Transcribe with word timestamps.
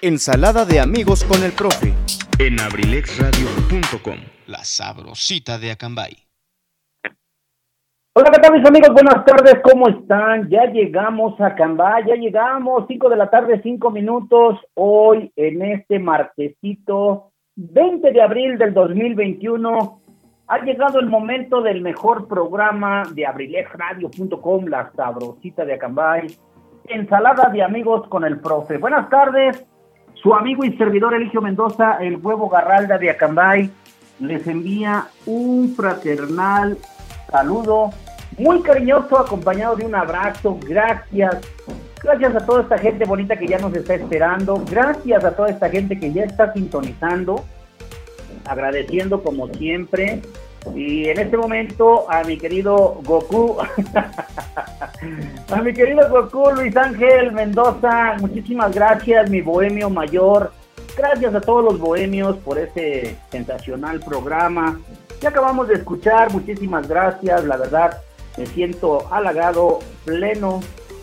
Ensalada 0.00 0.64
de 0.64 0.78
amigos 0.78 1.24
con 1.24 1.42
el 1.42 1.50
profe. 1.50 1.92
en 2.38 2.60
abrilexradio.com. 2.60 4.14
La 4.46 4.62
sabrosita 4.62 5.58
de 5.58 5.72
Acambay. 5.72 6.12
Hola, 8.14 8.30
¿qué 8.30 8.40
tal 8.40 8.52
mis 8.52 8.64
amigos? 8.64 8.90
Buenas 8.92 9.24
tardes, 9.24 9.56
¿cómo 9.60 9.88
están? 9.88 10.48
Ya 10.50 10.66
llegamos 10.66 11.40
a 11.40 11.56
Cambay, 11.56 12.04
ya 12.06 12.14
llegamos, 12.14 12.84
5 12.86 13.08
de 13.08 13.16
la 13.16 13.28
tarde, 13.28 13.60
5 13.60 13.90
minutos, 13.90 14.60
hoy 14.74 15.32
en 15.34 15.62
este 15.62 15.98
martesito 15.98 17.32
20 17.56 18.12
de 18.12 18.22
abril 18.22 18.56
del 18.56 18.74
2021. 18.74 20.00
Ha 20.46 20.58
llegado 20.60 21.00
el 21.00 21.06
momento 21.06 21.60
del 21.60 21.80
mejor 21.80 22.28
programa 22.28 23.02
de 23.12 23.26
abrilexradio.com, 23.26 24.66
la 24.66 24.92
sabrosita 24.94 25.64
de 25.64 25.74
Acambay. 25.74 26.28
Ensalada 26.84 27.50
de 27.50 27.64
amigos 27.64 28.06
con 28.08 28.24
el 28.24 28.38
profe. 28.38 28.78
Buenas 28.78 29.10
tardes, 29.10 29.66
su 30.22 30.34
amigo 30.34 30.64
y 30.64 30.76
servidor 30.76 31.14
Eligio 31.14 31.40
Mendoza, 31.40 31.98
el 32.00 32.16
huevo 32.16 32.48
garralda 32.48 32.98
de 32.98 33.10
Acambay, 33.10 33.70
les 34.20 34.46
envía 34.46 35.06
un 35.26 35.74
fraternal 35.76 36.76
saludo 37.30 37.90
muy 38.36 38.62
cariñoso, 38.62 39.18
acompañado 39.18 39.76
de 39.76 39.86
un 39.86 39.94
abrazo. 39.94 40.58
Gracias. 40.66 41.38
Gracias 42.02 42.36
a 42.36 42.46
toda 42.46 42.62
esta 42.62 42.78
gente 42.78 43.04
bonita 43.04 43.36
que 43.36 43.46
ya 43.46 43.58
nos 43.58 43.74
está 43.74 43.94
esperando. 43.94 44.62
Gracias 44.70 45.24
a 45.24 45.34
toda 45.34 45.48
esta 45.50 45.68
gente 45.68 45.98
que 45.98 46.12
ya 46.12 46.24
está 46.24 46.52
sintonizando. 46.52 47.44
Agradeciendo 48.44 49.22
como 49.22 49.48
siempre. 49.48 50.22
Y 50.74 51.08
en 51.08 51.18
este 51.18 51.36
momento 51.36 52.10
a 52.10 52.22
mi 52.24 52.38
querido 52.38 53.00
Goku, 53.04 53.56
a 55.50 55.62
mi 55.62 55.72
querido 55.72 56.08
Goku 56.08 56.50
Luis 56.52 56.76
Ángel 56.76 57.32
Mendoza, 57.32 58.16
muchísimas 58.20 58.74
gracias, 58.74 59.30
mi 59.30 59.40
bohemio 59.40 59.90
mayor. 59.90 60.52
Gracias 60.96 61.34
a 61.34 61.40
todos 61.40 61.64
los 61.64 61.78
bohemios 61.78 62.36
por 62.38 62.58
este 62.58 63.16
sensacional 63.30 64.00
programa. 64.00 64.80
Ya 65.20 65.28
acabamos 65.30 65.68
de 65.68 65.74
escuchar, 65.74 66.32
muchísimas 66.32 66.88
gracias, 66.88 67.44
la 67.44 67.56
verdad 67.56 67.98
me 68.38 68.46
siento 68.46 69.12
halagado, 69.12 69.80
pleno 70.04 70.60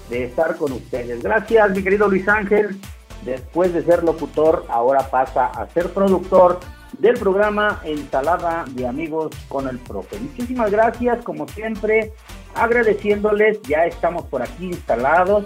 de 0.09 0.25
estar 0.25 0.55
con 0.55 0.71
ustedes. 0.71 1.21
Gracias, 1.21 1.71
mi 1.71 1.83
querido 1.83 2.07
Luis 2.07 2.27
Ángel. 2.27 2.79
Después 3.23 3.73
de 3.73 3.83
ser 3.83 4.03
locutor, 4.03 4.65
ahora 4.69 5.09
pasa 5.09 5.47
a 5.47 5.67
ser 5.67 5.89
productor 5.89 6.59
del 6.99 7.15
programa 7.15 7.81
Ensalada 7.83 8.65
de 8.73 8.87
Amigos 8.87 9.31
con 9.47 9.67
el 9.67 9.79
Profe. 9.79 10.19
Muchísimas 10.19 10.71
gracias, 10.71 11.23
como 11.23 11.47
siempre, 11.47 12.11
agradeciéndoles, 12.55 13.61
ya 13.63 13.85
estamos 13.85 14.25
por 14.25 14.41
aquí 14.41 14.67
instalados, 14.67 15.45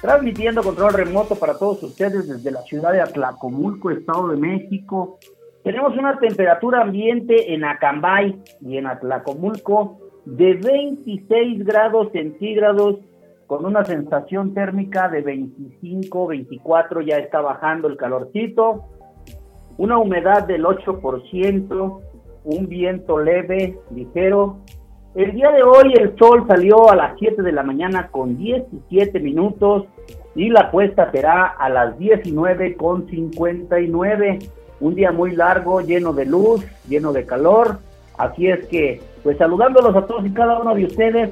transmitiendo 0.00 0.62
control 0.62 0.94
remoto 0.94 1.34
para 1.36 1.58
todos 1.58 1.82
ustedes 1.82 2.28
desde 2.28 2.50
la 2.50 2.62
ciudad 2.62 2.92
de 2.92 3.00
Atlacomulco, 3.00 3.90
Estado 3.90 4.28
de 4.28 4.36
México. 4.36 5.18
Tenemos 5.64 5.96
una 5.96 6.18
temperatura 6.18 6.82
ambiente 6.82 7.52
en 7.52 7.64
Acambay 7.64 8.40
y 8.60 8.76
en 8.76 8.86
Atlacomulco 8.86 9.98
de 10.24 10.54
26 10.54 11.64
grados 11.64 12.12
centígrados 12.12 12.98
con 13.46 13.64
una 13.64 13.84
sensación 13.84 14.54
térmica 14.54 15.08
de 15.08 15.22
25, 15.22 16.26
24, 16.26 17.00
ya 17.02 17.18
está 17.18 17.40
bajando 17.40 17.88
el 17.88 17.96
calorcito, 17.96 18.86
una 19.78 19.98
humedad 19.98 20.44
del 20.46 20.64
8%, 20.64 22.00
un 22.44 22.68
viento 22.68 23.18
leve, 23.18 23.78
ligero. 23.94 24.58
El 25.14 25.32
día 25.32 25.50
de 25.50 25.62
hoy 25.62 25.94
el 25.98 26.16
sol 26.18 26.44
salió 26.46 26.90
a 26.90 26.96
las 26.96 27.18
7 27.18 27.42
de 27.42 27.52
la 27.52 27.62
mañana 27.62 28.08
con 28.08 28.36
17 28.36 29.18
minutos 29.20 29.84
y 30.34 30.50
la 30.50 30.70
puesta 30.70 31.10
será 31.10 31.46
a 31.46 31.68
las 31.68 31.98
19 31.98 32.76
con 32.76 33.08
59. 33.08 34.38
Un 34.80 34.94
día 34.94 35.10
muy 35.10 35.34
largo, 35.34 35.80
lleno 35.80 36.12
de 36.12 36.26
luz, 36.26 36.64
lleno 36.88 37.12
de 37.12 37.24
calor. 37.24 37.78
Así 38.18 38.46
es 38.46 38.66
que, 38.66 39.00
pues 39.22 39.38
saludándolos 39.38 39.96
a 39.96 40.06
todos 40.06 40.26
y 40.26 40.30
cada 40.30 40.60
uno 40.60 40.74
de 40.74 40.84
ustedes, 40.84 41.30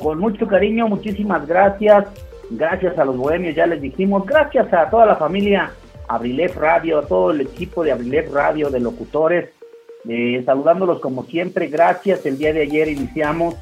con 0.00 0.18
mucho 0.18 0.46
cariño, 0.46 0.88
muchísimas 0.88 1.46
gracias. 1.46 2.06
Gracias 2.50 2.96
a 2.98 3.04
los 3.04 3.16
bohemios, 3.16 3.54
ya 3.54 3.66
les 3.66 3.80
dijimos. 3.80 4.24
Gracias 4.24 4.72
a 4.72 4.88
toda 4.88 5.04
la 5.04 5.16
familia 5.16 5.72
Abrilef 6.08 6.56
Radio, 6.56 6.98
a 6.98 7.06
todo 7.06 7.30
el 7.30 7.42
equipo 7.42 7.84
de 7.84 7.92
Abrilef 7.92 8.32
Radio, 8.32 8.70
de 8.70 8.80
locutores. 8.80 9.50
Eh, 10.08 10.42
saludándolos 10.44 11.00
como 11.00 11.24
siempre, 11.24 11.66
gracias. 11.66 12.24
El 12.24 12.38
día 12.38 12.52
de 12.52 12.62
ayer 12.62 12.88
iniciamos 12.88 13.54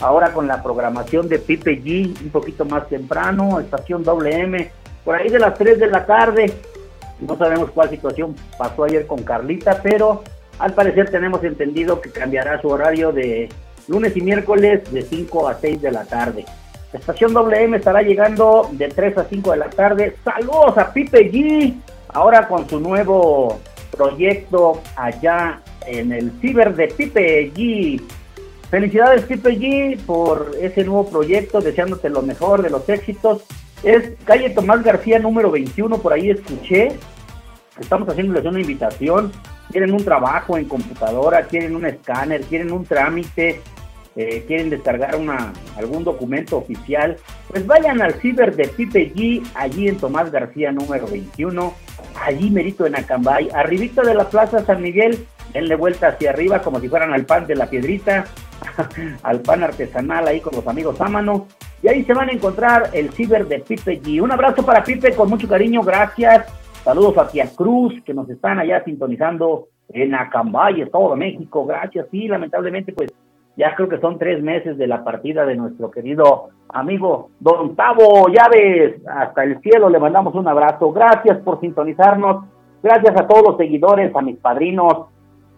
ahora 0.00 0.32
con 0.32 0.46
la 0.46 0.62
programación 0.62 1.28
de 1.28 1.38
Pipe 1.38 1.80
G, 1.82 2.20
un 2.22 2.30
poquito 2.30 2.64
más 2.64 2.88
temprano, 2.88 3.60
estación 3.60 4.02
WM, 4.02 4.70
por 5.04 5.14
ahí 5.14 5.28
de 5.28 5.38
las 5.38 5.56
3 5.56 5.78
de 5.78 5.86
la 5.86 6.04
tarde. 6.04 6.52
No 7.20 7.36
sabemos 7.38 7.70
cuál 7.70 7.88
situación 7.90 8.34
pasó 8.58 8.84
ayer 8.84 9.06
con 9.06 9.22
Carlita, 9.22 9.80
pero 9.82 10.24
al 10.58 10.74
parecer 10.74 11.10
tenemos 11.10 11.42
entendido 11.44 12.00
que 12.00 12.10
cambiará 12.10 12.60
su 12.60 12.68
horario 12.68 13.12
de 13.12 13.48
lunes 13.86 14.16
y 14.16 14.20
miércoles 14.20 14.92
de 14.92 15.02
5 15.02 15.48
a 15.48 15.54
6 15.54 15.82
de 15.82 15.92
la 15.92 16.04
tarde. 16.04 16.44
Estación 16.92 17.32
WM 17.32 17.76
estará 17.76 18.02
llegando 18.02 18.68
de 18.72 18.88
3 18.88 19.18
a 19.18 19.24
5 19.24 19.50
de 19.52 19.56
la 19.56 19.70
tarde. 19.70 20.16
Saludos 20.24 20.76
a 20.76 20.92
Pipe 20.92 21.32
G, 21.32 21.74
ahora 22.12 22.48
con 22.48 22.68
su 22.68 22.80
nuevo 22.80 23.60
proyecto 23.90 24.80
allá 24.96 25.60
en 25.86 26.12
el 26.12 26.32
ciber 26.40 26.74
de 26.74 26.88
Pipe 26.88 27.52
G. 27.52 28.00
Felicidades 28.70 29.24
Pipe 29.24 29.50
G 29.58 29.98
por 30.04 30.52
ese 30.60 30.84
nuevo 30.84 31.08
proyecto, 31.08 31.60
deseándote 31.60 32.08
lo 32.08 32.22
mejor 32.22 32.62
de 32.62 32.70
los 32.70 32.88
éxitos. 32.88 33.42
Es 33.82 34.12
calle 34.24 34.50
Tomás 34.50 34.82
García 34.82 35.18
número 35.18 35.50
21, 35.50 35.98
por 35.98 36.12
ahí 36.12 36.30
escuché. 36.30 36.92
Estamos 37.78 38.08
haciéndoles 38.08 38.44
una 38.44 38.60
invitación. 38.60 39.32
Quieren 39.70 39.92
un 39.92 40.04
trabajo 40.04 40.56
en 40.56 40.66
computadora, 40.66 41.42
quieren 41.44 41.74
un 41.74 41.86
escáner, 41.86 42.42
quieren 42.42 42.72
un 42.72 42.84
trámite, 42.84 43.60
eh, 44.14 44.44
quieren 44.46 44.68
descargar 44.68 45.16
una, 45.16 45.54
algún 45.78 46.04
documento 46.04 46.58
oficial, 46.58 47.16
pues 47.48 47.66
vayan 47.66 48.02
al 48.02 48.12
ciber 48.20 48.54
de 48.54 48.68
Pipe 48.68 49.10
G, 49.14 49.42
allí 49.54 49.88
en 49.88 49.96
Tomás 49.96 50.30
García 50.30 50.70
número 50.70 51.06
21, 51.06 51.72
allí 52.20 52.50
merito 52.50 52.86
en 52.86 52.96
Acambay, 52.96 53.48
arribita 53.54 54.02
de 54.02 54.14
la 54.14 54.28
Plaza 54.28 54.64
San 54.64 54.82
Miguel, 54.82 55.26
denle 55.52 55.76
vuelta 55.76 56.08
hacia 56.08 56.30
arriba 56.30 56.60
como 56.62 56.80
si 56.80 56.88
fueran 56.88 57.12
al 57.12 57.24
pan 57.24 57.46
de 57.46 57.56
la 57.56 57.66
piedrita, 57.66 58.24
al 59.22 59.40
pan 59.40 59.62
artesanal 59.62 60.28
ahí 60.28 60.40
con 60.40 60.54
los 60.54 60.66
amigos 60.66 61.00
a 61.00 61.08
mano, 61.08 61.46
y 61.82 61.88
ahí 61.88 62.04
se 62.04 62.14
van 62.14 62.28
a 62.28 62.32
encontrar 62.32 62.90
el 62.92 63.10
ciber 63.12 63.46
de 63.46 63.58
Pipe 63.58 64.00
G. 64.00 64.22
Un 64.22 64.30
abrazo 64.30 64.64
para 64.64 64.84
Pipe 64.84 65.14
con 65.14 65.28
mucho 65.28 65.48
cariño, 65.48 65.82
gracias. 65.82 66.46
Saludos 66.84 67.18
a 67.18 67.28
Tía 67.28 67.48
Cruz, 67.54 67.94
que 68.04 68.14
nos 68.14 68.28
están 68.28 68.58
allá 68.58 68.82
sintonizando 68.84 69.68
en 69.88 70.14
Acambay, 70.14 70.80
Estado 70.80 71.10
de 71.10 71.16
México. 71.16 71.66
Gracias, 71.66 72.06
sí, 72.10 72.28
lamentablemente, 72.28 72.92
pues 72.92 73.12
ya 73.56 73.74
creo 73.74 73.88
que 73.88 74.00
son 74.00 74.18
tres 74.18 74.42
meses 74.42 74.78
de 74.78 74.86
la 74.86 75.04
partida 75.04 75.44
de 75.44 75.56
nuestro 75.56 75.90
querido 75.90 76.48
amigo 76.68 77.30
Don 77.40 77.76
Tavo 77.76 78.28
Llaves. 78.28 79.02
Hasta 79.06 79.44
el 79.44 79.60
cielo 79.60 79.88
le 79.88 79.98
mandamos 79.98 80.34
un 80.34 80.48
abrazo. 80.48 80.92
Gracias 80.92 81.38
por 81.38 81.60
sintonizarnos. 81.60 82.44
Gracias 82.82 83.14
a 83.20 83.26
todos 83.26 83.42
los 83.46 83.56
seguidores, 83.58 84.14
a 84.16 84.22
mis 84.22 84.38
padrinos, 84.38 85.06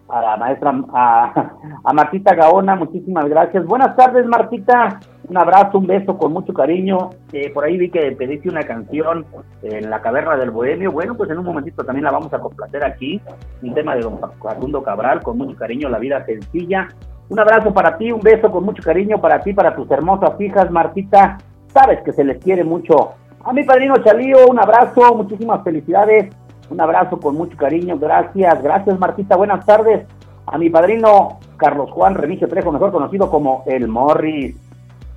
a 0.07 0.21
la 0.21 0.37
maestra, 0.37 0.73
a, 0.93 1.51
a 1.83 1.93
Martita 1.93 2.35
Gaona, 2.35 2.75
muchísimas 2.75 3.25
gracias. 3.27 3.65
Buenas 3.65 3.95
tardes, 3.95 4.25
Martita. 4.27 4.99
Un 5.27 5.37
abrazo, 5.37 5.79
un 5.79 5.87
beso 5.87 6.17
con 6.17 6.33
mucho 6.33 6.53
cariño. 6.53 7.09
Eh, 7.33 7.49
por 7.51 7.63
ahí 7.63 7.77
vi 7.77 7.89
que 7.89 8.11
pediste 8.11 8.47
una 8.47 8.61
canción 8.61 9.25
en 9.63 9.89
la 9.89 10.01
caverna 10.01 10.37
del 10.37 10.51
Bohemio. 10.51 10.91
Bueno, 10.91 11.15
pues 11.15 11.31
en 11.31 11.39
un 11.39 11.45
momentito 11.45 11.83
también 11.83 12.03
la 12.03 12.11
vamos 12.11 12.31
a 12.31 12.39
complacer 12.39 12.85
aquí. 12.85 13.19
Un 13.63 13.73
tema 13.73 13.95
de 13.95 14.01
don 14.01 14.19
Facundo 14.19 14.83
Cabral, 14.83 15.23
con 15.23 15.39
mucho 15.39 15.57
cariño, 15.57 15.89
La 15.89 15.97
vida 15.97 16.23
sencilla. 16.25 16.89
Un 17.29 17.39
abrazo 17.39 17.73
para 17.73 17.97
ti, 17.97 18.11
un 18.11 18.21
beso 18.21 18.51
con 18.51 18.63
mucho 18.63 18.83
cariño 18.83 19.19
para 19.19 19.41
ti, 19.41 19.53
para 19.53 19.75
tus 19.75 19.89
hermosas 19.89 20.39
hijas, 20.39 20.69
Martita. 20.69 21.37
Sabes 21.73 22.01
que 22.03 22.13
se 22.13 22.23
les 22.23 22.43
quiere 22.43 22.63
mucho. 22.63 23.13
A 23.43 23.51
mi 23.51 23.63
padrino 23.63 23.97
Chalío, 23.97 24.47
un 24.47 24.59
abrazo, 24.59 25.15
muchísimas 25.15 25.63
felicidades. 25.63 26.33
Un 26.69 26.81
abrazo 26.81 27.19
con 27.19 27.35
mucho 27.35 27.55
cariño, 27.57 27.97
gracias, 27.97 28.61
gracias 28.63 28.99
Martita, 28.99 29.35
buenas 29.35 29.65
tardes. 29.65 30.07
A 30.47 30.57
mi 30.57 30.69
padrino 30.69 31.39
Carlos 31.57 31.91
Juan 31.91 32.15
Remigio 32.15 32.47
Trejo, 32.47 32.71
mejor 32.71 32.91
conocido 32.91 33.29
como 33.29 33.63
El 33.67 33.87
Morris. 33.87 34.55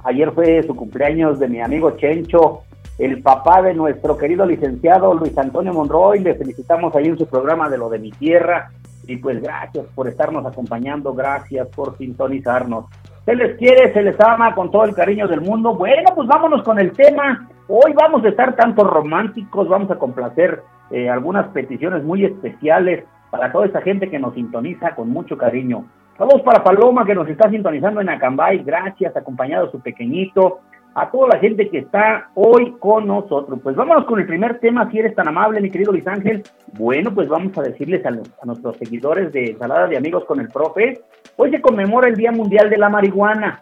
Ayer 0.04 0.30
fue 0.32 0.62
su 0.62 0.76
cumpleaños 0.76 1.38
de 1.38 1.48
mi 1.48 1.60
amigo 1.60 1.92
Chencho, 1.92 2.62
el 2.98 3.22
papá 3.22 3.62
de 3.62 3.74
nuestro 3.74 4.16
querido 4.16 4.44
licenciado 4.46 5.14
Luis 5.14 5.36
Antonio 5.38 5.72
Monroy. 5.72 6.20
Le 6.20 6.34
felicitamos 6.34 6.94
ahí 6.94 7.06
en 7.06 7.18
su 7.18 7.26
programa 7.26 7.68
de 7.68 7.78
lo 7.78 7.88
de 7.88 7.98
mi 7.98 8.10
tierra. 8.10 8.70
Y 9.08 9.16
pues 9.16 9.42
gracias 9.42 9.86
por 9.94 10.06
estarnos 10.06 10.44
acompañando, 10.44 11.14
gracias 11.14 11.66
por 11.68 11.96
sintonizarnos. 11.96 12.84
Se 13.24 13.34
les 13.34 13.56
quiere, 13.56 13.90
se 13.94 14.02
les 14.02 14.20
ama 14.20 14.54
con 14.54 14.70
todo 14.70 14.84
el 14.84 14.94
cariño 14.94 15.26
del 15.26 15.40
mundo. 15.40 15.74
Bueno, 15.74 16.10
pues 16.14 16.28
vámonos 16.28 16.62
con 16.62 16.78
el 16.78 16.92
tema. 16.92 17.48
Hoy 17.68 17.94
vamos 17.94 18.22
a 18.24 18.28
estar 18.28 18.54
tanto 18.54 18.84
románticos, 18.84 19.66
vamos 19.66 19.90
a 19.90 19.98
complacer 19.98 20.62
eh, 20.90 21.08
algunas 21.08 21.48
peticiones 21.48 22.04
muy 22.04 22.26
especiales 22.26 23.04
para 23.30 23.50
toda 23.50 23.64
esa 23.64 23.80
gente 23.80 24.10
que 24.10 24.18
nos 24.18 24.34
sintoniza 24.34 24.94
con 24.94 25.08
mucho 25.08 25.38
cariño. 25.38 25.86
Saludos 26.18 26.42
para 26.42 26.62
Paloma 26.62 27.06
que 27.06 27.14
nos 27.14 27.28
está 27.28 27.48
sintonizando 27.48 28.02
en 28.02 28.10
Acambay, 28.10 28.58
gracias, 28.58 29.16
acompañado 29.16 29.68
a 29.68 29.70
su 29.70 29.80
pequeñito 29.80 30.60
a 30.98 31.10
toda 31.12 31.28
la 31.28 31.38
gente 31.38 31.68
que 31.68 31.78
está 31.78 32.30
hoy 32.34 32.74
con 32.80 33.06
nosotros. 33.06 33.60
Pues 33.62 33.76
vámonos 33.76 34.04
con 34.04 34.18
el 34.18 34.26
primer 34.26 34.58
tema, 34.58 34.90
si 34.90 34.98
eres 34.98 35.14
tan 35.14 35.28
amable, 35.28 35.60
mi 35.60 35.70
querido 35.70 35.92
Luis 35.92 36.06
Ángel. 36.06 36.42
Bueno, 36.76 37.14
pues 37.14 37.28
vamos 37.28 37.56
a 37.56 37.62
decirles 37.62 38.04
a, 38.04 38.10
nuestros 38.44 38.76
seguidores 38.78 39.32
de 39.32 39.56
Salada 39.58 39.86
de 39.86 39.96
Amigos 39.96 40.24
con 40.24 40.40
el 40.40 40.48
Profe, 40.48 41.00
hoy 41.36 41.50
se 41.50 41.60
conmemora 41.60 42.08
el 42.08 42.16
Día 42.16 42.32
Mundial 42.32 42.68
de 42.68 42.78
la 42.78 42.88
Marihuana. 42.88 43.60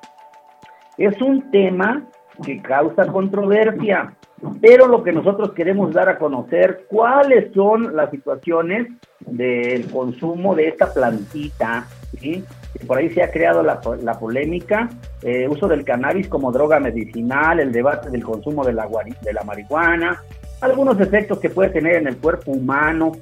Es 0.96 1.20
un 1.20 1.50
tema 1.50 2.04
que 2.42 2.62
causa 2.62 3.06
controversia, 3.06 4.14
pero 4.62 4.86
lo 4.86 5.02
que 5.02 5.12
nosotros 5.12 5.52
queremos 5.52 5.92
dar 5.92 6.08
a 6.08 6.18
conocer, 6.18 6.86
cuáles 6.88 7.52
son 7.52 7.94
las 7.94 8.10
situaciones 8.10 8.88
del 9.20 9.90
consumo 9.90 10.54
de 10.54 10.68
esta 10.68 10.92
plantita, 10.92 11.86
¿sí? 12.18 12.44
Por 12.86 12.98
ahí 12.98 13.10
se 13.10 13.22
ha 13.22 13.30
creado 13.30 13.62
la, 13.62 13.80
polémica, 14.18 14.88
eh, 15.22 15.48
uso 15.48 15.68
del 15.68 15.84
cannabis 15.84 16.28
como 16.28 16.52
droga 16.52 16.80
medicinal, 16.80 17.60
el 17.60 17.72
debate 17.72 18.10
del 18.10 18.24
consumo 18.24 18.64
de 18.64 18.72
la, 18.72 18.88
de 19.22 19.32
la 19.32 19.42
marihuana, 19.44 20.22
algunos 20.60 21.00
efectos 21.00 21.38
que 21.38 21.50
puede 21.50 21.70
tener 21.70 21.96
en 21.96 22.08
el 22.08 22.16
cuerpo 22.16 22.52
humano, 22.52 23.12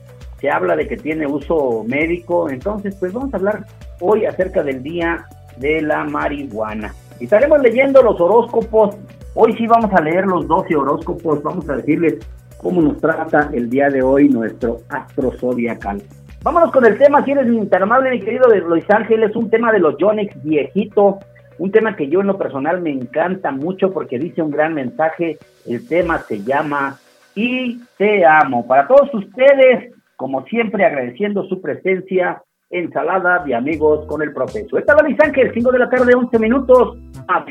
se 0.40 0.50
habla 0.50 0.76
de 0.76 0.86
que 0.86 0.96
tiene 0.96 1.26
uso 1.26 1.84
médico, 1.86 2.50
entonces 2.50 2.94
pues 2.96 3.12
vamos 3.12 3.32
a 3.32 3.36
hablar 3.36 3.64
hoy 4.00 4.26
acerca 4.26 4.62
del 4.62 4.82
día 4.82 5.26
de 5.56 5.82
la 5.82 6.04
marihuana. 6.04 6.94
Y 7.20 7.24
estaremos 7.24 7.60
leyendo 7.60 8.02
los 8.02 8.20
horóscopos, 8.20 8.96
hoy 9.34 9.54
sí 9.56 9.66
vamos 9.66 9.92
a 9.92 10.00
leer 10.00 10.26
los 10.26 10.46
12 10.46 10.76
horóscopos, 10.76 11.42
vamos 11.42 11.68
a 11.68 11.76
decirles 11.76 12.14
cómo 12.58 12.82
nos 12.82 12.98
trata 13.00 13.50
el 13.52 13.70
día 13.70 13.88
de 13.88 14.02
hoy 14.02 14.28
nuestro 14.28 14.80
astro 14.88 15.32
zodiacal. 15.38 16.02
Vámonos 16.44 16.72
con 16.72 16.84
el 16.84 16.98
tema, 16.98 17.24
si 17.24 17.30
eres 17.30 17.70
tan 17.70 17.84
amable, 17.84 18.10
mi 18.10 18.20
querido 18.20 18.50
de 18.50 18.60
Luis 18.60 18.84
Ángel, 18.90 19.22
es 19.22 19.34
un 19.34 19.48
tema 19.48 19.72
de 19.72 19.78
los 19.78 19.96
Yonex 19.96 20.42
viejito, 20.44 21.18
un 21.56 21.72
tema 21.72 21.96
que 21.96 22.08
yo 22.08 22.20
en 22.20 22.26
lo 22.26 22.36
personal 22.36 22.82
me 22.82 22.90
encanta 22.90 23.50
mucho 23.50 23.90
porque 23.90 24.18
dice 24.18 24.42
un 24.42 24.50
gran 24.50 24.74
mensaje, 24.74 25.38
el 25.66 25.88
tema 25.88 26.18
se 26.18 26.42
llama 26.42 26.98
Y 27.34 27.80
te 27.96 28.26
amo. 28.26 28.66
Para 28.66 28.86
todos 28.86 29.08
ustedes, 29.14 29.94
como 30.16 30.44
siempre, 30.44 30.84
agradeciendo 30.84 31.44
su 31.44 31.62
presencia, 31.62 32.42
ensalada 32.68 33.42
de 33.42 33.54
amigos 33.54 34.04
con 34.06 34.20
el 34.20 34.34
profesor. 34.34 34.80
Esta 34.80 34.96
es 34.96 35.02
Luis 35.02 35.20
Ángel, 35.20 35.50
5 35.54 35.72
de 35.72 35.78
la 35.78 35.88
tarde, 35.88 36.14
11 36.14 36.38
minutos, 36.38 36.98
a 37.26 37.46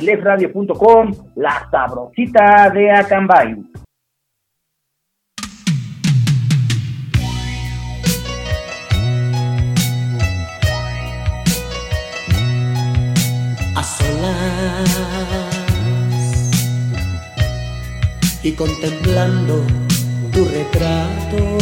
la 1.35 1.67
sabrosita 1.71 2.69
de 2.69 2.91
Acambay. 2.91 3.55
Y 18.43 18.51
contemplando 18.51 19.65
tu 20.33 20.45
retrato. 20.45 21.57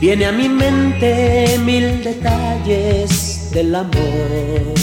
Viene 0.00 0.26
a 0.26 0.32
mi 0.32 0.48
mente 0.48 1.58
mil 1.64 2.02
detalles 2.02 3.50
del 3.52 3.74
amor, 3.74 4.74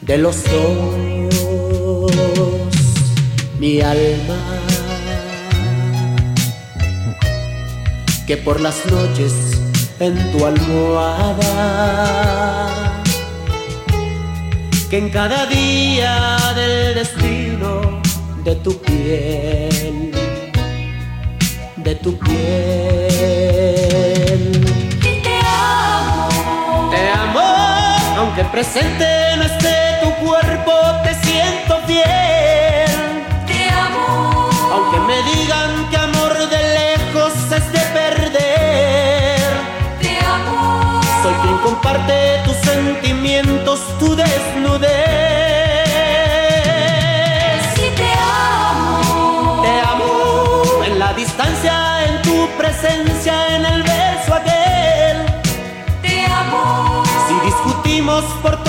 de 0.00 0.18
los 0.18 0.42
dos, 0.44 2.12
mi 3.58 3.80
alma, 3.80 4.38
que 8.26 8.36
por 8.38 8.60
las 8.60 8.86
noches 8.86 9.32
en 10.00 10.32
tu 10.32 10.46
almohada 10.46 11.49
que 14.90 14.98
en 14.98 15.08
cada 15.10 15.46
día 15.46 16.36
del 16.56 16.94
destino 16.96 18.00
de 18.44 18.56
tu 18.56 18.76
piel, 18.82 20.10
de 21.76 21.94
tu 21.94 22.18
piel. 22.18 22.40
te 25.00 25.38
amo, 25.46 26.90
te 26.90 27.10
amo, 27.12 27.48
aunque 28.18 28.44
presente 28.46 29.06
no 29.36 29.44
esté 29.44 30.00
tu 30.02 30.10
cuerpo, 30.26 30.72
te 31.04 31.14
siento 31.24 31.78
fiel. 31.86 32.90
Te 33.46 33.68
amo, 33.70 34.50
aunque 34.72 34.98
me 35.08 35.22
digan 35.30 35.88
que 35.90 35.99
tu 44.24 44.88
si 47.74 47.86
te 47.96 48.10
amo, 48.20 49.62
te 49.62 49.80
amo 49.80 50.84
en 50.84 50.98
la 50.98 51.12
distancia, 51.14 52.04
en 52.04 52.22
tu 52.22 52.48
presencia, 52.58 53.56
en 53.56 53.64
el 53.66 53.82
beso 53.82 54.34
aquel. 54.34 55.26
Te 56.02 56.24
amo, 56.26 57.02
si 57.28 57.46
discutimos 57.46 58.24
por 58.42 58.59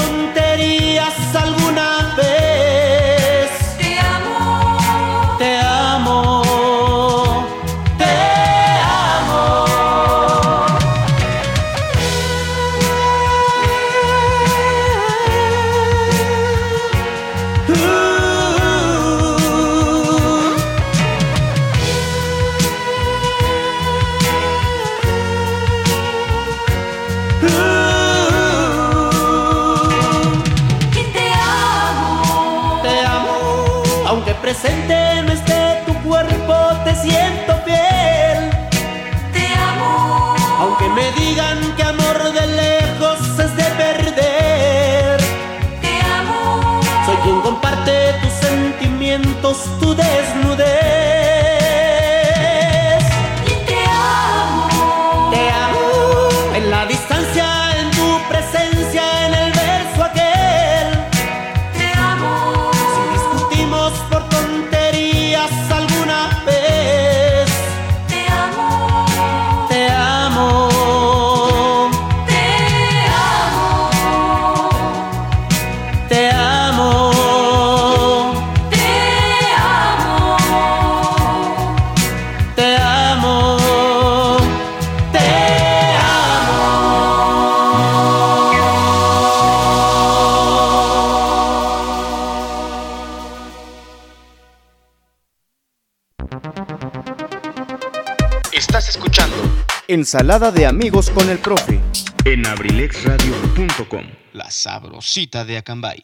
Ensalada 100.01 100.51
de 100.51 100.65
amigos 100.65 101.11
con 101.11 101.29
el 101.29 101.37
profe. 101.37 101.79
en 102.25 102.43
abrilexradio.com. 102.47 104.01
La 104.33 104.49
sabrosita 104.49 105.45
de 105.45 105.59
Acambay. 105.59 106.01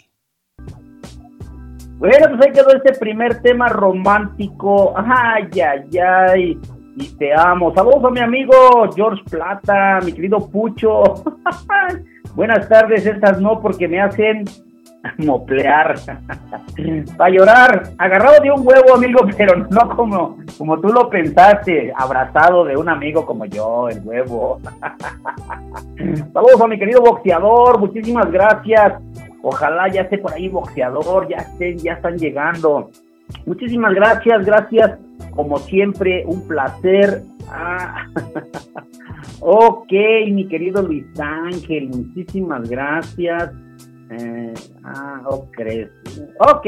Bueno, 1.98 2.28
pues 2.30 2.46
ahí 2.46 2.52
quedó 2.54 2.76
este 2.76 2.94
primer 3.00 3.42
tema 3.42 3.70
romántico. 3.70 4.94
Ay, 4.96 5.50
ay, 5.62 5.98
ay. 5.98 6.60
Y 6.96 7.08
te 7.18 7.34
amo. 7.34 7.74
Saludos 7.74 8.04
a 8.04 8.12
mi 8.12 8.20
amigo 8.20 8.88
George 8.96 9.24
Plata, 9.32 10.00
mi 10.06 10.14
querido 10.14 10.48
Pucho. 10.48 11.24
Buenas 12.36 12.70
tardes, 12.70 13.04
estas 13.04 13.42
no, 13.42 13.60
porque 13.60 13.88
me 13.88 14.00
hacen 14.00 14.44
moplear. 15.18 15.96
Para 17.18 17.30
llorar, 17.30 17.90
agarrado 17.98 18.42
de 18.42 18.52
un 18.52 18.66
huevo, 18.66 18.96
amigo, 18.96 19.22
pero 19.38 19.68
no 19.70 19.96
como, 19.96 20.38
como 20.58 20.80
tú 20.80 20.90
lo 20.90 21.10
pensaste, 21.10 21.92
abrazado 21.96 22.66
de 22.66 22.78
un 22.78 22.90
amigo 22.90 23.26
como 23.26 23.46
yo, 23.46 23.90
el 23.90 24.02
huevo. 24.04 24.60
Saludos 26.34 26.62
a 26.62 26.68
mi 26.68 26.78
querido 26.78 27.02
boxeador, 27.02 27.80
muchísimas 27.80 28.32
gracias. 28.32 28.94
Ojalá 29.42 29.88
ya 29.88 30.02
esté 30.02 30.18
por 30.18 30.34
ahí 30.34 30.50
boxeador, 30.50 31.28
ya 31.28 31.38
estén, 31.38 31.78
ya 31.78 31.94
están 31.94 32.18
llegando. 32.18 32.90
Muchísimas 33.46 33.94
gracias, 33.94 34.46
gracias. 34.46 34.98
Como 35.32 35.60
siempre, 35.60 36.24
un 36.26 36.48
placer. 36.48 37.22
Ah, 37.50 38.08
ok, 39.40 39.92
mi 40.32 40.48
querido 40.48 40.82
Luis 40.82 41.06
Ángel, 41.20 41.90
muchísimas 41.90 42.70
gracias. 42.70 43.52
Eh, 44.10 44.54
ah, 44.96 45.22
ok. 45.26 45.58
Ok. 46.40 46.68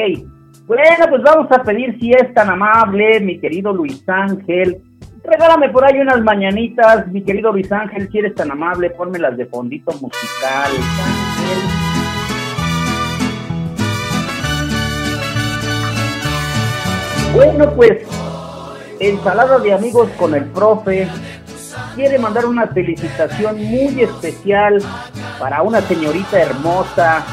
Bueno, 0.65 1.05
pues 1.09 1.23
vamos 1.23 1.51
a 1.51 1.63
pedir 1.63 1.97
si 1.99 2.11
es 2.11 2.33
tan 2.33 2.49
amable, 2.49 3.19
mi 3.21 3.39
querido 3.39 3.73
Luis 3.73 4.07
Ángel. 4.07 4.81
Regálame 5.23 5.69
por 5.69 5.83
ahí 5.83 5.99
unas 5.99 6.21
mañanitas, 6.21 7.07
mi 7.07 7.23
querido 7.23 7.51
Luis 7.51 7.71
Ángel, 7.71 8.09
si 8.11 8.19
eres 8.19 8.35
tan 8.35 8.51
amable, 8.51 8.91
ponmelas 8.91 9.35
de 9.35 9.45
fondito 9.47 9.91
musical. 9.93 10.71
Ángel. 10.71 11.79
Bueno, 17.33 17.71
pues, 17.75 18.07
ensalada 18.99 19.59
de 19.59 19.73
amigos 19.73 20.09
con 20.17 20.33
el 20.33 20.45
profe. 20.45 21.07
Quiere 21.95 22.17
mandar 22.17 22.45
una 22.45 22.67
felicitación 22.67 23.57
muy 23.57 24.01
especial 24.01 24.81
para 25.39 25.61
una 25.61 25.81
señorita 25.81 26.39
hermosa, 26.39 27.23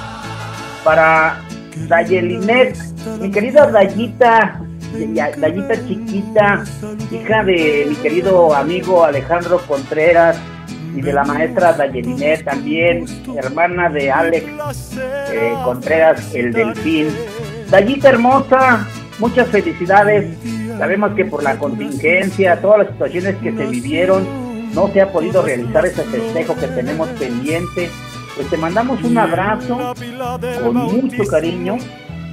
para 0.86 1.42
Dayelinet, 1.88 2.76
mi 3.20 3.28
querida 3.32 3.66
Dayita, 3.66 4.60
Dayita 5.36 5.74
chiquita, 5.84 6.64
hija 7.10 7.42
de 7.42 7.86
mi 7.88 7.96
querido 7.96 8.54
amigo 8.54 9.04
Alejandro 9.04 9.58
Contreras 9.66 10.38
y 10.94 11.00
de 11.00 11.12
la 11.12 11.24
maestra 11.24 11.72
Dayelinet 11.72 12.44
también, 12.44 13.04
hermana 13.36 13.90
de 13.90 14.12
Alex 14.12 14.46
eh, 15.32 15.54
Contreras, 15.64 16.32
el 16.32 16.52
delfín. 16.52 17.08
Dayita 17.68 18.10
hermosa, 18.10 18.86
muchas 19.18 19.48
felicidades. 19.48 20.38
Sabemos 20.78 21.14
que 21.16 21.24
por 21.24 21.42
la 21.42 21.58
contingencia, 21.58 22.60
todas 22.60 22.78
las 22.78 22.88
situaciones 22.92 23.34
que 23.42 23.50
se 23.50 23.66
vivieron, 23.66 24.24
no 24.72 24.86
se 24.92 25.00
ha 25.00 25.10
podido 25.10 25.42
realizar 25.42 25.84
ese 25.84 26.04
festejo 26.04 26.54
que 26.54 26.68
tenemos 26.68 27.08
pendiente. 27.18 27.90
Pues 28.36 28.50
te 28.50 28.58
mandamos 28.58 29.02
un 29.02 29.16
abrazo 29.16 29.94
con 30.62 30.74
mucho 30.74 31.24
cariño, 31.24 31.78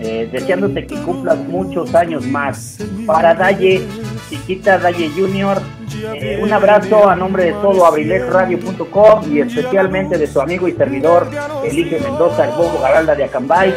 eh, 0.01 0.27
deseándote 0.29 0.85
que 0.85 0.95
cumplas 0.95 1.37
muchos 1.37 1.95
años 1.95 2.27
más. 2.27 2.77
Para 3.07 3.33
Daye, 3.33 3.87
chiquita 4.29 4.77
Daye 4.79 5.09
Junior, 5.15 5.61
eh, 6.13 6.41
un 6.43 6.51
abrazo 6.51 7.09
a 7.09 7.15
nombre 7.15 7.45
de 7.45 7.51
todo 7.53 7.85
abrilexradio.com 7.85 9.33
y 9.33 9.39
especialmente 9.39 10.17
de 10.17 10.27
su 10.27 10.41
amigo 10.41 10.67
y 10.67 10.73
servidor 10.73 11.29
Elige 11.63 12.01
Mendoza, 12.01 12.49
el 12.49 12.51
Bobo 12.51 12.81
Garalda 12.81 13.15
de 13.15 13.23
Acambay. 13.23 13.73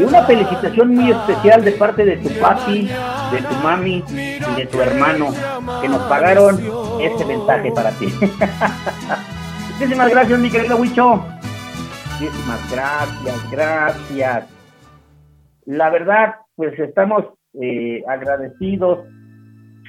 Y 0.00 0.04
una 0.04 0.24
felicitación 0.24 0.96
muy 0.96 1.12
especial 1.12 1.64
de 1.64 1.72
parte 1.72 2.04
de 2.04 2.16
tu 2.16 2.28
papi, 2.40 2.88
de 3.30 3.38
tu 3.38 3.54
mami 3.62 4.02
y 4.08 4.56
de 4.56 4.66
tu 4.66 4.80
hermano, 4.80 5.32
que 5.80 5.88
nos 5.88 6.02
pagaron 6.04 6.60
este 7.00 7.24
mensaje 7.24 7.70
para 7.70 7.90
ti. 7.92 8.06
Muchísimas 9.78 10.10
gracias, 10.10 10.38
mi 10.40 10.50
querido 10.50 10.76
Huicho. 10.76 11.22
Muchísimas 12.22 12.70
gracias, 12.70 13.50
gracias. 13.50 14.48
La 15.64 15.90
verdad, 15.90 16.36
pues 16.54 16.78
estamos 16.78 17.24
eh, 17.60 18.04
agradecidos, 18.06 19.00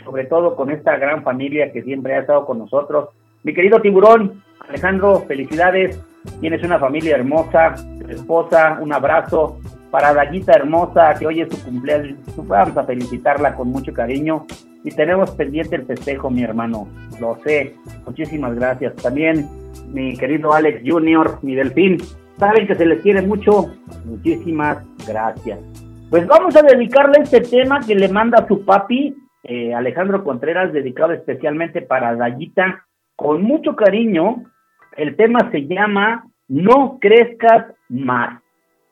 sobre 0.04 0.26
todo 0.26 0.56
con 0.56 0.72
esta 0.72 0.98
gran 0.98 1.22
familia 1.24 1.72
que 1.72 1.84
siempre 1.84 2.16
ha 2.16 2.22
estado 2.22 2.48
con 2.48 2.58
nosotros. 2.58 3.10
Mi 3.44 3.54
querido 3.54 3.80
tiburón, 3.82 4.42
Alejandro, 4.68 5.20
felicidades. 5.28 6.04
Tienes 6.42 6.64
una 6.64 6.80
familia 6.80 7.18
hermosa, 7.18 7.76
tu 8.00 8.10
esposa, 8.10 8.80
un 8.82 8.92
abrazo. 8.94 9.60
Para 9.92 10.12
Dayita 10.12 10.54
hermosa, 10.54 11.14
que 11.20 11.28
hoy 11.28 11.42
es 11.42 11.54
su 11.54 11.64
cumpleaños, 11.64 12.18
vamos 12.36 12.76
a 12.76 12.84
felicitarla 12.84 13.54
con 13.54 13.68
mucho 13.68 13.94
cariño. 13.94 14.48
Y 14.84 14.90
tenemos 14.90 15.30
pendiente 15.32 15.76
el 15.76 15.86
festejo, 15.86 16.32
mi 16.32 16.42
hermano. 16.42 16.88
Lo 17.22 17.38
sé. 17.44 17.76
Muchísimas 18.08 18.56
gracias. 18.56 18.96
También 18.96 19.48
mi 19.92 20.18
querido 20.18 20.52
Alex 20.52 20.82
Junior, 20.84 21.38
mi 21.44 21.54
delfín. 21.54 21.98
Saben 22.38 22.68
que 22.68 22.76
se 22.76 22.86
les 22.86 23.02
quiere 23.02 23.22
mucho. 23.22 23.74
Muchísimas 24.06 24.86
gracias. 25.08 25.60
Pues 26.10 26.28
vamos 26.28 26.56
a 26.56 26.62
dedicarle 26.62 27.24
este 27.24 27.42
tema 27.42 27.80
que 27.80 27.96
le 27.96 28.08
manda 28.08 28.48
su 28.48 28.64
papi, 28.66 29.16
eh, 29.44 29.74
Alejandro 29.74 30.24
Contreras, 30.24 30.72
dedicado 30.72 31.14
especialmente 31.14 31.82
para 31.82 32.16
Dayita, 32.16 32.86
con 33.16 33.42
mucho 33.42 33.76
cariño. 33.76 34.44
El 34.96 35.16
tema 35.16 35.50
se 35.52 35.66
llama 35.66 36.26
No 36.48 37.00
crezcas 37.00 37.66
más. 37.90 38.42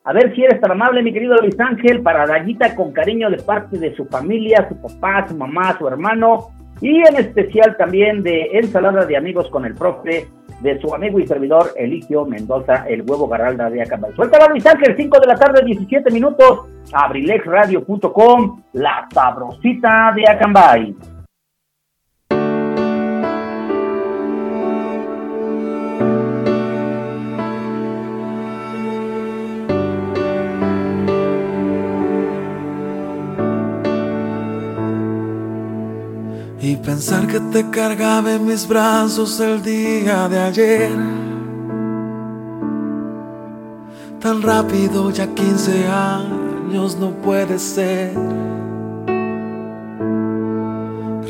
A 0.04 0.14
ver 0.14 0.34
si 0.34 0.44
eres 0.44 0.60
tan 0.60 0.72
amable, 0.72 1.04
mi 1.04 1.14
querido 1.14 1.36
Luis 1.38 1.60
Ángel, 1.60 2.02
para 2.02 2.26
Dayita 2.26 2.76
con 2.76 2.92
cariño 2.92 3.30
de 3.30 3.38
parte 3.38 3.78
de 3.78 3.96
su 3.96 4.06
familia, 4.06 4.68
su 4.68 4.82
papá, 4.82 5.28
su 5.28 5.38
mamá, 5.38 5.78
su 5.78 5.88
hermano, 5.88 6.48
y 6.82 7.08
en 7.08 7.18
especial 7.18 7.78
también 7.78 8.24
de 8.24 8.50
Ensalada 8.54 9.06
de 9.06 9.16
Amigos 9.16 9.48
con 9.52 9.66
el 9.66 9.76
Profe, 9.76 10.28
de 10.62 10.80
su 10.80 10.94
amigo 10.94 11.20
y 11.20 11.28
servidor 11.28 11.72
Eligio 11.76 12.26
Mendoza, 12.26 12.86
el 12.88 13.02
huevo 13.02 13.28
garralda 13.28 13.70
de 13.70 13.82
Acambay. 13.82 14.14
Suéltala, 14.14 14.48
Luis 14.48 14.66
Ángel, 14.66 14.96
5 14.96 15.20
de 15.20 15.28
la 15.28 15.36
tarde, 15.36 15.64
17 15.66 16.12
minutos, 16.12 16.68
abrilexradio.com, 16.94 18.62
la 18.74 19.08
sabrosita 19.12 20.14
de 20.16 20.30
Acambay. 20.30 20.96
Pensar 36.84 37.28
que 37.28 37.40
te 37.40 37.70
cargaba 37.70 38.34
en 38.34 38.46
mis 38.46 38.68
brazos 38.68 39.40
el 39.40 39.62
día 39.62 40.28
de 40.28 40.40
ayer. 40.40 40.92
Tan 44.20 44.42
rápido, 44.42 45.12
ya 45.12 45.28
15 45.28 45.88
años 45.88 46.98
no 46.98 47.12
puede 47.12 47.60
ser. 47.60 48.14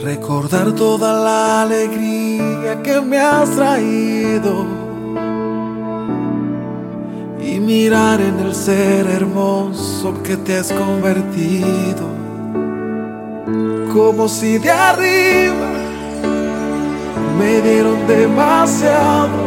Recordar 0.03 0.72
toda 0.74 1.13
la 1.13 1.62
alegría 1.62 2.81
que 2.81 3.01
me 3.01 3.20
has 3.20 3.50
traído. 3.51 4.65
Y 7.41 7.60
mirar 7.60 8.22
en 8.22 8.39
el 8.39 8.55
ser 8.55 9.08
hermoso 9.08 10.13
que 10.24 10.38
te 10.38 10.58
has 10.58 10.72
convertido 10.72 12.11
como 13.93 14.27
si 14.29 14.57
de 14.57 14.71
arriba 14.71 15.67
me 17.38 17.62
dieron 17.62 18.07
demasiado, 18.07 19.41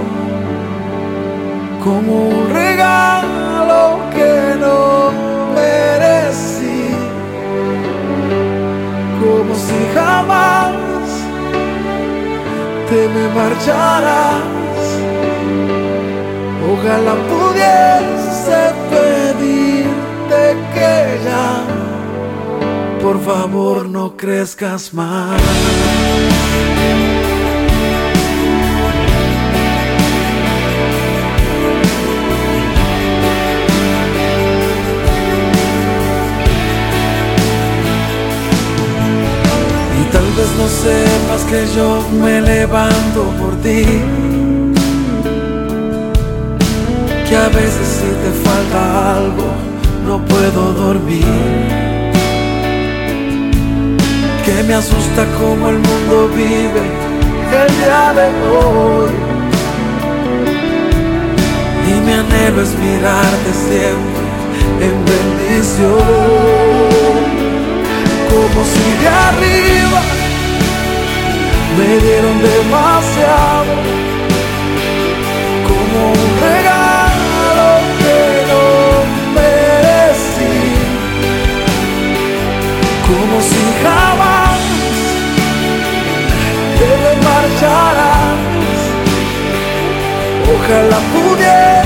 como 1.83 2.29
un 2.29 2.51
regalo 2.53 4.01
que 4.15 4.57
no 4.61 5.13
merecí, 5.55 6.89
como 9.21 9.55
si 9.55 9.79
jamás 9.95 10.73
te 12.89 13.09
me 13.15 13.29
marcharas. 13.35 14.43
Ojalá 16.73 17.15
pudiese 17.31 18.61
pedirte 18.91 20.57
que 20.75 21.19
ya 21.25 21.84
por 23.05 23.21
favor 23.23 23.87
no 23.87 24.17
crezcas 24.17 24.95
más. 24.95 25.41
Solo 40.57 40.69
sepas 40.69 41.43
que 41.51 41.67
yo 41.77 42.03
me 42.23 42.41
levanto 42.41 43.25
por 43.41 43.55
ti. 43.57 43.85
Que 47.29 47.37
a 47.37 47.49
veces 47.49 47.87
si 47.99 48.07
te 48.23 48.31
falta 48.49 49.17
algo, 49.17 49.49
no 50.07 50.25
puedo 50.25 50.73
dormir. 50.73 51.84
Que 54.45 54.63
me 54.63 54.75
asusta 54.75 55.25
como 55.39 55.69
el 55.69 55.79
mundo 55.79 56.29
vive 56.35 56.85
el 57.61 57.69
día 57.79 58.13
de 58.19 58.27
hoy. 58.51 59.13
Y 61.89 61.93
mi 62.05 62.13
anhelo 62.13 62.63
es 62.63 62.73
mirarte 62.79 63.51
siempre 63.69 64.25
en 64.81 64.97
bendición 65.05 66.45
como 68.35 68.61
si 68.73 68.87
de 69.01 69.09
arriba 69.09 70.01
me 71.77 71.91
dieron 72.05 72.37
demasiado, 72.43 73.54
Ojalá 90.65 90.99
pudiese 91.13 91.84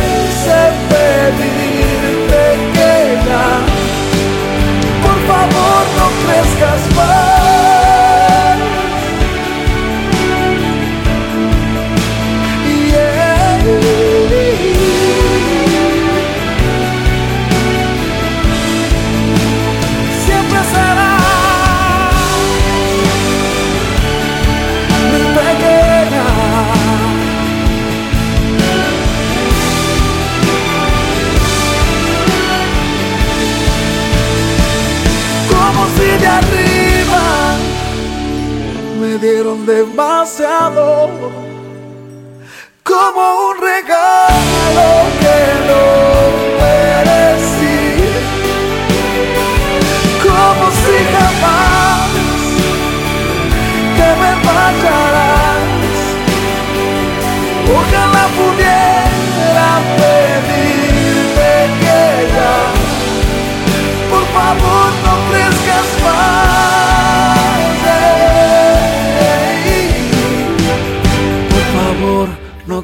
me 39.38 39.44
dieron 39.44 39.66
demasiado, 39.66 41.47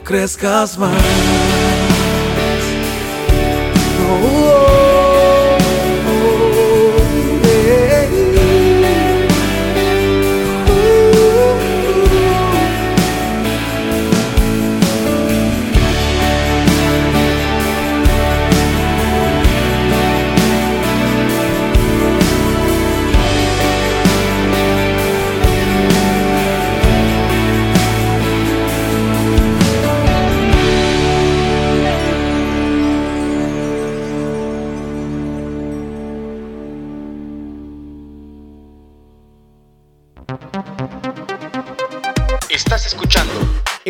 crezcas 0.04 0.78
más. 0.78 1.73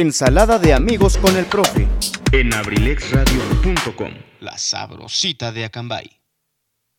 Ensalada 0.05 0.59
de 0.59 0.75
amigos 0.75 1.17
con 1.17 1.35
el 1.35 1.47
profe. 1.47 1.87
en 2.31 2.53
abrilexradio.com. 2.53 4.11
La 4.41 4.53
sabrosita 4.59 5.51
de 5.51 5.65
Acambay. 5.65 6.05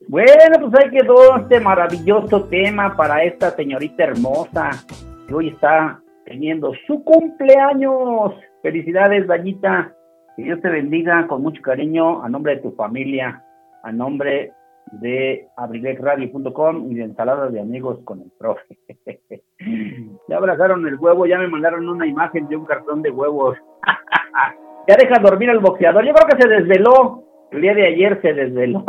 Bueno, 0.07 0.71
pues 0.71 0.83
ahí 0.83 0.89
quedó 0.89 1.37
este 1.37 1.59
maravilloso 1.59 2.45
tema 2.45 2.95
para 2.97 3.23
esta 3.23 3.51
señorita 3.51 4.05
hermosa 4.05 4.71
que 5.27 5.35
hoy 5.35 5.49
está 5.49 6.01
teniendo 6.25 6.73
su 6.87 7.03
cumpleaños. 7.03 8.33
Felicidades, 8.63 9.27
Dañita. 9.27 9.93
Que 10.35 10.41
Dios 10.41 10.59
te 10.63 10.69
bendiga 10.69 11.27
con 11.27 11.43
mucho 11.43 11.61
cariño 11.61 12.23
a 12.23 12.29
nombre 12.29 12.55
de 12.55 12.63
tu 12.63 12.71
familia, 12.71 13.43
a 13.83 13.91
nombre 13.91 14.51
de 14.91 15.47
abrilexradio.com 15.57 16.91
y 16.91 16.95
de 16.95 17.03
ensalada 17.03 17.47
de 17.47 17.59
amigos 17.59 17.99
con 18.05 18.21
el 18.21 18.31
profe. 18.37 18.77
ya 20.27 20.37
abrazaron 20.37 20.87
el 20.87 20.95
huevo, 20.95 21.25
ya 21.25 21.37
me 21.37 21.47
mandaron 21.47 21.87
una 21.89 22.05
imagen 22.05 22.47
de 22.47 22.55
un 22.55 22.65
cartón 22.65 23.01
de 23.01 23.11
huevos. 23.11 23.57
ya 24.87 24.95
deja 24.95 25.21
dormir 25.21 25.49
al 25.49 25.59
boxeador. 25.59 26.05
Yo 26.05 26.13
creo 26.13 26.27
que 26.27 26.41
se 26.41 26.49
desveló. 26.49 27.23
El 27.51 27.61
día 27.61 27.73
de 27.73 27.87
ayer 27.87 28.21
se 28.21 28.33
desveló. 28.33 28.85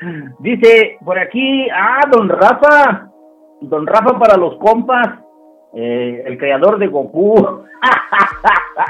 Dice 0.40 0.98
por 1.04 1.18
aquí, 1.18 1.68
ah, 1.70 2.00
don 2.10 2.28
Rafa, 2.28 3.10
don 3.60 3.86
Rafa 3.86 4.18
para 4.18 4.36
los 4.36 4.56
compas, 4.56 5.20
eh, 5.74 6.22
el 6.26 6.38
creador 6.38 6.78
de 6.78 6.86
Goku, 6.86 7.64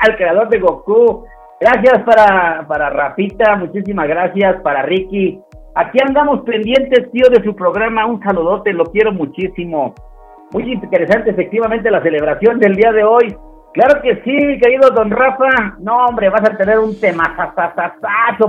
el 0.07 0.17
creador 0.17 0.49
de 0.49 0.59
Goku. 0.59 1.27
Gracias 1.61 2.03
para, 2.03 2.67
para 2.67 2.91
Rafita, 2.91 3.57
muchísimas 3.57 4.09
gracias 4.09 4.61
para 4.63 4.83
Ricky. 4.83 5.41
Aquí 5.77 5.99
andamos 6.07 6.43
pendientes, 6.43 7.11
tío, 7.11 7.29
de 7.31 7.43
su 7.43 7.55
programa. 7.55 8.07
Un 8.07 8.23
saludote, 8.23 8.73
lo 8.73 8.85
quiero 8.85 9.13
muchísimo. 9.13 9.95
Muy 10.53 10.73
interesante, 10.73 11.31
efectivamente, 11.31 11.91
la 11.91 12.03
celebración 12.03 12.59
del 12.59 12.77
día 12.77 12.93
de 12.93 13.03
hoy. 13.03 13.37
Claro 13.73 14.01
que 14.03 14.23
sí, 14.23 14.59
querido 14.61 14.91
don 14.91 15.11
Rafa. 15.11 15.77
No, 15.81 16.07
hombre, 16.07 16.29
vas 16.29 16.49
a 16.49 16.57
tener 16.57 16.79
un 16.79 16.99
tema 17.01 17.35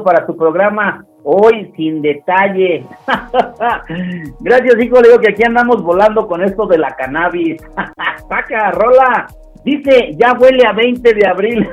para 0.03 0.27
tu 0.27 0.38
programa 0.38 1.03
hoy 1.23 1.73
sin 1.75 2.03
detalle. 2.03 2.85
Gracias, 4.39 4.83
hijo. 4.83 5.01
Le 5.01 5.09
digo 5.09 5.19
que 5.19 5.31
aquí 5.31 5.43
andamos 5.43 5.81
volando 5.81 6.27
con 6.27 6.43
esto 6.43 6.67
de 6.67 6.77
la 6.77 6.91
cannabis. 6.91 7.59
Saca, 8.29 8.69
rola. 8.69 9.25
Dice, 9.65 10.15
ya 10.15 10.34
huele 10.34 10.65
a 10.67 10.73
20 10.73 11.12
de 11.12 11.28
abril. 11.28 11.67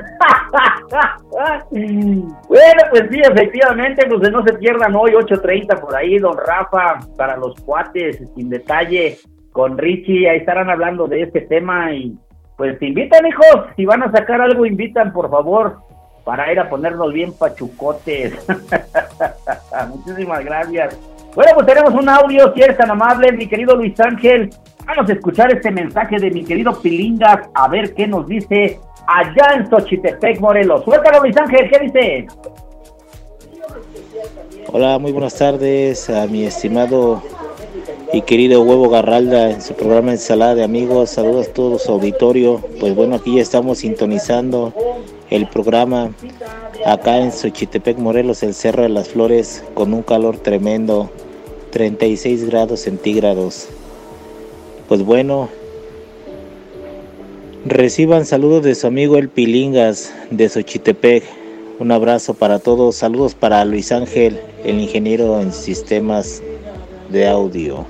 bueno, 1.69 2.81
pues 2.89 3.03
sí, 3.11 3.21
efectivamente, 3.21 4.07
pues 4.07 4.31
no 4.31 4.43
se 4.43 4.53
pierdan 4.53 4.95
hoy, 4.95 5.11
8.30 5.11 5.79
por 5.79 5.95
ahí, 5.95 6.17
don 6.17 6.35
Rafa, 6.35 6.99
para 7.15 7.37
los 7.37 7.53
cuates, 7.61 8.19
sin 8.35 8.49
detalle, 8.49 9.19
con 9.51 9.77
Richie, 9.77 10.27
ahí 10.27 10.39
estarán 10.39 10.71
hablando 10.71 11.07
de 11.07 11.21
este 11.21 11.41
tema 11.41 11.93
y 11.93 12.17
pues 12.57 12.79
te 12.79 12.87
invitan, 12.87 13.27
hijos, 13.27 13.67
si 13.75 13.85
van 13.85 14.01
a 14.01 14.11
sacar 14.11 14.41
algo, 14.41 14.65
invitan, 14.65 15.13
por 15.13 15.29
favor, 15.29 15.77
para 16.23 16.51
ir 16.51 16.59
a 16.59 16.69
ponernos 16.69 17.13
bien 17.13 17.31
pachucotes. 17.37 18.33
Muchísimas 19.89 20.43
gracias. 20.43 20.99
Bueno, 21.35 21.51
pues 21.53 21.67
tenemos 21.67 21.93
un 21.93 22.09
audio, 22.09 22.51
si 22.55 22.61
eres 22.61 22.77
tan 22.77 22.89
amable, 22.89 23.31
mi 23.33 23.47
querido 23.47 23.75
Luis 23.75 23.99
Ángel. 23.99 24.49
Vamos 24.85 25.09
a 25.09 25.13
escuchar 25.13 25.51
este 25.51 25.71
mensaje 25.71 26.17
de 26.17 26.29
mi 26.29 26.43
querido 26.43 26.73
Pilingas, 26.79 27.49
a 27.53 27.67
ver 27.67 27.93
qué 27.93 28.07
nos 28.07 28.27
dice 28.27 28.79
allá 29.07 29.55
en 29.55 29.69
Xochitepec, 29.69 30.39
Morelos. 30.39 30.83
Suéltalo, 30.83 31.21
Luis 31.21 31.37
Ángel, 31.37 31.69
¿qué 31.69 31.79
dice? 31.79 32.27
Hola, 34.67 34.99
muy 34.99 35.11
buenas 35.11 35.35
tardes 35.35 36.09
a 36.09 36.27
mi 36.27 36.45
estimado 36.45 37.21
y 38.11 38.21
querido 38.21 38.61
Huevo 38.61 38.89
Garralda 38.89 39.51
en 39.51 39.61
su 39.61 39.73
programa 39.73 40.11
Ensalada 40.11 40.55
de 40.55 40.63
Amigos. 40.63 41.11
Saludos 41.11 41.47
a 41.47 41.53
todo 41.53 41.79
su 41.79 41.91
auditorio. 41.91 42.61
Pues 42.79 42.93
bueno, 42.95 43.15
aquí 43.15 43.35
ya 43.35 43.41
estamos 43.41 43.79
sintonizando 43.79 44.73
el 45.29 45.47
programa 45.47 46.11
acá 46.85 47.17
en 47.17 47.31
Xochitepec, 47.31 47.97
Morelos, 47.97 48.43
el 48.43 48.53
Cerro 48.53 48.83
de 48.83 48.89
las 48.89 49.09
Flores, 49.09 49.63
con 49.73 49.93
un 49.93 50.03
calor 50.03 50.37
tremendo, 50.37 51.09
36 51.71 52.49
grados 52.49 52.81
centígrados. 52.81 53.69
Pues 54.93 55.03
bueno, 55.03 55.49
Reciban 57.65 58.25
saludos 58.25 58.61
de 58.61 58.75
su 58.75 58.85
amigo 58.85 59.17
El 59.17 59.27
Pilingas 59.27 60.15
de 60.29 60.47
Xochitepec. 60.47 61.23
Un 61.79 61.91
abrazo 61.91 62.35
para 62.35 62.59
todos. 62.59 62.97
Saludos 62.97 63.33
para 63.33 63.65
Luis 63.65 63.91
Ángel, 63.91 64.39
el 64.63 64.79
ingeniero 64.79 65.41
en 65.41 65.51
sistemas 65.51 66.43
de 67.09 67.27
audio. 67.27 67.87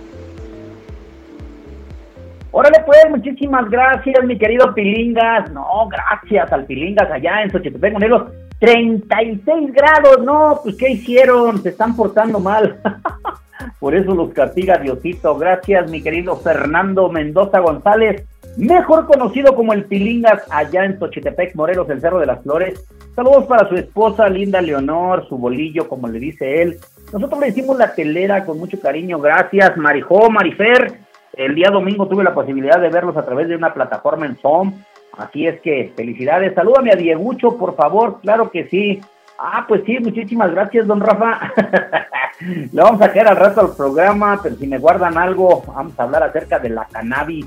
Órale 2.51 2.81
pues, 2.85 3.09
muchísimas 3.09 3.69
gracias, 3.69 4.23
mi 4.23 4.37
querido 4.37 4.73
Pilingas. 4.73 5.51
No, 5.51 5.89
gracias 5.89 6.53
al 6.53 6.65
Pilingas 6.65 7.11
allá 7.11 7.43
en 7.43 7.51
Xochitepec, 7.51 7.91
Morelos. 7.91 8.31
36 8.59 9.73
grados, 9.73 10.23
no, 10.23 10.61
pues 10.63 10.77
¿qué 10.77 10.91
hicieron? 10.91 11.61
Se 11.63 11.67
están 11.67 11.97
portando 11.97 12.39
mal. 12.39 12.79
Por 13.79 13.95
eso 13.95 14.13
los 14.13 14.33
castiga 14.33 14.77
Diosito. 14.77 15.37
Gracias, 15.37 15.89
mi 15.89 16.01
querido 16.01 16.35
Fernando 16.37 17.09
Mendoza 17.09 17.59
González, 17.59 18.25
mejor 18.57 19.05
conocido 19.05 19.55
como 19.55 19.73
el 19.73 19.85
Pilingas 19.85 20.43
allá 20.49 20.85
en 20.85 20.99
Xochitepec, 20.99 21.55
Morelos, 21.55 21.89
el 21.89 22.01
Cerro 22.01 22.19
de 22.19 22.25
las 22.25 22.41
Flores. 22.43 22.83
Saludos 23.15 23.45
para 23.45 23.69
su 23.69 23.75
esposa 23.75 24.27
Linda 24.27 24.59
Leonor, 24.59 25.27
su 25.27 25.37
bolillo, 25.37 25.87
como 25.87 26.07
le 26.07 26.19
dice 26.19 26.61
él. 26.61 26.77
Nosotros 27.11 27.39
le 27.39 27.49
hicimos 27.49 27.77
la 27.77 27.93
telera 27.93 28.43
con 28.43 28.57
mucho 28.57 28.79
cariño. 28.79 29.19
Gracias, 29.19 29.77
Marijó, 29.77 30.31
Marifer. 30.31 30.99
El 31.33 31.55
día 31.55 31.69
domingo 31.69 32.07
tuve 32.07 32.23
la 32.23 32.33
posibilidad 32.33 32.79
de 32.79 32.89
verlos 32.89 33.17
a 33.17 33.25
través 33.25 33.47
de 33.47 33.55
una 33.55 33.73
plataforma 33.73 34.25
en 34.25 34.35
Zoom. 34.37 34.73
Así 35.17 35.45
es 35.45 35.61
que 35.61 35.93
felicidades. 35.95 36.55
Salúdame 36.55 36.91
a 36.91 36.95
Diegucho, 36.95 37.57
por 37.57 37.75
favor. 37.75 38.19
Claro 38.21 38.49
que 38.49 38.67
sí. 38.67 38.99
Ah, 39.45 39.65
pues 39.67 39.83
sí, 39.85 39.99
muchísimas 39.99 40.51
gracias, 40.51 40.87
don 40.87 41.01
Rafa. 41.01 41.51
Le 42.39 42.81
vamos 42.81 43.01
a 43.01 43.11
quedar 43.11 43.27
al 43.27 43.35
rato 43.35 43.59
al 43.59 43.75
programa, 43.75 44.39
pero 44.41 44.55
si 44.55 44.65
me 44.65 44.77
guardan 44.77 45.17
algo, 45.17 45.61
vamos 45.67 45.99
a 45.99 46.03
hablar 46.03 46.23
acerca 46.23 46.59
de 46.59 46.69
la 46.69 46.85
cannabis. 46.85 47.45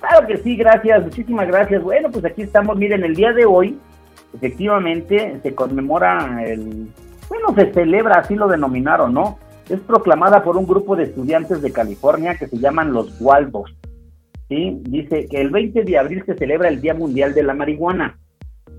Claro 0.00 0.26
que 0.26 0.38
sí, 0.38 0.56
gracias, 0.56 1.04
muchísimas 1.04 1.46
gracias. 1.46 1.82
Bueno, 1.82 2.10
pues 2.10 2.24
aquí 2.24 2.40
estamos, 2.40 2.78
miren, 2.78 3.04
el 3.04 3.14
día 3.14 3.34
de 3.34 3.44
hoy, 3.44 3.78
efectivamente, 4.32 5.38
se 5.42 5.54
conmemora 5.54 6.42
el, 6.42 6.88
bueno, 7.28 7.54
se 7.54 7.70
celebra, 7.70 8.20
así 8.20 8.34
lo 8.34 8.48
denominaron, 8.48 9.12
¿no? 9.12 9.38
Es 9.68 9.80
proclamada 9.80 10.42
por 10.42 10.56
un 10.56 10.66
grupo 10.66 10.96
de 10.96 11.04
estudiantes 11.04 11.60
de 11.60 11.70
California 11.70 12.36
que 12.38 12.46
se 12.46 12.56
llaman 12.56 12.94
los 12.94 13.20
Waldos. 13.20 13.76
¿sí? 14.48 14.80
Dice 14.84 15.26
que 15.28 15.42
el 15.42 15.50
20 15.50 15.84
de 15.84 15.98
abril 15.98 16.22
se 16.24 16.34
celebra 16.34 16.68
el 16.68 16.80
Día 16.80 16.94
Mundial 16.94 17.34
de 17.34 17.42
la 17.42 17.52
Marihuana. 17.52 18.16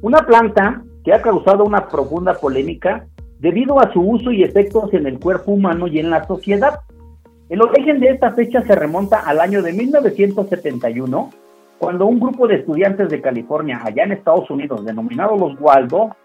Una 0.02 0.20
planta 0.20 0.84
que 1.04 1.14
ha 1.14 1.22
causado 1.22 1.64
una 1.64 1.88
profunda 1.88 2.34
polémica 2.36 3.08
debido 3.40 3.80
a 3.80 3.92
su 3.94 4.02
uso 4.02 4.32
y 4.32 4.44
efectos 4.44 4.94
en 4.94 5.08
el 5.08 5.20
cuerpo 5.20 5.52
humano 5.52 5.88
y 5.88 6.00
en 6.00 6.10
la 6.10 6.26
sociedad. 6.26 6.82
El 7.50 7.62
origen 7.62 8.00
de 8.00 8.10
esta 8.10 8.32
fecha 8.32 8.62
se 8.64 8.76
remonta 8.76 9.20
al 9.20 9.40
año 9.40 9.62
de 9.62 9.74
1971, 9.74 11.30
cuando 11.80 12.06
un 12.06 12.20
grupo 12.20 12.48
de 12.48 12.56
estudiantes 12.56 13.10
de 13.10 13.22
California, 13.22 13.82
allá 13.84 14.04
en 14.04 14.12
Estados 14.12 14.50
Unidos, 14.50 14.84
denominados 14.86 15.40
los 15.40 15.60
Waldo, 15.60 16.16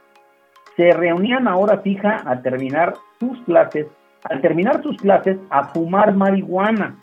se 0.77 0.91
reunían 0.93 1.47
a 1.49 1.57
hora 1.57 1.79
fija 1.79 2.23
a 2.27 2.41
terminar 2.41 2.95
sus 3.21 3.39
clases, 3.43 3.87
al 4.25 4.41
terminar 4.41 4.83
sus 4.83 4.97
clases 4.97 5.39
a 5.51 5.65
fumar 5.69 6.15
marihuana, 6.15 6.97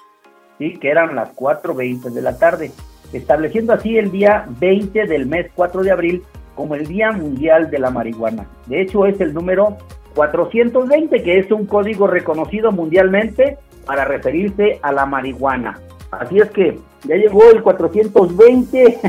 ¿sí? 0.58 0.74
que 0.80 0.90
eran 0.90 1.16
las 1.16 1.36
4.20 1.36 2.10
de 2.10 2.22
la 2.22 2.38
tarde, 2.38 2.72
estableciendo 3.14 3.74
así 3.74 3.98
el 3.98 4.12
día 4.12 4.46
20 4.60 5.06
del 5.06 5.28
mes 5.28 5.52
4 5.56 5.84
de 5.84 5.92
abril 5.92 6.24
como 6.60 6.76
el 6.76 6.86
Día 6.88 7.14
Mundial 7.14 7.72
de 7.72 7.80
la 7.80 7.90
Marihuana. 7.90 8.46
De 8.66 8.82
hecho, 8.82 9.06
es 9.06 9.22
el 9.22 9.34
número 9.34 9.78
420, 10.14 11.24
que 11.24 11.40
es 11.40 11.50
un 11.54 11.66
código 11.66 12.06
reconocido 12.06 12.74
mundialmente 12.74 13.58
para 13.86 14.04
referirse 14.04 14.78
a 14.82 14.92
la 14.92 15.06
marihuana. 15.06 15.80
Así 16.12 16.38
es 16.38 16.52
que 16.52 16.78
ya 17.06 17.16
llegó 17.16 17.50
el 17.50 17.64
420, 17.64 19.00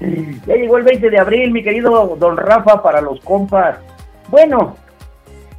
ya 0.46 0.54
llegó 0.54 0.76
el 0.76 0.82
20 0.82 1.08
de 1.08 1.18
abril, 1.18 1.50
mi 1.50 1.62
querido 1.62 2.14
don 2.20 2.36
Rafa, 2.36 2.82
para 2.82 3.00
los 3.00 3.20
compas. 3.20 3.78
Bueno, 4.28 4.76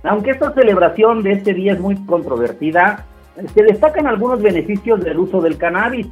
aunque 0.03 0.29
esta 0.29 0.53
celebración 0.53 1.23
de 1.23 1.31
este 1.31 1.55
día 1.55 1.73
es 1.73 1.79
muy 1.79 1.95
controvertida, 2.05 3.07
se 3.55 3.63
destacan 3.63 4.05
algunos 4.05 4.39
beneficios 4.39 5.03
del 5.03 5.17
uso 5.17 5.41
del 5.41 5.57
cannabis, 5.57 6.05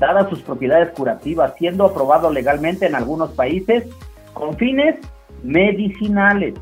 dadas 0.00 0.28
sus 0.28 0.42
propiedades 0.42 0.90
curativas, 0.90 1.54
siendo 1.56 1.84
aprobado 1.84 2.32
legalmente 2.32 2.86
en 2.86 2.96
algunos 2.96 3.30
países 3.30 3.84
con 4.36 4.54
fines 4.58 4.96
medicinales. 5.42 6.54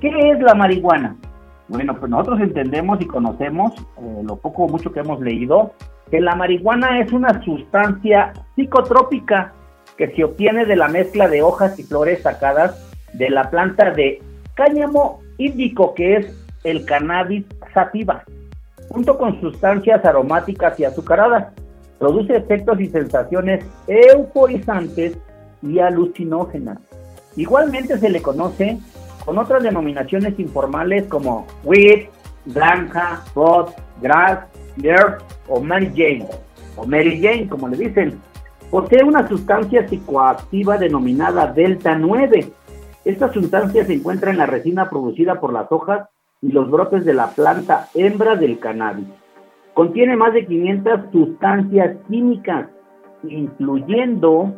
¿Qué 0.00 0.08
es 0.08 0.40
la 0.40 0.54
marihuana? 0.54 1.16
Bueno, 1.68 1.96
pues 1.98 2.10
nosotros 2.10 2.40
entendemos 2.40 3.00
y 3.00 3.06
conocemos, 3.06 3.72
eh, 3.98 4.22
lo 4.22 4.36
poco 4.36 4.64
o 4.64 4.68
mucho 4.68 4.92
que 4.92 5.00
hemos 5.00 5.20
leído, 5.20 5.72
que 6.10 6.20
la 6.20 6.34
marihuana 6.34 7.00
es 7.00 7.10
una 7.12 7.42
sustancia 7.42 8.32
psicotrópica 8.54 9.52
que 9.96 10.08
se 10.14 10.24
obtiene 10.24 10.66
de 10.66 10.76
la 10.76 10.88
mezcla 10.88 11.26
de 11.28 11.42
hojas 11.42 11.78
y 11.78 11.84
flores 11.84 12.22
sacadas 12.22 12.92
de 13.14 13.30
la 13.30 13.50
planta 13.50 13.90
de 13.92 14.22
cáñamo 14.54 15.20
índico, 15.38 15.94
que 15.94 16.16
es 16.16 16.46
el 16.64 16.84
cannabis 16.84 17.46
sativa, 17.72 18.24
junto 18.88 19.16
con 19.16 19.40
sustancias 19.40 20.04
aromáticas 20.04 20.78
y 20.78 20.84
azucaradas. 20.84 21.54
Produce 21.98 22.36
efectos 22.36 22.80
y 22.80 22.86
sensaciones 22.88 23.64
euforizantes 23.86 25.18
y 25.62 25.78
alucinógenas. 25.78 26.78
Igualmente 27.36 27.98
se 27.98 28.10
le 28.10 28.22
conoce 28.22 28.78
con 29.24 29.38
otras 29.38 29.62
denominaciones 29.62 30.38
informales 30.38 31.04
como 31.06 31.46
weed, 31.64 32.08
granja, 32.46 33.24
pot, 33.34 33.72
grass, 34.00 34.40
dirt 34.76 35.22
o 35.48 35.60
Mary 35.60 35.92
Jane, 35.94 36.26
o 36.76 36.86
Mary 36.86 37.20
Jane 37.20 37.48
como 37.48 37.68
le 37.68 37.76
dicen. 37.76 38.20
Posee 38.70 39.02
una 39.02 39.26
sustancia 39.28 39.86
psicoactiva 39.88 40.78
denominada 40.78 41.52
Delta 41.52 41.96
9. 41.96 42.52
Esta 43.04 43.32
sustancia 43.32 43.84
se 43.84 43.94
encuentra 43.94 44.30
en 44.30 44.38
la 44.38 44.46
resina 44.46 44.88
producida 44.88 45.40
por 45.40 45.52
las 45.52 45.70
hojas 45.72 46.08
y 46.40 46.52
los 46.52 46.70
brotes 46.70 47.04
de 47.04 47.14
la 47.14 47.30
planta 47.30 47.88
hembra 47.94 48.36
del 48.36 48.58
cannabis. 48.58 49.06
Contiene 49.74 50.16
más 50.16 50.34
de 50.34 50.46
500 50.46 51.00
sustancias 51.12 51.96
químicas, 52.08 52.68
incluyendo 53.24 54.54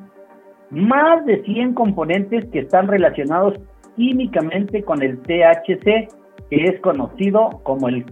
más 0.72 1.24
de 1.26 1.44
100 1.44 1.74
componentes 1.74 2.46
que 2.46 2.60
están 2.60 2.88
relacionados 2.88 3.60
químicamente 3.94 4.82
con 4.82 5.02
el 5.02 5.20
THC, 5.20 6.08
que 6.48 6.64
es 6.64 6.80
conocido 6.80 7.60
como 7.62 7.88
el 7.88 8.06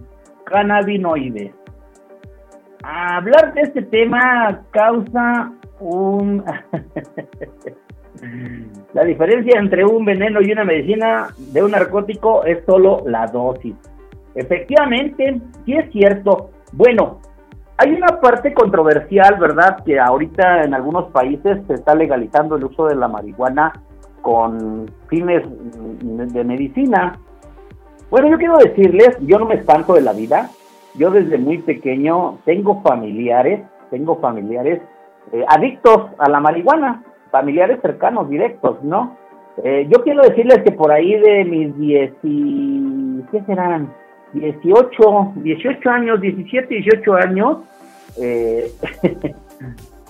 cannabinoide. 0.45 1.55
Hablar 2.83 3.55
de 3.55 3.61
este 3.61 3.81
tema 3.81 4.61
causa 4.71 5.51
un... 5.79 6.43
la 8.93 9.03
diferencia 9.05 9.59
entre 9.59 9.83
un 9.83 10.05
veneno 10.05 10.39
y 10.41 10.51
una 10.51 10.63
medicina 10.63 11.29
de 11.37 11.63
un 11.63 11.71
narcótico 11.71 12.45
es 12.45 12.63
solo 12.65 13.01
la 13.07 13.25
dosis. 13.25 13.73
Efectivamente, 14.35 15.41
sí 15.65 15.73
es 15.73 15.91
cierto. 15.91 16.51
Bueno, 16.73 17.21
hay 17.77 17.93
una 17.93 18.19
parte 18.19 18.53
controversial, 18.53 19.37
¿verdad? 19.39 19.83
Que 19.83 19.99
ahorita 19.99 20.63
en 20.63 20.73
algunos 20.73 21.11
países 21.11 21.59
se 21.67 21.73
está 21.73 21.95
legalizando 21.95 22.55
el 22.55 22.65
uso 22.65 22.85
de 22.85 22.95
la 22.95 23.07
marihuana 23.07 23.73
con 24.21 24.89
fines 25.07 25.43
de 25.47 26.43
medicina. 26.43 27.17
Bueno, 28.09 28.29
yo 28.29 28.37
quiero 28.37 28.57
decirles, 28.57 29.17
yo 29.21 29.39
no 29.39 29.45
me 29.45 29.55
espanto 29.55 29.93
de 29.93 30.01
la 30.01 30.13
vida. 30.13 30.49
Yo 30.95 31.09
desde 31.09 31.37
muy 31.37 31.59
pequeño 31.59 32.39
tengo 32.45 32.81
familiares, 32.81 33.61
tengo 33.89 34.17
familiares 34.19 34.81
eh, 35.31 35.45
adictos 35.47 36.07
a 36.17 36.29
la 36.29 36.39
marihuana, 36.39 37.03
familiares 37.31 37.79
cercanos, 37.81 38.29
directos, 38.29 38.83
¿no? 38.83 39.15
Eh, 39.63 39.87
yo 39.89 40.03
quiero 40.03 40.23
decirles 40.23 40.61
que 40.63 40.71
por 40.71 40.91
ahí 40.91 41.15
de 41.15 41.45
mis 41.45 41.77
10 41.77 42.13
y... 42.23 43.23
¿qué 43.31 43.41
serán? 43.43 43.93
18, 44.33 45.33
18 45.35 45.89
años, 45.89 46.19
17, 46.21 46.75
18 46.75 47.13
años, 47.15 47.57
eh, 48.17 48.71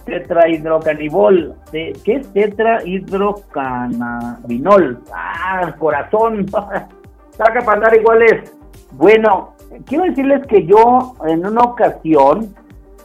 tetrahidrocanibol. 0.05 1.55
¿Qué 1.71 1.93
es 2.05 2.33
tetrahidrocannabinol? 2.33 4.99
Ah, 5.13 5.73
corazón. 5.77 6.47
Saca 7.31 7.61
para 7.61 7.73
andar 7.73 7.95
iguales. 7.95 8.51
Bueno, 8.91 9.55
quiero 9.85 10.05
decirles 10.05 10.45
que 10.47 10.65
yo 10.65 11.13
en 11.25 11.45
una 11.45 11.61
ocasión, 11.61 12.53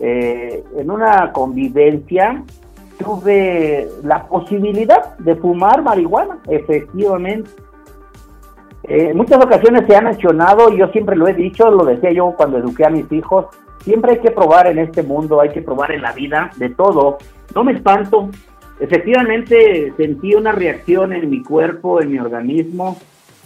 eh, 0.00 0.64
en 0.76 0.90
una 0.90 1.32
convivencia, 1.32 2.42
tuve 2.98 3.88
la 4.02 4.26
posibilidad 4.26 5.16
de 5.18 5.36
fumar 5.36 5.82
marihuana, 5.82 6.38
efectivamente. 6.48 7.50
Eh, 8.88 9.08
en 9.10 9.16
muchas 9.16 9.44
ocasiones 9.44 9.84
se 9.88 9.96
ha 9.96 10.00
mencionado, 10.00 10.72
y 10.72 10.78
yo 10.78 10.88
siempre 10.88 11.16
lo 11.16 11.26
he 11.26 11.34
dicho, 11.34 11.70
lo 11.70 11.84
decía 11.84 12.12
yo 12.12 12.34
cuando 12.36 12.58
eduqué 12.58 12.84
a 12.84 12.90
mis 12.90 13.10
hijos, 13.10 13.46
siempre 13.80 14.12
hay 14.12 14.18
que 14.18 14.30
probar 14.30 14.66
en 14.68 14.78
este 14.78 15.02
mundo, 15.02 15.40
hay 15.40 15.50
que 15.50 15.62
probar 15.62 15.92
en 15.92 16.02
la 16.02 16.12
vida 16.12 16.50
de 16.56 16.70
todo. 16.70 17.18
No 17.54 17.64
me 17.64 17.72
espanto. 17.72 18.30
Efectivamente 18.78 19.92
sentí 19.96 20.34
una 20.34 20.52
reacción 20.52 21.12
en 21.12 21.30
mi 21.30 21.42
cuerpo, 21.42 22.00
en 22.00 22.12
mi 22.12 22.18
organismo. 22.18 22.96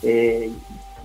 Eh, 0.02 0.50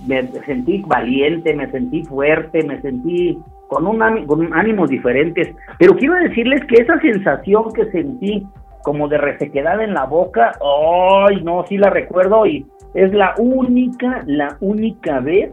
me 0.06 0.26
sentí 0.44 0.82
valiente, 0.86 1.54
me 1.54 1.70
sentí 1.70 2.02
fuerte, 2.04 2.62
me 2.64 2.80
sentí 2.82 3.38
con, 3.68 3.86
un 3.86 4.26
con 4.26 4.52
ánimos 4.52 4.90
diferentes. 4.90 5.54
Pero 5.78 5.96
quiero 5.96 6.14
decirles 6.14 6.64
que 6.66 6.82
esa 6.82 6.98
sensación 7.00 7.72
que 7.72 7.90
sentí 7.90 8.46
como 8.82 9.08
de 9.08 9.18
resequedad 9.18 9.82
en 9.82 9.94
la 9.94 10.04
boca. 10.04 10.52
Ay, 10.60 11.42
no, 11.42 11.64
sí 11.68 11.76
la 11.76 11.90
recuerdo 11.90 12.46
y 12.46 12.66
es 12.96 13.12
la 13.12 13.34
única, 13.36 14.24
la 14.26 14.56
única 14.60 15.20
vez 15.20 15.52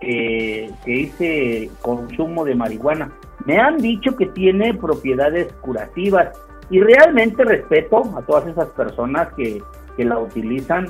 que, 0.00 0.70
que 0.84 0.92
hice 0.92 1.70
consumo 1.82 2.46
de 2.46 2.54
marihuana. 2.54 3.12
Me 3.44 3.58
han 3.58 3.76
dicho 3.76 4.16
que 4.16 4.26
tiene 4.26 4.72
propiedades 4.72 5.52
curativas 5.60 6.30
y 6.70 6.80
realmente 6.80 7.44
respeto 7.44 8.02
a 8.16 8.22
todas 8.22 8.46
esas 8.46 8.68
personas 8.70 9.28
que, 9.34 9.62
que 9.98 10.04
la 10.06 10.18
utilizan, 10.18 10.88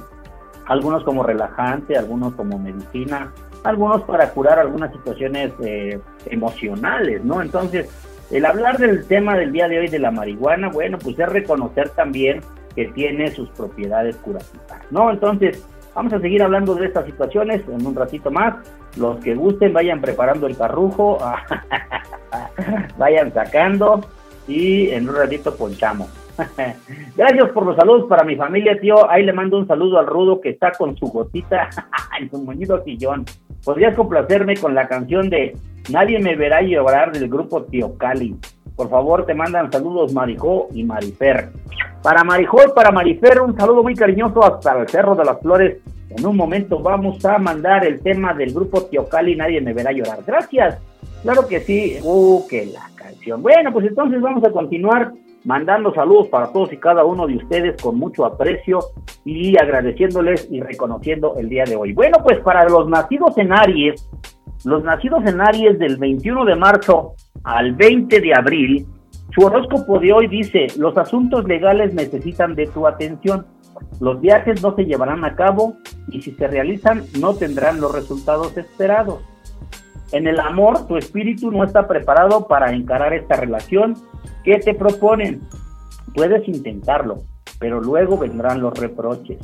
algunos 0.66 1.02
como 1.02 1.24
relajante, 1.24 1.96
algunos 1.96 2.34
como 2.34 2.58
medicina, 2.60 3.32
algunos 3.64 4.02
para 4.02 4.30
curar 4.30 4.60
algunas 4.60 4.92
situaciones 4.92 5.52
eh, 5.64 5.98
emocionales, 6.26 7.24
¿no? 7.24 7.42
Entonces, 7.42 7.90
el 8.30 8.46
hablar 8.46 8.78
del 8.78 9.04
tema 9.06 9.36
del 9.36 9.50
día 9.50 9.66
de 9.66 9.80
hoy 9.80 9.88
de 9.88 9.98
la 9.98 10.12
marihuana, 10.12 10.68
bueno, 10.68 10.96
pues 10.98 11.18
es 11.18 11.28
reconocer 11.28 11.88
también 11.90 12.40
que 12.76 12.86
tiene 12.86 13.32
sus 13.32 13.48
propiedades 13.50 14.16
curativas, 14.16 14.80
¿no? 14.90 15.10
Entonces, 15.10 15.66
vamos 15.94 16.12
a 16.12 16.20
seguir 16.20 16.42
hablando 16.42 16.74
de 16.74 16.86
estas 16.86 17.06
situaciones 17.06 17.62
en 17.68 17.86
un 17.86 17.94
ratito 17.94 18.30
más. 18.30 18.56
Los 18.96 19.18
que 19.18 19.34
gusten, 19.34 19.72
vayan 19.72 20.00
preparando 20.00 20.46
el 20.46 20.56
carrujo, 20.56 21.18
vayan 22.98 23.32
sacando 23.32 24.00
y 24.46 24.90
en 24.90 25.08
un 25.08 25.16
ratito 25.16 25.54
ponchamos. 25.54 26.08
Gracias 27.16 27.50
por 27.50 27.66
los 27.66 27.76
saludos 27.76 28.06
para 28.08 28.24
mi 28.24 28.36
familia, 28.36 28.78
tío. 28.80 29.10
Ahí 29.10 29.24
le 29.24 29.32
mando 29.32 29.58
un 29.58 29.66
saludo 29.66 29.98
al 29.98 30.06
Rudo 30.06 30.40
que 30.40 30.50
está 30.50 30.72
con 30.72 30.96
su 30.96 31.06
gotita 31.06 31.68
en 32.20 32.30
su 32.30 32.42
moñito 32.42 32.82
sillón. 32.84 33.24
¿Podrías 33.64 33.94
complacerme 33.96 34.56
con 34.56 34.74
la 34.74 34.86
canción 34.88 35.28
de 35.28 35.56
Nadie 35.90 36.18
me 36.18 36.36
verá 36.36 36.60
llorar 36.60 37.12
del 37.12 37.28
grupo 37.28 37.62
Tío 37.62 37.96
Cali? 37.96 38.36
Por 38.78 38.88
favor, 38.88 39.26
te 39.26 39.34
mandan 39.34 39.72
saludos 39.72 40.12
Marijó 40.12 40.68
y 40.72 40.84
Marifer. 40.84 41.48
Para 42.00 42.22
Marijó 42.22 42.58
y 42.64 42.72
para 42.72 42.92
Marifer, 42.92 43.40
un 43.40 43.58
saludo 43.58 43.82
muy 43.82 43.96
cariñoso 43.96 44.40
hasta 44.44 44.78
el 44.78 44.88
Cerro 44.88 45.16
de 45.16 45.24
las 45.24 45.40
Flores. 45.40 45.78
En 46.10 46.24
un 46.24 46.36
momento 46.36 46.78
vamos 46.78 47.24
a 47.24 47.38
mandar 47.38 47.84
el 47.84 48.00
tema 48.00 48.32
del 48.34 48.54
grupo 48.54 48.82
Tío 48.84 49.08
Cali, 49.08 49.34
Nadie 49.34 49.60
me 49.60 49.74
verá 49.74 49.90
llorar. 49.90 50.20
Gracias. 50.24 50.78
Claro 51.24 51.48
que 51.48 51.58
sí. 51.58 51.98
Uh, 52.04 52.46
que 52.46 52.66
la 52.66 52.88
canción. 52.94 53.42
Bueno, 53.42 53.72
pues 53.72 53.84
entonces 53.84 54.20
vamos 54.20 54.44
a 54.44 54.52
continuar 54.52 55.10
mandando 55.44 55.92
saludos 55.92 56.28
para 56.28 56.52
todos 56.52 56.72
y 56.72 56.76
cada 56.76 57.04
uno 57.04 57.26
de 57.26 57.36
ustedes 57.36 57.82
con 57.82 57.96
mucho 57.96 58.24
aprecio 58.24 58.78
y 59.24 59.60
agradeciéndoles 59.60 60.46
y 60.52 60.60
reconociendo 60.60 61.34
el 61.36 61.48
día 61.48 61.64
de 61.64 61.74
hoy. 61.74 61.94
Bueno, 61.94 62.18
pues 62.22 62.38
para 62.40 62.68
los 62.68 62.88
nacidos 62.88 63.36
en 63.38 63.52
Aries, 63.52 64.08
los 64.64 64.82
nacidos 64.84 65.24
en 65.26 65.40
Aries 65.40 65.78
del 65.78 65.96
21 65.96 66.44
de 66.44 66.56
marzo 66.56 67.14
al 67.44 67.74
20 67.74 68.20
de 68.20 68.34
abril, 68.34 68.86
su 69.34 69.42
horóscopo 69.42 69.98
de 69.98 70.12
hoy 70.12 70.26
dice, 70.26 70.66
los 70.76 70.96
asuntos 70.96 71.44
legales 71.44 71.94
necesitan 71.94 72.54
de 72.54 72.66
tu 72.66 72.86
atención, 72.86 73.46
los 74.00 74.20
viajes 74.20 74.62
no 74.62 74.74
se 74.74 74.84
llevarán 74.84 75.24
a 75.24 75.36
cabo 75.36 75.76
y 76.08 76.22
si 76.22 76.32
se 76.32 76.48
realizan 76.48 77.04
no 77.20 77.34
tendrán 77.34 77.80
los 77.80 77.94
resultados 77.94 78.56
esperados. 78.56 79.22
En 80.10 80.26
el 80.26 80.40
amor, 80.40 80.86
tu 80.86 80.96
espíritu 80.96 81.50
no 81.50 81.64
está 81.64 81.86
preparado 81.86 82.48
para 82.48 82.72
encarar 82.72 83.12
esta 83.12 83.36
relación 83.36 83.94
que 84.42 84.58
te 84.58 84.74
proponen. 84.74 85.42
Puedes 86.14 86.48
intentarlo, 86.48 87.18
pero 87.60 87.80
luego 87.80 88.16
vendrán 88.16 88.60
los 88.62 88.78
reproches. 88.78 89.38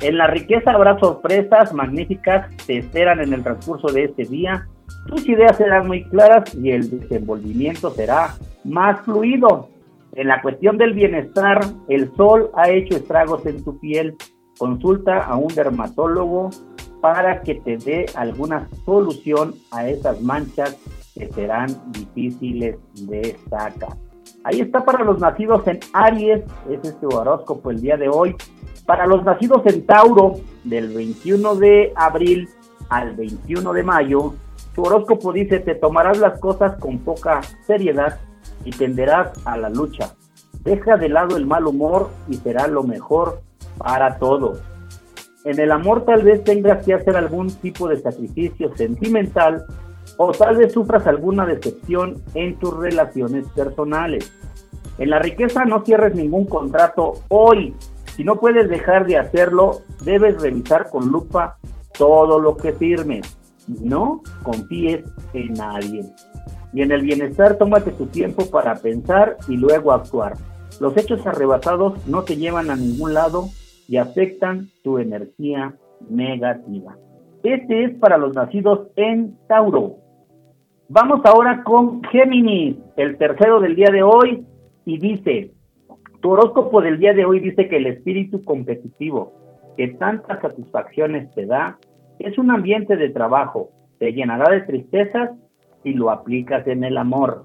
En 0.00 0.18
la 0.18 0.26
riqueza 0.26 0.72
habrá 0.72 0.98
sorpresas 0.98 1.72
magníficas, 1.72 2.54
te 2.66 2.78
esperan 2.78 3.20
en 3.20 3.32
el 3.32 3.42
transcurso 3.42 3.88
de 3.88 4.04
este 4.04 4.24
día. 4.24 4.66
Tus 5.06 5.26
ideas 5.28 5.56
serán 5.56 5.86
muy 5.86 6.04
claras 6.04 6.54
y 6.54 6.70
el 6.70 7.00
desenvolvimiento 7.00 7.90
será 7.90 8.34
más 8.64 9.00
fluido. 9.02 9.68
En 10.14 10.28
la 10.28 10.42
cuestión 10.42 10.78
del 10.78 10.94
bienestar, 10.94 11.60
el 11.88 12.14
sol 12.16 12.50
ha 12.54 12.70
hecho 12.70 12.96
estragos 12.96 13.44
en 13.46 13.64
tu 13.64 13.78
piel. 13.80 14.16
Consulta 14.58 15.24
a 15.24 15.36
un 15.36 15.52
dermatólogo 15.54 16.50
para 17.00 17.42
que 17.42 17.56
te 17.56 17.76
dé 17.76 18.06
alguna 18.14 18.68
solución 18.84 19.54
a 19.72 19.88
esas 19.88 20.20
manchas 20.22 20.76
que 21.14 21.28
serán 21.32 21.68
difíciles 21.92 22.76
de 23.06 23.36
sacar. 23.50 23.96
Ahí 24.44 24.60
está 24.60 24.84
para 24.84 25.04
los 25.04 25.18
nacidos 25.20 25.66
en 25.66 25.80
Aries, 25.92 26.42
es 26.70 27.00
tu 27.00 27.08
horóscopo 27.08 27.70
el 27.70 27.80
día 27.80 27.96
de 27.96 28.08
hoy. 28.08 28.36
Para 28.86 29.06
los 29.06 29.24
nacidos 29.24 29.62
en 29.66 29.86
Tauro, 29.86 30.34
del 30.64 30.94
21 30.94 31.56
de 31.56 31.92
abril 31.96 32.48
al 32.88 33.16
21 33.16 33.72
de 33.72 33.82
mayo, 33.82 34.34
tu 34.74 34.82
horóscopo 34.82 35.32
dice, 35.32 35.60
te 35.60 35.74
tomarás 35.74 36.18
las 36.18 36.38
cosas 36.40 36.76
con 36.78 36.98
poca 36.98 37.40
seriedad 37.66 38.18
y 38.64 38.70
tenderás 38.70 39.32
a 39.44 39.56
la 39.56 39.70
lucha. 39.70 40.14
Deja 40.64 40.96
de 40.96 41.08
lado 41.08 41.36
el 41.36 41.46
mal 41.46 41.66
humor 41.66 42.10
y 42.28 42.34
será 42.36 42.66
lo 42.66 42.82
mejor 42.82 43.40
para 43.78 44.18
todos. 44.18 44.60
En 45.44 45.60
el 45.60 45.70
amor 45.72 46.04
tal 46.04 46.22
vez 46.22 46.42
tengas 46.42 46.84
que 46.84 46.94
hacer 46.94 47.16
algún 47.16 47.50
tipo 47.50 47.86
de 47.88 48.00
sacrificio 48.00 48.74
sentimental 48.76 49.66
o 50.16 50.32
tal 50.32 50.56
vez 50.56 50.72
sufras 50.72 51.06
alguna 51.06 51.44
decepción 51.46 52.22
en 52.34 52.58
tus 52.58 52.74
relaciones 52.74 53.46
personales. 53.48 54.32
En 54.98 55.10
la 55.10 55.18
riqueza 55.18 55.64
no 55.64 55.84
cierres 55.84 56.14
ningún 56.14 56.46
contrato 56.46 57.14
hoy. 57.28 57.74
Si 58.16 58.22
no 58.22 58.36
puedes 58.36 58.68
dejar 58.68 59.06
de 59.06 59.18
hacerlo, 59.18 59.80
debes 60.04 60.40
revisar 60.40 60.88
con 60.88 61.08
lupa 61.08 61.58
todo 61.98 62.38
lo 62.38 62.56
que 62.56 62.72
firmes. 62.72 63.36
No 63.66 64.22
confíes 64.44 65.04
en 65.32 65.54
nadie. 65.54 66.04
Y 66.72 66.82
en 66.82 66.92
el 66.92 67.02
bienestar, 67.02 67.58
tómate 67.58 67.90
tu 67.90 68.06
tiempo 68.06 68.48
para 68.50 68.76
pensar 68.76 69.36
y 69.48 69.56
luego 69.56 69.90
actuar. 69.90 70.34
Los 70.80 70.96
hechos 70.96 71.26
arrebatados 71.26 72.06
no 72.06 72.22
te 72.22 72.36
llevan 72.36 72.70
a 72.70 72.76
ningún 72.76 73.14
lado 73.14 73.48
y 73.88 73.96
afectan 73.96 74.68
tu 74.84 74.98
energía 74.98 75.74
negativa. 76.08 76.96
Este 77.42 77.84
es 77.84 77.98
para 77.98 78.16
los 78.16 78.32
nacidos 78.32 78.90
en 78.94 79.36
Tauro. 79.48 79.96
Vamos 80.88 81.20
ahora 81.24 81.64
con 81.64 82.00
Géminis, 82.04 82.76
el 82.96 83.18
tercero 83.18 83.58
del 83.58 83.74
día 83.74 83.90
de 83.90 84.04
hoy, 84.04 84.46
y 84.84 84.98
dice, 84.98 85.52
tu 86.24 86.30
horóscopo 86.30 86.80
del 86.80 86.98
día 86.98 87.12
de 87.12 87.26
hoy 87.26 87.38
dice 87.38 87.68
que 87.68 87.76
el 87.76 87.86
espíritu 87.86 88.42
competitivo 88.44 89.34
que 89.76 89.88
tantas 89.88 90.40
satisfacciones 90.40 91.30
te 91.34 91.44
da 91.44 91.76
es 92.18 92.38
un 92.38 92.50
ambiente 92.50 92.96
de 92.96 93.10
trabajo, 93.10 93.68
te 93.98 94.10
llenará 94.14 94.50
de 94.50 94.62
tristezas 94.62 95.32
si 95.82 95.92
lo 95.92 96.10
aplicas 96.10 96.66
en 96.66 96.82
el 96.82 96.96
amor. 96.96 97.44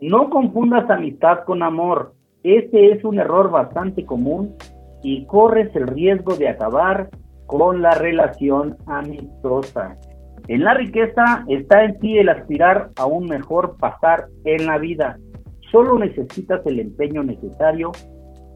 No 0.00 0.30
confundas 0.30 0.88
amistad 0.88 1.40
con 1.44 1.62
amor, 1.62 2.14
este 2.42 2.92
es 2.92 3.04
un 3.04 3.18
error 3.18 3.50
bastante 3.50 4.06
común 4.06 4.54
y 5.02 5.26
corres 5.26 5.68
el 5.76 5.86
riesgo 5.86 6.36
de 6.36 6.48
acabar 6.48 7.10
con 7.44 7.82
la 7.82 7.90
relación 7.90 8.78
amistosa. 8.86 9.98
En 10.48 10.64
la 10.64 10.72
riqueza 10.72 11.44
está 11.48 11.84
en 11.84 11.98
ti 11.98 12.16
el 12.16 12.30
aspirar 12.30 12.92
a 12.96 13.04
un 13.04 13.26
mejor 13.26 13.76
pasar 13.76 14.28
en 14.46 14.64
la 14.64 14.78
vida. 14.78 15.18
Solo 15.74 15.98
necesitas 15.98 16.64
el 16.66 16.78
empeño 16.78 17.24
necesario 17.24 17.90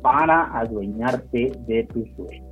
para 0.03 0.57
adueñarte 0.57 1.51
de 1.67 1.83
tus 1.93 2.09
sueños. 2.15 2.47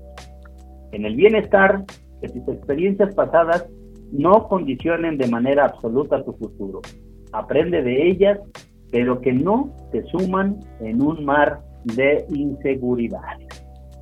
En 0.90 1.04
el 1.06 1.14
bienestar, 1.14 1.84
que 2.20 2.28
tus 2.30 2.48
experiencias 2.48 3.14
pasadas 3.14 3.64
no 4.10 4.48
condicionen 4.48 5.18
de 5.18 5.28
manera 5.28 5.66
absoluta 5.66 6.24
tu 6.24 6.32
futuro. 6.32 6.80
Aprende 7.30 7.80
de 7.80 8.08
ellas, 8.08 8.40
pero 8.90 9.20
que 9.20 9.32
no 9.32 9.72
te 9.92 10.02
suman 10.06 10.58
en 10.80 11.00
un 11.00 11.24
mar 11.24 11.60
de 11.84 12.26
inseguridades. 12.30 13.46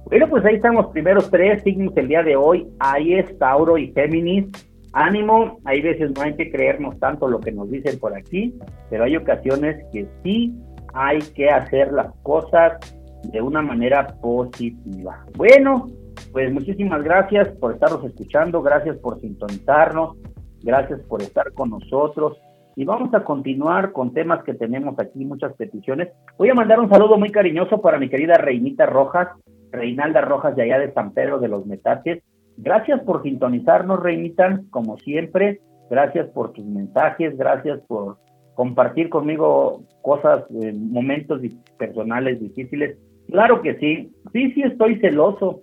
Bueno, 0.07 0.31
pues 0.31 0.47
ahí 0.47 0.55
están 0.55 0.77
los 0.77 0.87
primeros 0.87 1.31
tres 1.31 1.63
signos 1.63 1.95
el 1.95 2.09
día 2.09 2.23
de 2.23 2.37
hoy. 2.37 2.67
Ahí 2.79 3.13
es 3.13 3.39
Tauro 3.39 3.77
y 3.77 3.93
Géminis 3.93 4.47
ánimo, 4.95 5.59
hay 5.65 5.83
veces 5.83 6.13
no 6.17 6.23
hay 6.23 6.35
que 6.35 6.51
creernos 6.51 6.99
tanto 6.99 7.29
lo 7.29 7.41
que 7.41 7.53
nos 7.53 7.71
dicen 7.71 7.99
por 7.99 8.17
aquí, 8.17 8.55
pero 8.91 9.05
hay 9.05 9.17
ocasiones 9.17 9.85
que 9.93 10.09
sí 10.23 10.55
hay 10.95 11.19
que 11.35 11.51
hacer 11.51 11.93
las 11.93 12.15
cosas 12.23 12.79
de 13.25 13.43
una 13.43 13.61
manera 13.61 14.07
positiva. 14.23 15.25
Bueno, 15.37 15.89
pues 16.33 16.53
muchísimas 16.53 17.03
gracias 17.03 17.49
por 17.59 17.73
estarnos 17.73 18.05
escuchando, 18.05 18.63
gracias 18.63 18.97
por 18.99 19.21
sintonizarnos, 19.21 20.17
gracias 20.63 21.01
por 21.03 21.23
estar 21.23 21.53
con 21.53 21.71
nosotros 21.71 22.39
y 22.77 22.85
vamos 22.85 23.13
a 23.15 23.25
continuar 23.25 23.93
con 23.93 24.13
temas 24.13 24.43
que 24.45 24.55
tenemos 24.55 24.99
aquí, 24.99 25.25
muchas 25.25 25.55
peticiones. 25.55 26.09
Voy 26.39 26.51
a 26.51 26.55
mandar 26.55 26.81
un 26.81 26.89
saludo 26.89 27.19
muy 27.19 27.31
cariñoso 27.31 27.81
para 27.81 27.99
mi 27.99 28.09
querida 28.09 28.35
Reinita 28.35 28.87
Rojas, 28.87 29.29
Reinalda 29.71 30.21
Rojas 30.21 30.55
de 30.57 30.63
allá 30.63 30.79
de 30.79 30.93
San 30.93 31.13
Pedro 31.13 31.39
de 31.39 31.49
los 31.49 31.67
Metates, 31.67 32.23
Gracias 32.57 33.01
por 33.03 33.23
sintonizarnos, 33.23 34.01
Reinita, 34.01 34.61
como 34.71 34.97
siempre. 34.99 35.61
Gracias 35.91 36.29
por 36.31 36.53
tus 36.53 36.65
mensajes, 36.65 37.37
gracias 37.37 37.81
por 37.87 38.19
compartir 38.55 39.11
conmigo 39.11 39.83
cosas, 40.03 40.45
eh, 40.63 40.73
momentos 40.73 41.41
personales 41.79 42.41
difíciles. 42.41 42.97
Claro 43.29 43.63
que 43.63 43.77
sí, 43.77 44.13
sí, 44.33 44.53
sí 44.53 44.63
estoy 44.63 44.99
celoso. 45.01 45.63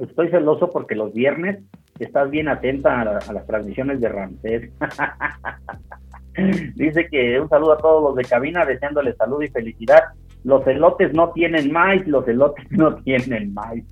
Estoy 0.00 0.28
celoso 0.28 0.70
porque 0.70 0.96
los 0.96 1.12
viernes 1.12 1.62
estás 1.98 2.30
bien 2.30 2.48
atenta 2.48 3.00
a, 3.00 3.18
a 3.18 3.32
las 3.32 3.46
transmisiones 3.46 4.00
de 4.00 4.08
Ramsés. 4.08 4.72
Dice 6.74 7.06
que 7.08 7.38
un 7.38 7.48
saludo 7.48 7.72
a 7.74 7.78
todos 7.78 8.02
los 8.02 8.16
de 8.16 8.24
cabina, 8.24 8.64
deseándoles 8.64 9.16
salud 9.16 9.42
y 9.42 9.48
felicidad. 9.48 10.02
los 10.42 10.66
elotes 10.66 11.12
no 11.14 11.30
tienen 11.30 11.72
maíz, 11.72 12.06
los 12.06 12.26
elotes 12.26 12.64
no 12.70 12.96
tienen 12.96 13.54
maíz. 13.54 13.84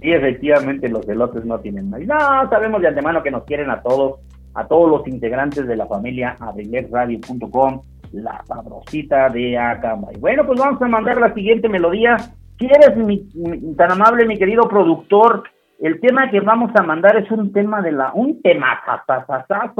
Sí, 0.00 0.12
efectivamente 0.12 0.88
los 0.88 1.06
elotes 1.08 1.44
no 1.44 1.58
tienen 1.58 1.90
maíz. 1.90 2.06
No, 2.06 2.16
sabemos 2.48 2.80
de 2.80 2.88
antemano 2.88 3.22
que 3.22 3.30
nos 3.30 3.44
quieren 3.44 3.70
a 3.70 3.82
todos, 3.82 4.20
a 4.54 4.66
todos 4.66 4.90
los 4.90 5.06
integrantes 5.06 5.66
de 5.66 5.76
la 5.76 5.86
familia 5.86 6.36
abrilexradio.com, 6.40 7.82
la 8.12 8.42
sabrosita 8.46 9.28
de 9.28 9.58
Acambay. 9.58 10.16
Bueno, 10.18 10.46
pues 10.46 10.58
vamos 10.58 10.80
a 10.80 10.88
mandar 10.88 11.20
la 11.20 11.34
siguiente 11.34 11.68
melodía. 11.68 12.16
¿Quieres, 12.56 12.96
mi, 12.96 13.28
tan 13.76 13.92
amable, 13.92 14.26
mi 14.26 14.38
querido 14.38 14.68
productor? 14.68 15.44
El 15.78 16.00
tema 16.00 16.30
que 16.30 16.40
vamos 16.40 16.70
a 16.74 16.82
mandar 16.82 17.16
es 17.16 17.30
un 17.30 17.52
tema 17.52 17.82
de 17.82 17.92
la, 17.92 18.12
un 18.14 18.40
tema 18.42 18.80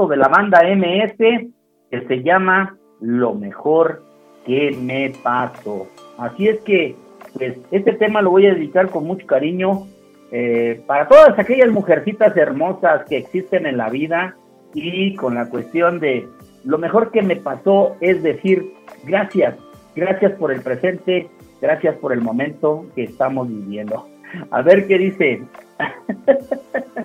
de 0.07 0.17
la 0.17 0.27
banda 0.27 0.61
MS 0.63 1.17
que 1.17 2.07
se 2.07 2.23
llama 2.23 2.75
Lo 2.99 3.33
mejor 3.33 4.03
que 4.45 4.75
me 4.79 5.13
pasó. 5.23 5.87
Así 6.17 6.47
es 6.47 6.59
que, 6.61 6.95
pues, 7.37 7.57
este 7.71 7.93
tema 7.93 8.21
lo 8.21 8.31
voy 8.31 8.47
a 8.47 8.53
dedicar 8.53 8.89
con 8.89 9.05
mucho 9.05 9.25
cariño 9.25 9.87
eh, 10.31 10.81
para 10.87 11.07
todas 11.07 11.37
aquellas 11.37 11.69
mujercitas 11.69 12.35
hermosas 12.37 13.05
que 13.07 13.17
existen 13.17 13.65
en 13.65 13.77
la 13.77 13.89
vida 13.89 14.35
y 14.73 15.15
con 15.15 15.35
la 15.35 15.49
cuestión 15.49 15.99
de 15.99 16.27
lo 16.63 16.77
mejor 16.77 17.11
que 17.11 17.21
me 17.21 17.35
pasó 17.35 17.97
es 17.99 18.23
decir 18.23 18.73
gracias, 19.03 19.55
gracias 19.95 20.31
por 20.33 20.51
el 20.51 20.61
presente, 20.61 21.29
gracias 21.61 21.95
por 21.97 22.13
el 22.13 22.21
momento 22.21 22.85
que 22.95 23.03
estamos 23.03 23.47
viviendo. 23.47 24.07
A 24.51 24.61
ver 24.61 24.87
qué 24.87 24.97
dice. 24.97 25.43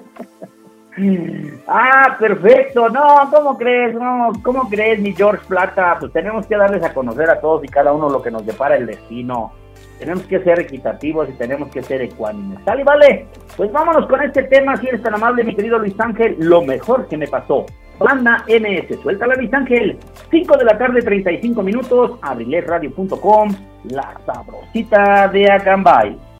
Ah, 1.69 2.17
perfecto. 2.19 2.89
No, 2.89 3.29
¿cómo 3.31 3.59
crees? 3.59 3.95
No, 3.95 4.33
¿cómo 4.43 4.69
crees, 4.69 4.99
mi 4.99 5.13
George 5.13 5.45
Plata? 5.47 5.99
Pues 6.01 6.13
tenemos 6.13 6.47
que 6.47 6.57
darles 6.57 6.83
a 6.83 6.95
conocer 6.95 7.29
a 7.29 7.41
todos 7.41 7.63
y 7.65 7.69
cada 7.69 7.93
uno 7.93 8.09
lo 8.09 8.23
que 8.23 8.31
nos 8.31 8.47
depara 8.47 8.77
el 8.77 8.87
destino. 8.87 9.53
Tenemos 9.99 10.25
que 10.25 10.41
ser 10.41 10.61
equitativos 10.61 11.29
y 11.29 11.33
tenemos 11.33 11.71
que 11.71 11.83
ser 11.83 12.03
ecuánimes. 12.03 12.59
¿Sale, 12.65 12.85
vale? 12.85 13.27
Pues 13.57 13.73
vámonos 13.73 14.07
con 14.07 14.23
este 14.23 14.43
tema, 14.45 14.77
si 14.77 14.89
eres 14.89 15.03
tan 15.03 15.15
amable, 15.15 15.45
mi 15.45 15.55
querido 15.55 15.79
Luis 15.79 15.99
Ángel. 15.99 16.37
Lo 16.39 16.63
mejor 16.63 17.09
que 17.09 17.17
me 17.17 17.27
pasó. 17.27 17.65
Banda 17.99 18.45
MS, 18.47 19.01
suéltala 19.03 19.35
Luis 19.37 19.53
Ángel. 19.55 19.99
5 20.31 20.57
de 20.59 20.65
la 20.65 20.77
tarde, 20.77 21.01
35 21.01 21.63
minutos, 21.63 22.19
abrilesradio.com, 22.21 23.55
la 23.85 24.21
sabrosita 24.27 25.29
de 25.29 25.51
Acambay. 25.51 26.36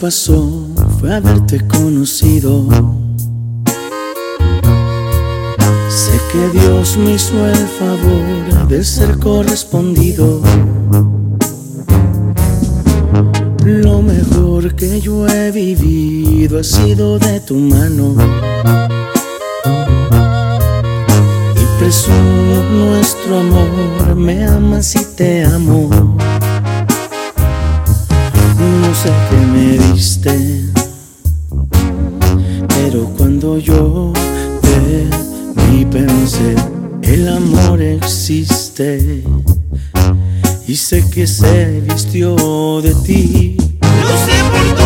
Pasó 0.00 0.66
fue 0.98 1.14
haberte 1.14 1.66
conocido. 1.66 2.66
Sé 5.88 6.20
que 6.32 6.58
Dios 6.58 6.96
me 6.98 7.14
hizo 7.14 7.46
el 7.46 7.56
favor 7.56 8.68
de 8.68 8.84
ser 8.84 9.18
correspondido. 9.18 10.42
Lo 13.64 14.02
mejor 14.02 14.74
que 14.74 15.00
yo 15.00 15.26
he 15.26 15.50
vivido 15.50 16.60
ha 16.60 16.64
sido 16.64 17.18
de 17.18 17.40
tu 17.40 17.56
mano. 17.56 18.14
Y 21.54 21.78
presumo 21.78 22.62
nuestro 22.70 23.40
amor, 23.40 24.16
me 24.16 24.46
amas 24.46 24.94
y 24.94 25.04
te 25.16 25.44
amo. 25.44 25.88
No 28.58 28.94
sé 28.94 29.10
qué 29.30 29.45
me 29.56 29.78
diste, 29.78 30.64
pero 32.68 33.04
cuando 33.16 33.58
yo 33.58 34.12
te 34.60 35.08
vi 35.70 35.84
pensé, 35.86 36.54
el 37.02 37.28
amor 37.28 37.80
existe 37.80 39.22
y 40.68 40.76
sé 40.76 41.04
que 41.08 41.26
se 41.26 41.80
vistió 41.80 42.82
de 42.82 42.94
ti. 43.06 43.56
Lo 43.80 44.16
sé 44.26 44.36
por 44.76 44.85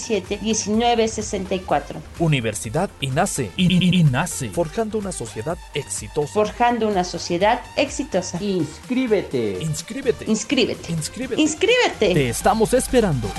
1964. 0.09 2.01
Universidad 2.19 2.89
INACE. 2.99 3.51
INACE. 3.57 4.49
Forjando 4.49 4.97
una 4.97 5.11
sociedad 5.11 5.57
exitosa. 5.73 6.33
Forjando 6.33 6.87
una 6.87 7.03
sociedad 7.03 7.61
exitosa. 7.75 8.41
Inscríbete. 8.41 9.57
Inscríbete. 9.61 10.25
Inscríbete. 10.27 10.91
Inscríbete. 10.91 11.41
Inscríbete. 11.41 12.13
Te 12.13 12.29
estamos 12.29 12.73
esperando. 12.73 13.29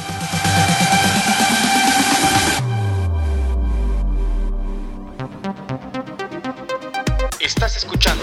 Estás 7.41 7.77
escuchando 7.77 8.23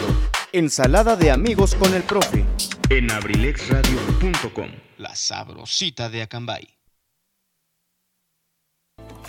Ensalada 0.52 1.16
de 1.16 1.32
amigos 1.32 1.76
con 1.76 1.94
el 1.94 2.04
profe. 2.04 2.44
en 2.90 3.12
abrilexradio.com. 3.12 4.70
La 4.98 5.16
sabrosita 5.16 6.10
de 6.10 6.24
Acambay. 6.24 6.79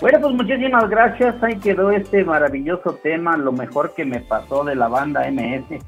Bueno, 0.01 0.19
pues 0.19 0.35
muchísimas 0.35 0.89
gracias. 0.89 1.43
Ahí 1.43 1.59
quedó 1.59 1.91
este 1.91 2.25
maravilloso 2.25 2.95
tema, 3.03 3.37
lo 3.37 3.53
mejor 3.53 3.93
que 3.93 4.07
me 4.07 4.21
pasó 4.21 4.65
de 4.65 4.75
la 4.75 4.89
banda 4.89 5.31
MS. 5.31 5.69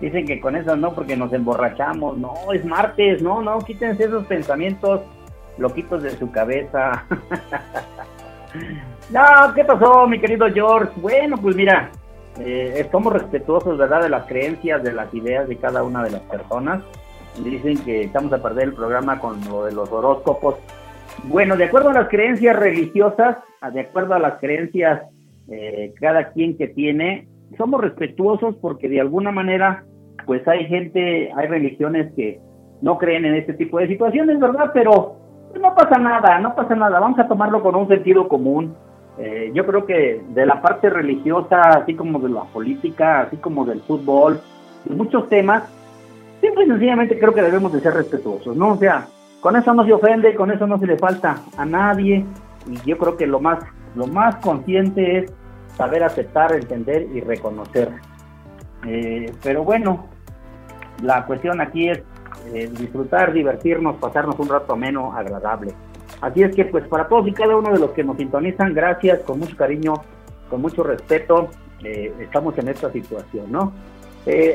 Dicen 0.00 0.26
que 0.26 0.40
con 0.40 0.56
eso 0.56 0.74
no, 0.76 0.94
porque 0.94 1.14
nos 1.14 1.30
emborrachamos. 1.32 2.16
No, 2.16 2.34
es 2.54 2.64
martes. 2.64 3.20
No, 3.20 3.42
no, 3.42 3.58
quítense 3.58 4.04
esos 4.04 4.26
pensamientos 4.26 5.02
loquitos 5.58 6.02
de 6.02 6.10
su 6.12 6.30
cabeza. 6.30 7.04
no, 9.10 9.54
¿qué 9.54 9.62
pasó, 9.62 10.06
mi 10.06 10.18
querido 10.18 10.50
George? 10.50 10.92
Bueno, 10.96 11.36
pues 11.36 11.56
mira, 11.56 11.90
eh, 12.38 12.88
somos 12.90 13.12
respetuosos, 13.12 13.76
¿verdad?, 13.76 14.02
de 14.02 14.08
las 14.08 14.26
creencias, 14.26 14.82
de 14.82 14.94
las 14.94 15.12
ideas 15.12 15.46
de 15.48 15.58
cada 15.58 15.82
una 15.82 16.02
de 16.02 16.12
las 16.12 16.22
personas. 16.22 16.82
Dicen 17.44 17.76
que 17.84 18.04
estamos 18.04 18.32
a 18.32 18.42
perder 18.42 18.68
el 18.68 18.74
programa 18.74 19.20
con 19.20 19.38
lo 19.50 19.66
de 19.66 19.72
los 19.72 19.92
horóscopos. 19.92 20.54
Bueno, 21.24 21.56
de 21.56 21.64
acuerdo 21.64 21.90
a 21.90 21.94
las 21.94 22.08
creencias 22.08 22.56
religiosas, 22.56 23.38
de 23.72 23.80
acuerdo 23.80 24.14
a 24.14 24.18
las 24.18 24.40
creencias 24.40 25.02
eh, 25.48 25.92
cada 26.00 26.32
quien 26.32 26.56
que 26.56 26.68
tiene, 26.68 27.28
somos 27.56 27.80
respetuosos 27.80 28.56
porque 28.56 28.88
de 28.88 29.00
alguna 29.00 29.30
manera, 29.30 29.84
pues 30.26 30.46
hay 30.48 30.66
gente, 30.66 31.30
hay 31.36 31.46
religiones 31.46 32.12
que 32.14 32.40
no 32.82 32.98
creen 32.98 33.24
en 33.24 33.34
este 33.34 33.54
tipo 33.54 33.78
de 33.78 33.88
situaciones, 33.88 34.38
¿verdad? 34.40 34.70
Pero 34.72 35.16
pues, 35.50 35.60
no 35.60 35.74
pasa 35.74 35.98
nada, 35.98 36.38
no 36.38 36.54
pasa 36.54 36.74
nada, 36.74 37.00
vamos 37.00 37.18
a 37.18 37.28
tomarlo 37.28 37.62
con 37.62 37.74
un 37.74 37.88
sentido 37.88 38.28
común. 38.28 38.74
Eh, 39.18 39.50
yo 39.54 39.66
creo 39.66 39.84
que 39.84 40.22
de 40.30 40.46
la 40.46 40.62
parte 40.62 40.88
religiosa, 40.88 41.60
así 41.60 41.94
como 41.94 42.18
de 42.20 42.30
la 42.30 42.44
política, 42.44 43.20
así 43.20 43.36
como 43.36 43.66
del 43.66 43.80
fútbol, 43.80 44.40
de 44.84 44.94
muchos 44.94 45.28
temas, 45.28 45.64
simple 46.40 46.64
y 46.64 46.68
sencillamente 46.68 47.18
creo 47.18 47.34
que 47.34 47.42
debemos 47.42 47.72
de 47.72 47.80
ser 47.80 47.92
respetuosos, 47.92 48.56
¿no? 48.56 48.72
O 48.72 48.76
sea, 48.76 49.06
con 49.40 49.56
eso 49.56 49.74
no 49.74 49.84
se 49.84 49.92
ofende, 49.92 50.34
con 50.34 50.50
eso 50.50 50.66
no 50.66 50.78
se 50.78 50.86
le 50.86 50.98
falta 50.98 51.36
a 51.56 51.64
nadie 51.64 52.24
y 52.66 52.88
yo 52.88 52.98
creo 52.98 53.16
que 53.16 53.26
lo 53.26 53.40
más 53.40 53.58
lo 53.94 54.06
más 54.06 54.36
consciente 54.36 55.18
es 55.18 55.32
saber 55.76 56.04
aceptar, 56.04 56.52
entender 56.52 57.06
y 57.12 57.20
reconocer. 57.20 57.90
Eh, 58.86 59.32
pero 59.42 59.64
bueno, 59.64 60.06
la 61.02 61.24
cuestión 61.26 61.60
aquí 61.60 61.88
es 61.88 62.02
eh, 62.52 62.70
disfrutar, 62.78 63.32
divertirnos, 63.32 63.96
pasarnos 63.96 64.38
un 64.38 64.48
rato 64.48 64.74
ameno, 64.74 65.12
agradable. 65.12 65.72
Así 66.20 66.42
es 66.42 66.54
que 66.54 66.66
pues 66.66 66.86
para 66.86 67.08
todos 67.08 67.26
y 67.28 67.32
cada 67.32 67.56
uno 67.56 67.72
de 67.72 67.78
los 67.78 67.90
que 67.90 68.04
nos 68.04 68.16
sintonizan, 68.16 68.74
gracias, 68.74 69.20
con 69.20 69.38
mucho 69.38 69.56
cariño, 69.56 69.94
con 70.48 70.60
mucho 70.60 70.82
respeto, 70.82 71.48
eh, 71.82 72.12
estamos 72.20 72.56
en 72.58 72.68
esta 72.68 72.92
situación, 72.92 73.50
¿no? 73.50 73.72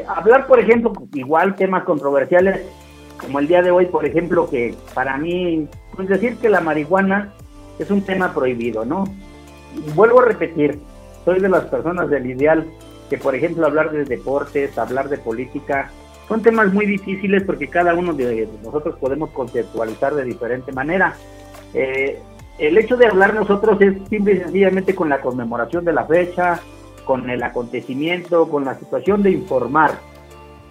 Hablar, 0.08 0.46
por 0.46 0.60
ejemplo, 0.60 0.94
igual 1.14 1.56
temas 1.56 1.84
controversiales, 1.84 2.62
como 3.20 3.40
el 3.40 3.48
día 3.48 3.62
de 3.62 3.72
hoy, 3.72 3.86
por 3.88 4.06
ejemplo, 4.06 4.50
que 4.50 4.76
para 4.94 5.18
mí, 5.18 5.68
pues 5.96 6.08
decir 6.08 6.38
que 6.38 6.50
la 6.50 6.62
marihuana 6.62 7.34
es 7.80 7.90
un 7.92 8.02
tema 8.02 8.34
prohibido, 8.34 8.86
¿no? 8.86 9.06
Vuelvo 9.96 10.22
a 10.22 10.26
repetir, 10.26 10.80
soy 11.24 11.40
de 11.40 11.50
las 11.50 11.66
personas 11.66 12.10
del 12.10 12.26
ideal 12.26 12.66
que, 13.10 13.18
por 13.18 13.36
ejemplo, 13.36 13.66
hablar 13.66 13.92
de 13.92 14.06
deportes, 14.06 14.78
hablar 14.78 15.10
de 15.10 15.18
política, 15.18 15.92
son 16.28 16.42
temas 16.42 16.74
muy 16.74 16.86
difíciles 16.86 17.44
porque 17.44 17.68
cada 17.68 17.94
uno 17.94 18.14
de 18.14 18.48
nosotros 18.64 18.96
podemos 19.00 19.30
conceptualizar 19.32 20.16
de 20.16 20.24
diferente 20.24 20.72
manera. 20.72 21.16
Eh, 21.74 22.20
el 22.58 22.78
hecho 22.78 22.96
de 22.96 23.08
hablar 23.08 23.34
nosotros 23.34 23.80
es 23.82 23.96
simple 24.10 24.34
y 24.34 24.38
sencillamente 24.40 24.96
con 24.96 25.10
la 25.10 25.22
conmemoración 25.22 25.86
de 25.86 25.94
la 25.94 26.06
fecha, 26.06 26.60
con 27.04 27.30
el 27.30 27.44
acontecimiento, 27.44 28.50
con 28.50 28.66
la 28.66 28.76
situación 28.76 29.22
de 29.22 29.32
informar, 29.32 30.00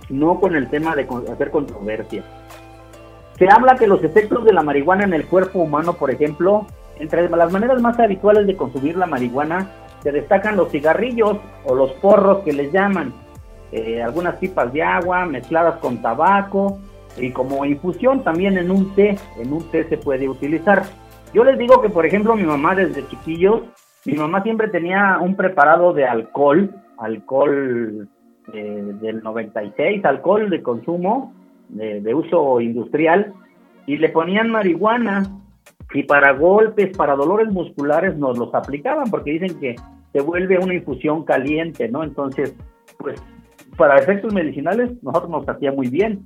no 0.09 0.41
con 0.41 0.55
el 0.55 0.69
tema 0.69 0.95
de 0.95 1.07
hacer 1.33 1.51
controversia. 1.51 2.25
Se 3.39 3.49
habla 3.51 3.77
que 3.77 3.87
los 3.87 4.03
efectos 4.05 4.45
de 4.45 4.53
la 4.53 4.63
marihuana 4.63 5.05
en 5.05 5.15
el 5.15 5.27
cuerpo 5.27 5.61
humano, 5.61 5.95
por 5.95 6.11
ejemplo, 6.11 6.67
entre 6.99 7.29
las 7.29 7.53
maneras 7.53 7.81
más 7.81 7.99
habituales 7.99 8.47
de 8.47 8.57
consumir 8.57 8.97
la 8.97 9.07
marihuana, 9.07 9.69
se 10.03 10.13
destacan 10.13 10.57
los 10.57 10.71
cigarrillos 10.71 11.39
o 11.65 11.75
los 11.75 11.93
porros 11.95 12.45
que 12.45 12.53
les 12.53 12.73
llaman, 12.73 13.13
eh, 13.73 14.03
algunas 14.03 14.37
pipas 14.37 14.73
de 14.73 14.83
agua 14.83 15.25
mezcladas 15.27 15.79
con 15.79 16.01
tabaco 16.01 16.79
y 17.17 17.31
como 17.33 17.65
infusión 17.65 18.23
también 18.23 18.57
en 18.59 18.71
un 18.71 18.95
té, 18.95 19.19
en 19.37 19.53
un 19.53 19.69
té 19.71 19.85
se 19.89 19.97
puede 19.97 20.29
utilizar. 20.29 20.85
Yo 21.33 21.43
les 21.43 21.59
digo 21.59 21.81
que, 21.81 21.89
por 21.89 22.07
ejemplo, 22.07 22.37
mi 22.37 22.45
mamá 22.45 22.77
desde 22.77 23.09
chiquillos, 23.09 23.63
mi 24.05 24.15
mamá 24.15 24.43
siempre 24.43 24.69
tenía 24.69 25.19
un 25.21 25.35
preparado 25.35 25.93
de 25.93 26.07
alcohol, 26.07 26.71
alcohol 26.99 28.09
eh, 28.53 28.83
del 29.01 29.23
96, 29.23 30.05
alcohol 30.05 30.51
de 30.51 30.63
consumo, 30.63 31.33
de, 31.69 32.15
uso 32.15 32.61
industrial, 32.61 33.33
y 33.87 33.97
le 33.97 34.11
ponían 34.11 34.51
marihuana 34.51 35.23
y 35.93 36.03
para 36.03 36.33
golpes, 36.33 36.97
para 36.97 37.15
dolores 37.15 37.49
musculares 37.49 38.17
nos 38.17 38.37
los 38.39 38.55
aplicaban 38.55 39.11
porque 39.11 39.33
dicen 39.33 39.59
que 39.61 39.77
se 40.13 40.21
vuelve 40.21 40.59
una 40.59 40.75
infusión 40.75 41.25
caliente, 41.25 41.89
¿no? 41.89 42.05
Entonces, 42.05 42.55
pues 42.99 43.23
para 43.77 43.97
efectos 43.97 44.33
medicinales 44.33 45.03
nosotros 45.03 45.31
nos 45.31 45.49
hacía 45.49 45.73
muy 45.73 45.89
bien. 45.89 46.25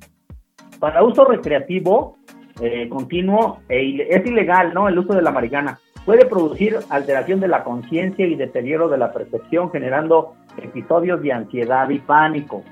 Para 0.78 1.02
uso 1.02 1.24
recreativo 1.24 2.16
eh, 2.60 2.88
continuo 2.88 3.60
e 3.68 4.06
es 4.10 4.26
ilegal, 4.26 4.74
¿no? 4.74 4.88
El 4.88 4.98
uso 4.98 5.14
de 5.14 5.22
la 5.22 5.30
marihuana 5.30 5.78
puede 6.08 6.24
producir 6.24 6.78
alteración 6.88 7.38
de 7.38 7.48
la 7.48 7.64
conciencia 7.64 8.26
y 8.26 8.34
deterioro 8.34 8.88
de 8.88 8.96
la 8.96 9.12
percepción, 9.12 9.70
generando 9.70 10.36
episodios 10.56 11.20
de 11.20 11.34
ansiedad 11.34 11.86
y 11.90 11.98
pánico. 11.98 12.64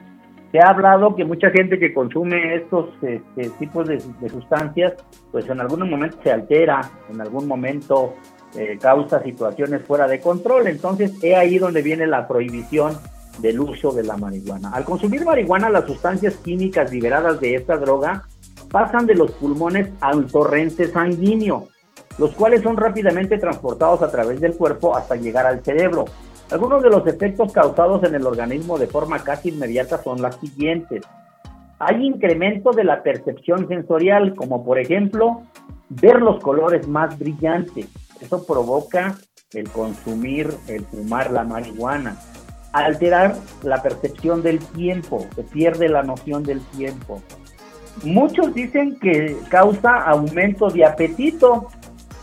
Se 0.53 0.59
ha 0.59 0.71
hablado 0.71 1.15
que 1.15 1.27
mucha 1.27 1.51
gente 1.51 1.79
que 1.79 1.93
consume 1.93 2.55
estos 2.55 2.89
este, 3.03 3.51
tipos 3.59 3.87
de, 3.89 4.01
sustancias, 4.31 4.95
pues 5.33 5.47
en 5.51 5.61
algún 5.61 5.91
momento 5.91 6.17
se 6.23 6.33
altera, 6.33 6.81
en 7.13 7.21
algún 7.21 7.47
momento 7.47 8.15
eh, 8.57 8.79
causa 8.81 9.23
situaciones 9.23 9.83
fuera 9.83 10.09
de 10.09 10.19
control. 10.19 10.69
Entonces, 10.69 11.13
es 11.23 11.37
ahí 11.37 11.59
donde 11.59 11.83
viene 11.83 12.07
la 12.07 12.27
prohibición 12.27 12.97
del 13.41 13.61
uso 13.61 13.93
de 13.93 14.03
la 14.03 14.17
marihuana. 14.17 14.71
Al 14.71 14.87
consumir 14.87 15.27
marihuana, 15.27 15.69
las 15.69 15.85
sustancias 15.85 16.37
químicas 16.37 16.91
liberadas 16.91 17.39
de 17.39 17.57
esta 17.57 17.77
droga 17.77 18.23
pasan 18.71 19.05
de 19.05 19.15
los 19.15 19.31
pulmones 19.33 19.91
al 20.01 20.27
torrente 20.27 20.87
sanguíneo, 20.87 21.69
los 22.19 22.33
cuales 22.33 22.63
son 22.63 22.77
rápidamente 22.77 23.39
transportados 23.39 24.03
a 24.03 24.11
través 24.11 24.41
del 24.41 24.57
cuerpo 24.57 24.97
hasta 24.97 25.17
llegar 25.17 25.47
al 25.47 25.63
cerebro. 25.63 26.07
Algunos 26.51 26.83
de 26.83 26.91
los 26.91 27.07
efectos 27.07 27.53
causados 27.53 28.05
en 28.05 28.15
el 28.15 28.27
organismo 28.27 28.79
de 28.79 28.87
forma 28.87 29.19
casi 29.19 29.49
inmediata 29.49 30.03
son 30.03 30.23
las 30.23 30.37
siguientes. 30.37 31.03
Hay 31.79 32.07
incremento 32.07 32.71
de 32.71 32.85
la 32.85 33.03
percepción 33.03 33.69
sensorial, 33.69 34.35
como 34.35 34.65
por 34.65 34.79
ejemplo 34.79 35.43
ver 35.89 36.23
los 36.23 36.43
colores 36.43 36.89
más 36.89 37.19
brillantes. 37.19 37.89
Eso 38.21 38.47
provoca 38.47 39.17
el 39.53 39.69
consumir, 39.71 40.51
el 40.69 40.85
fumar 40.85 41.31
la 41.31 41.45
marihuana. 41.45 42.17
Alterar 42.73 43.37
la 43.63 43.83
percepción 43.83 44.43
del 44.43 44.59
tiempo, 44.59 45.27
se 45.35 45.43
pierde 45.43 45.89
la 45.89 46.03
noción 46.03 46.43
del 46.43 46.61
tiempo. 46.61 47.23
Muchos 48.05 48.53
dicen 48.55 48.99
que 49.01 49.37
causa 49.49 50.03
aumento 50.03 50.69
de 50.69 50.85
apetito, 50.85 51.69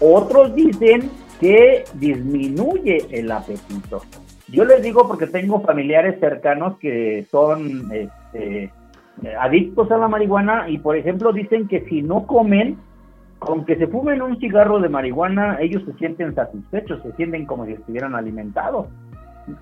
otros 0.04 0.54
dicen 0.54 1.10
que 1.40 1.86
disminuye 1.96 3.06
el 3.12 3.32
apetito. 3.32 4.02
Yo 4.50 4.66
les 4.66 4.84
digo 4.84 5.08
porque 5.08 5.28
tengo 5.28 5.62
familiares 5.62 6.20
cercanos 6.20 6.78
que 6.78 7.26
son 7.32 7.90
este, 7.92 8.72
adictos 9.40 9.90
a 9.92 9.98
la 9.98 10.08
marihuana 10.08 10.70
y 10.70 10.78
por 10.78 10.98
ejemplo 10.98 11.32
dicen 11.32 11.68
que 11.68 11.86
si 11.88 12.02
no 12.02 12.28
comen, 12.28 12.78
aunque 13.40 13.78
se 13.78 13.88
fumen 13.88 14.22
un 14.22 14.40
cigarro 14.40 14.80
de 14.80 14.90
marihuana, 14.90 15.58
ellos 15.60 15.84
se 15.86 15.94
sienten 15.94 16.36
satisfechos, 16.36 17.02
se 17.04 17.14
sienten 17.14 17.46
como 17.46 17.66
si 17.66 17.74
estuvieran 17.74 18.16
alimentados. 18.16 18.88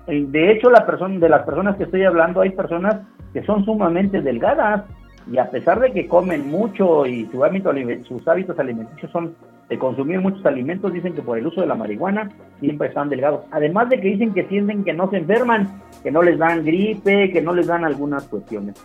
De 0.06 0.52
hecho, 0.52 0.70
la 0.70 0.86
persona, 0.86 1.18
de 1.18 1.28
las 1.28 1.42
personas 1.42 1.76
que 1.76 1.84
estoy 1.84 2.04
hablando, 2.04 2.40
hay 2.40 2.50
personas 2.50 3.00
que 3.32 3.42
son 3.42 3.64
sumamente 3.64 4.20
delgadas 4.20 4.84
y 5.30 5.38
a 5.38 5.50
pesar 5.50 5.80
de 5.80 5.92
que 5.92 6.06
comen 6.06 6.50
mucho 6.50 7.06
y 7.06 7.26
su 7.26 7.44
hábito, 7.44 7.72
sus 8.06 8.26
hábitos 8.28 8.58
alimenticios 8.58 9.10
son 9.10 9.34
de 9.72 9.78
consumir 9.78 10.20
muchos 10.20 10.44
alimentos, 10.44 10.92
dicen 10.92 11.14
que 11.14 11.22
por 11.22 11.38
el 11.38 11.46
uso 11.46 11.62
de 11.62 11.66
la 11.66 11.74
marihuana 11.74 12.30
siempre 12.60 12.88
están 12.88 13.08
delgados. 13.08 13.46
Además 13.52 13.88
de 13.88 13.98
que 13.98 14.08
dicen 14.08 14.34
que 14.34 14.46
sienten 14.46 14.84
que 14.84 14.92
no 14.92 15.08
se 15.08 15.16
enferman, 15.16 15.80
que 16.02 16.10
no 16.10 16.20
les 16.20 16.38
dan 16.38 16.62
gripe, 16.62 17.32
que 17.32 17.40
no 17.40 17.54
les 17.54 17.68
dan 17.68 17.82
algunas 17.82 18.24
cuestiones. 18.24 18.76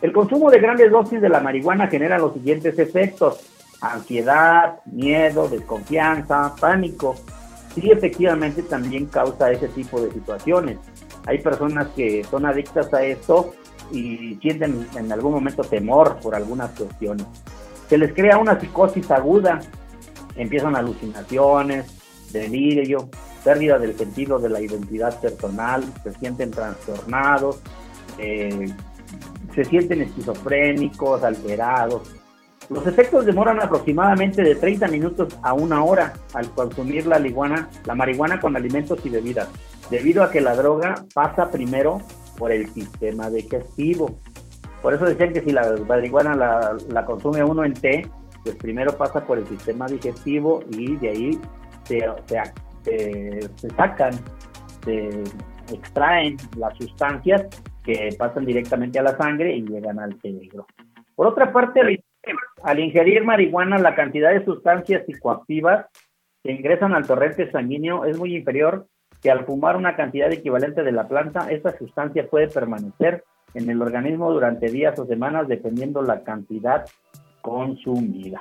El 0.00 0.10
consumo 0.10 0.50
de 0.50 0.58
grandes 0.58 0.90
dosis 0.90 1.20
de 1.20 1.28
la 1.28 1.40
marihuana 1.40 1.86
genera 1.88 2.18
los 2.18 2.32
siguientes 2.32 2.78
efectos. 2.78 3.46
Ansiedad, 3.82 4.78
miedo, 4.86 5.50
desconfianza, 5.50 6.54
pánico. 6.58 7.14
Sí, 7.74 7.90
efectivamente 7.90 8.62
también 8.62 9.04
causa 9.04 9.50
ese 9.50 9.68
tipo 9.68 10.00
de 10.00 10.12
situaciones. 10.12 10.78
Hay 11.26 11.42
personas 11.42 11.88
que 11.88 12.24
son 12.24 12.46
adictas 12.46 12.90
a 12.94 13.04
esto 13.04 13.52
y 13.92 14.38
sienten 14.40 14.86
en 14.96 15.12
algún 15.12 15.32
momento 15.32 15.62
temor 15.62 16.16
por 16.22 16.34
algunas 16.34 16.70
cuestiones. 16.70 17.26
Se 17.90 17.98
les 17.98 18.14
crea 18.14 18.38
una 18.38 18.58
psicosis 18.58 19.10
aguda, 19.10 19.60
empiezan 20.36 20.76
alucinaciones, 20.76 21.86
delirio, 22.32 23.08
pérdida 23.44 23.78
del 23.78 23.96
sentido 23.96 24.38
de 24.38 24.48
la 24.48 24.60
identidad 24.60 25.20
personal, 25.20 25.84
se 26.02 26.12
sienten 26.14 26.50
trastornados, 26.50 27.60
eh, 28.18 28.72
se 29.54 29.64
sienten 29.64 30.02
esquizofrénicos, 30.02 31.22
alterados. 31.22 32.14
Los 32.68 32.86
efectos 32.86 33.26
demoran 33.26 33.60
aproximadamente 33.60 34.42
de 34.42 34.54
30 34.54 34.88
minutos 34.88 35.36
a 35.42 35.52
una 35.52 35.84
hora 35.84 36.14
al 36.32 36.48
consumir 36.50 37.06
la 37.06 37.18
marihuana, 37.18 37.68
la 37.84 37.94
marihuana 37.94 38.40
con 38.40 38.56
alimentos 38.56 39.04
y 39.04 39.10
bebidas, 39.10 39.48
debido 39.90 40.22
a 40.22 40.30
que 40.30 40.40
la 40.40 40.54
droga 40.54 41.04
pasa 41.12 41.50
primero 41.50 42.00
por 42.38 42.52
el 42.52 42.72
sistema 42.72 43.28
digestivo. 43.28 44.18
Por 44.80 44.94
eso 44.94 45.04
decían 45.04 45.32
que 45.32 45.42
si 45.42 45.52
la 45.52 45.74
marihuana 45.86 46.34
la, 46.34 46.76
la 46.88 47.04
consume 47.04 47.44
uno 47.44 47.64
en 47.64 47.74
té, 47.74 48.08
pues 48.44 48.56
primero 48.56 48.96
pasa 48.96 49.24
por 49.24 49.38
el 49.38 49.46
sistema 49.46 49.86
digestivo 49.86 50.62
y 50.70 50.96
de 50.96 51.08
ahí 51.08 51.40
se, 51.84 52.04
se, 52.26 53.48
se- 53.56 53.70
sacan, 53.70 54.12
se 54.84 55.22
extraen 55.72 56.36
las 56.56 56.76
sustancias 56.76 57.46
que 57.84 58.14
pasan 58.18 58.44
directamente 58.44 58.98
a 58.98 59.02
la 59.02 59.16
sangre 59.16 59.54
y 59.56 59.62
llegan 59.62 59.98
al 59.98 60.20
cerebro. 60.20 60.66
Por 61.14 61.26
otra 61.26 61.52
parte, 61.52 61.80
al, 61.80 61.98
al 62.62 62.78
ingerir 62.78 63.24
marihuana, 63.24 63.78
la 63.78 63.94
cantidad 63.94 64.32
de 64.32 64.44
sustancias 64.44 65.04
psicoactivas 65.06 65.86
que 66.42 66.52
ingresan 66.52 66.94
al 66.94 67.06
torrente 67.06 67.50
sanguíneo 67.50 68.04
es 68.04 68.18
muy 68.18 68.36
inferior 68.36 68.86
que 69.20 69.30
al 69.30 69.44
fumar 69.44 69.76
una 69.76 69.94
cantidad 69.94 70.32
equivalente 70.32 70.82
de 70.82 70.90
la 70.90 71.06
planta, 71.06 71.48
esta 71.50 71.76
sustancia 71.78 72.26
puede 72.28 72.48
permanecer 72.48 73.22
en 73.54 73.70
el 73.70 73.80
organismo 73.80 74.32
durante 74.32 74.66
días 74.68 74.98
o 74.98 75.06
semanas 75.06 75.46
dependiendo 75.46 76.02
la 76.02 76.24
cantidad 76.24 76.84
consumida. 77.42 78.40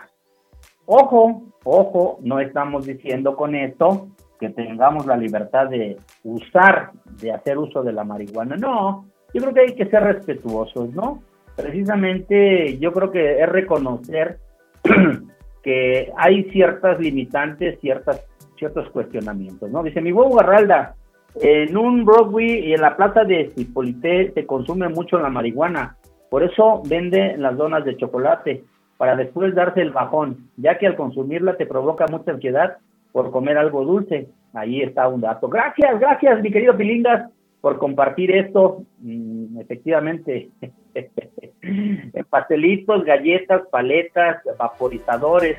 Ojo, 0.85 1.43
ojo, 1.63 2.19
no 2.21 2.39
estamos 2.39 2.85
diciendo 2.85 3.35
con 3.35 3.55
esto 3.55 4.07
que 4.39 4.49
tengamos 4.49 5.05
la 5.05 5.17
libertad 5.17 5.67
de 5.69 5.97
usar, 6.23 6.91
de 7.21 7.31
hacer 7.31 7.57
uso 7.57 7.83
de 7.83 7.93
la 7.93 8.03
marihuana. 8.03 8.55
No, 8.55 9.05
yo 9.33 9.41
creo 9.41 9.53
que 9.53 9.59
hay 9.61 9.75
que 9.75 9.85
ser 9.85 10.03
respetuosos, 10.03 10.93
¿no? 10.93 11.21
Precisamente 11.55 12.77
yo 12.79 12.91
creo 12.91 13.11
que 13.11 13.41
es 13.41 13.49
reconocer 13.49 14.39
que 15.63 16.11
hay 16.17 16.43
ciertas 16.51 16.99
limitantes, 16.99 17.79
ciertas, 17.81 18.25
ciertos 18.57 18.89
cuestionamientos, 18.89 19.69
¿no? 19.69 19.83
Dice 19.83 20.01
mi 20.01 20.11
huevo 20.11 20.35
Garralda, 20.35 20.95
en 21.35 21.77
un 21.77 22.03
Broadway 22.03 22.67
y 22.67 22.73
en 22.73 22.81
la 22.81 22.97
plaza 22.97 23.23
de 23.23 23.51
Cipolité 23.55 24.31
se 24.33 24.45
consume 24.45 24.89
mucho 24.89 25.19
la 25.19 25.29
marihuana, 25.29 25.97
por 26.29 26.43
eso 26.43 26.81
vende 26.85 27.37
las 27.37 27.55
donas 27.57 27.85
de 27.85 27.95
chocolate, 27.97 28.63
para 29.01 29.15
después 29.15 29.55
darse 29.55 29.81
el 29.81 29.89
bajón, 29.89 30.51
ya 30.57 30.77
que 30.77 30.85
al 30.85 30.95
consumirla 30.95 31.57
te 31.57 31.65
provoca 31.65 32.05
mucha 32.05 32.33
ansiedad 32.33 32.77
por 33.11 33.31
comer 33.31 33.57
algo 33.57 33.83
dulce. 33.83 34.27
Ahí 34.53 34.83
está 34.83 35.07
un 35.07 35.21
dato. 35.21 35.49
Gracias, 35.49 35.99
gracias, 35.99 36.39
mi 36.43 36.51
querido 36.51 36.77
Pilingas, 36.77 37.31
por 37.61 37.79
compartir 37.79 38.29
esto. 38.29 38.83
Mm, 38.99 39.59
efectivamente, 39.59 40.49
pastelitos, 42.29 43.03
galletas, 43.03 43.63
paletas, 43.71 44.37
vaporizadores, 44.59 45.57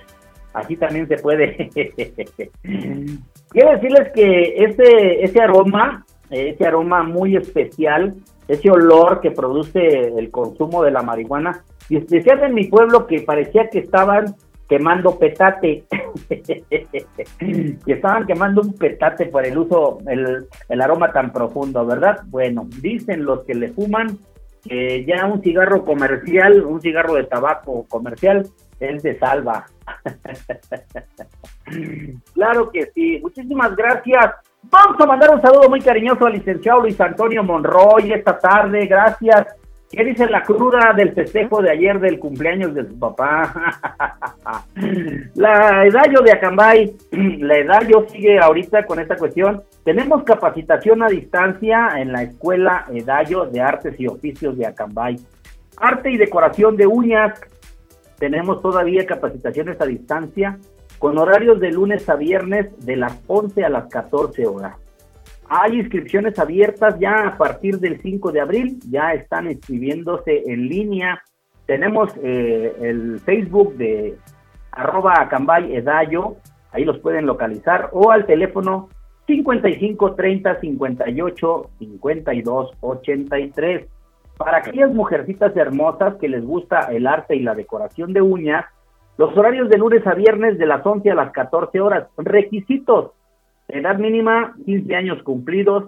así 0.55 0.77
también 0.77 1.09
se 1.09 1.17
puede. 1.17 1.69
Quiero 3.51 3.73
decirles 3.73 4.13
que 4.15 4.55
ese, 4.57 5.25
ese 5.25 5.41
aroma, 5.41 6.07
eh, 6.31 6.51
ese 6.51 6.65
aroma 6.65 7.03
muy 7.03 7.35
especial, 7.35 8.15
ese 8.49 8.71
olor 8.71 9.21
que 9.21 9.31
produce 9.31 10.09
el 10.09 10.31
consumo 10.31 10.83
de 10.83 10.91
la 10.91 11.03
marihuana, 11.03 11.65
y 11.89 11.97
especial 11.97 12.43
en 12.43 12.55
mi 12.55 12.65
pueblo 12.65 13.07
que 13.07 13.21
parecía 13.21 13.69
que 13.69 13.81
estaban 13.81 14.35
quemando 14.69 15.19
petate, 15.19 15.85
que 16.29 16.65
estaban 17.87 18.27
quemando 18.27 18.63
un 18.63 18.75
petate 18.75 19.27
por 19.27 19.45
el 19.45 19.59
uso, 19.59 19.99
el, 20.07 20.47
el 20.69 20.81
aroma 20.81 21.13
tan 21.13 21.33
profundo, 21.33 21.85
¿verdad? 21.85 22.21
Bueno, 22.27 22.67
dicen 22.81 23.25
los 23.25 23.45
que 23.45 23.55
le 23.55 23.69
fuman 23.69 24.19
que 24.63 25.05
ya 25.05 25.27
un 25.27 25.43
cigarro 25.43 25.85
comercial, 25.85 26.65
un 26.65 26.81
cigarro 26.81 27.15
de 27.15 27.25
tabaco 27.25 27.85
comercial, 27.89 28.49
es 28.81 29.03
de 29.03 29.19
salva. 29.19 29.67
claro 32.35 32.71
que 32.71 32.87
sí, 32.95 33.19
muchísimas 33.21 33.77
gracias. 33.77 34.35
Vamos 34.71 35.01
a 35.01 35.07
mandar 35.07 35.35
un 35.35 35.43
saludo 35.43 35.69
muy 35.69 35.81
cariñoso 35.81 36.27
al 36.27 36.35
licenciado 36.35 36.83
Luis 36.83 37.01
Antonio 37.01 37.43
Monroy 37.43 38.13
esta 38.13 38.39
tarde, 38.39 38.87
gracias. 38.87 39.47
¿Qué 39.91 40.05
dice 40.05 40.27
la 40.31 40.43
cruda 40.43 40.95
del 40.97 41.13
festejo 41.13 41.61
de 41.61 41.71
ayer 41.71 42.01
del 42.01 42.19
cumpleaños 42.19 42.73
de 42.73 42.87
su 42.87 42.99
papá? 42.99 43.53
la 45.35 45.85
Edallo 45.85 46.23
de 46.23 46.33
Acambay, 46.33 46.97
la 47.41 47.59
Edallo 47.59 48.07
sigue 48.09 48.39
ahorita 48.39 48.87
con 48.87 49.01
esta 49.01 49.17
cuestión. 49.17 49.63
Tenemos 49.85 50.23
capacitación 50.23 51.03
a 51.03 51.09
distancia 51.09 51.91
en 51.97 52.13
la 52.13 52.23
Escuela 52.23 52.87
Edallo 52.91 53.45
de 53.47 53.61
Artes 53.61 53.99
y 53.99 54.07
Oficios 54.07 54.57
de 54.57 54.67
Acambay. 54.67 55.17
Arte 55.77 56.11
y 56.11 56.17
decoración 56.17 56.77
de 56.77 56.87
uñas. 56.87 57.39
Tenemos 58.19 58.63
todavía 58.63 59.05
capacitaciones 59.05 59.79
a 59.81 59.85
distancia 59.85 60.59
con 61.03 61.19
horarios 61.19 61.59
de 61.59 61.73
lunes 61.73 62.09
a 62.09 62.15
viernes 62.15 62.69
de 62.87 62.95
las 62.95 63.21
11 63.27 63.65
a 63.65 63.69
las 63.69 63.89
14 63.89 64.47
horas. 64.47 64.77
Hay 65.49 65.81
inscripciones 65.81 66.39
abiertas 66.39 66.97
ya 67.01 67.27
a 67.27 67.37
partir 67.37 67.81
del 67.81 68.01
5 68.01 68.31
de 68.31 68.41
abril, 68.41 68.79
ya 68.89 69.13
están 69.13 69.51
inscribiéndose 69.51 70.45
en 70.47 70.69
línea. 70.69 71.21
Tenemos 71.67 72.13
eh, 72.23 72.73
el 72.81 73.19
Facebook 73.19 73.75
de 73.75 74.17
arroba 74.71 75.15
acambay 75.23 75.75
edayo, 75.75 76.37
ahí 76.71 76.85
los 76.85 77.01
pueden 77.01 77.27
localizar, 77.27 77.91
o 77.91 78.13
al 78.13 78.25
teléfono 78.25 78.89
55 79.27 80.15
30 80.15 80.61
58 80.61 81.71
52 81.81 82.71
83. 82.81 83.87
Para 84.37 84.59
aquellas 84.59 84.95
mujercitas 84.95 85.57
hermosas 85.57 86.15
que 86.21 86.29
les 86.29 86.45
gusta 86.45 86.93
el 86.93 87.09
arte 87.09 87.35
y 87.35 87.41
la 87.41 87.57
decoración 87.57 88.13
de 88.13 88.23
uñas, 88.23 88.67
los 89.19 89.37
horarios 89.37 89.69
de 89.69 89.79
lunes 89.79 90.07
a 90.07 90.15
viernes 90.15 90.59
de 90.59 90.67
las 90.67 90.85
11 90.85 91.11
a 91.11 91.15
las 91.15 91.33
14 91.33 91.81
horas. 91.81 92.09
Requisitos: 92.17 93.13
edad 93.69 93.99
mínima 93.99 94.55
15 94.65 94.95
años 94.95 95.23
cumplidos, 95.23 95.85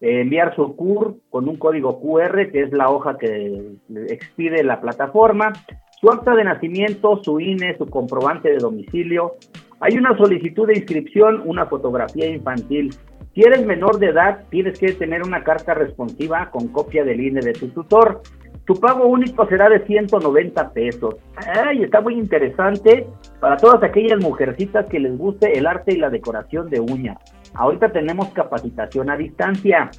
eh, 0.00 0.20
enviar 0.20 0.54
su 0.56 0.74
CUR 0.76 1.16
con 1.30 1.48
un 1.48 1.56
código 1.56 2.00
QR, 2.00 2.50
que 2.50 2.62
es 2.62 2.72
la 2.72 2.90
hoja 2.90 3.16
que 3.18 3.76
expide 4.08 4.64
la 4.64 4.80
plataforma, 4.80 5.52
su 6.00 6.10
acta 6.10 6.34
de 6.34 6.44
nacimiento, 6.44 7.22
su 7.22 7.40
INE, 7.40 7.76
su 7.78 7.86
comprobante 7.86 8.50
de 8.50 8.58
domicilio. 8.58 9.34
Hay 9.80 9.96
una 9.96 10.16
solicitud 10.16 10.66
de 10.66 10.74
inscripción, 10.74 11.42
una 11.44 11.66
fotografía 11.66 12.26
infantil. 12.26 12.94
Si 13.34 13.42
eres 13.42 13.64
menor 13.64 13.98
de 13.98 14.08
edad, 14.08 14.44
tienes 14.50 14.78
que 14.78 14.92
tener 14.92 15.22
una 15.22 15.42
carta 15.42 15.74
responsiva 15.74 16.50
con 16.50 16.68
copia 16.68 17.04
del 17.04 17.20
INE 17.20 17.40
de 17.40 17.52
tu 17.52 17.68
tutor. 17.68 18.22
Su 18.66 18.80
pago 18.80 19.06
único 19.06 19.46
será 19.46 19.68
de 19.68 19.84
190 19.84 20.72
pesos. 20.72 21.16
Ay, 21.36 21.82
está 21.82 22.00
muy 22.00 22.14
interesante 22.14 23.06
para 23.38 23.58
todas 23.58 23.82
aquellas 23.82 24.18
mujercitas 24.20 24.86
que 24.86 24.98
les 24.98 25.18
guste 25.18 25.58
el 25.58 25.66
arte 25.66 25.92
y 25.92 25.98
la 25.98 26.08
decoración 26.08 26.70
de 26.70 26.80
uñas. 26.80 27.18
Ahorita 27.52 27.92
tenemos 27.92 28.28
capacitación 28.28 29.10
a 29.10 29.18
distancia. 29.18 29.90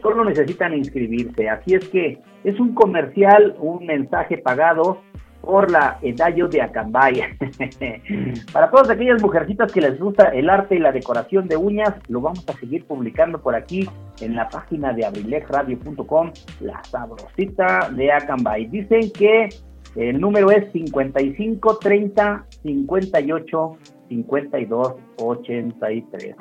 Solo 0.00 0.24
necesitan 0.24 0.72
inscribirse. 0.72 1.50
Así 1.50 1.74
es 1.74 1.86
que 1.90 2.18
es 2.44 2.58
un 2.58 2.74
comercial, 2.74 3.56
un 3.58 3.84
mensaje 3.84 4.38
pagado 4.38 5.02
por 5.44 5.70
la 5.70 5.98
Edallo 6.02 6.48
de 6.48 6.62
Acambay. 6.62 7.22
Para 8.52 8.70
todas 8.70 8.90
aquellas 8.90 9.22
mujercitas 9.22 9.72
que 9.72 9.80
les 9.80 9.98
gusta 9.98 10.28
el 10.28 10.48
arte 10.48 10.76
y 10.76 10.78
la 10.78 10.92
decoración 10.92 11.48
de 11.48 11.56
uñas, 11.56 11.94
lo 12.08 12.20
vamos 12.20 12.44
a 12.48 12.52
seguir 12.54 12.84
publicando 12.84 13.40
por 13.40 13.54
aquí 13.54 13.88
en 14.20 14.34
la 14.34 14.48
página 14.48 14.92
de 14.92 15.04
abrilexradio.com, 15.04 16.32
la 16.60 16.82
sabrosita 16.84 17.90
de 17.90 18.12
Acambay. 18.12 18.66
Dicen 18.66 19.10
que 19.12 19.48
el 19.96 20.20
número 20.20 20.50
es 20.50 20.72
55 20.72 21.78
30 21.78 22.46
58 22.62 23.78
52 24.08 24.94
83. 25.16 26.36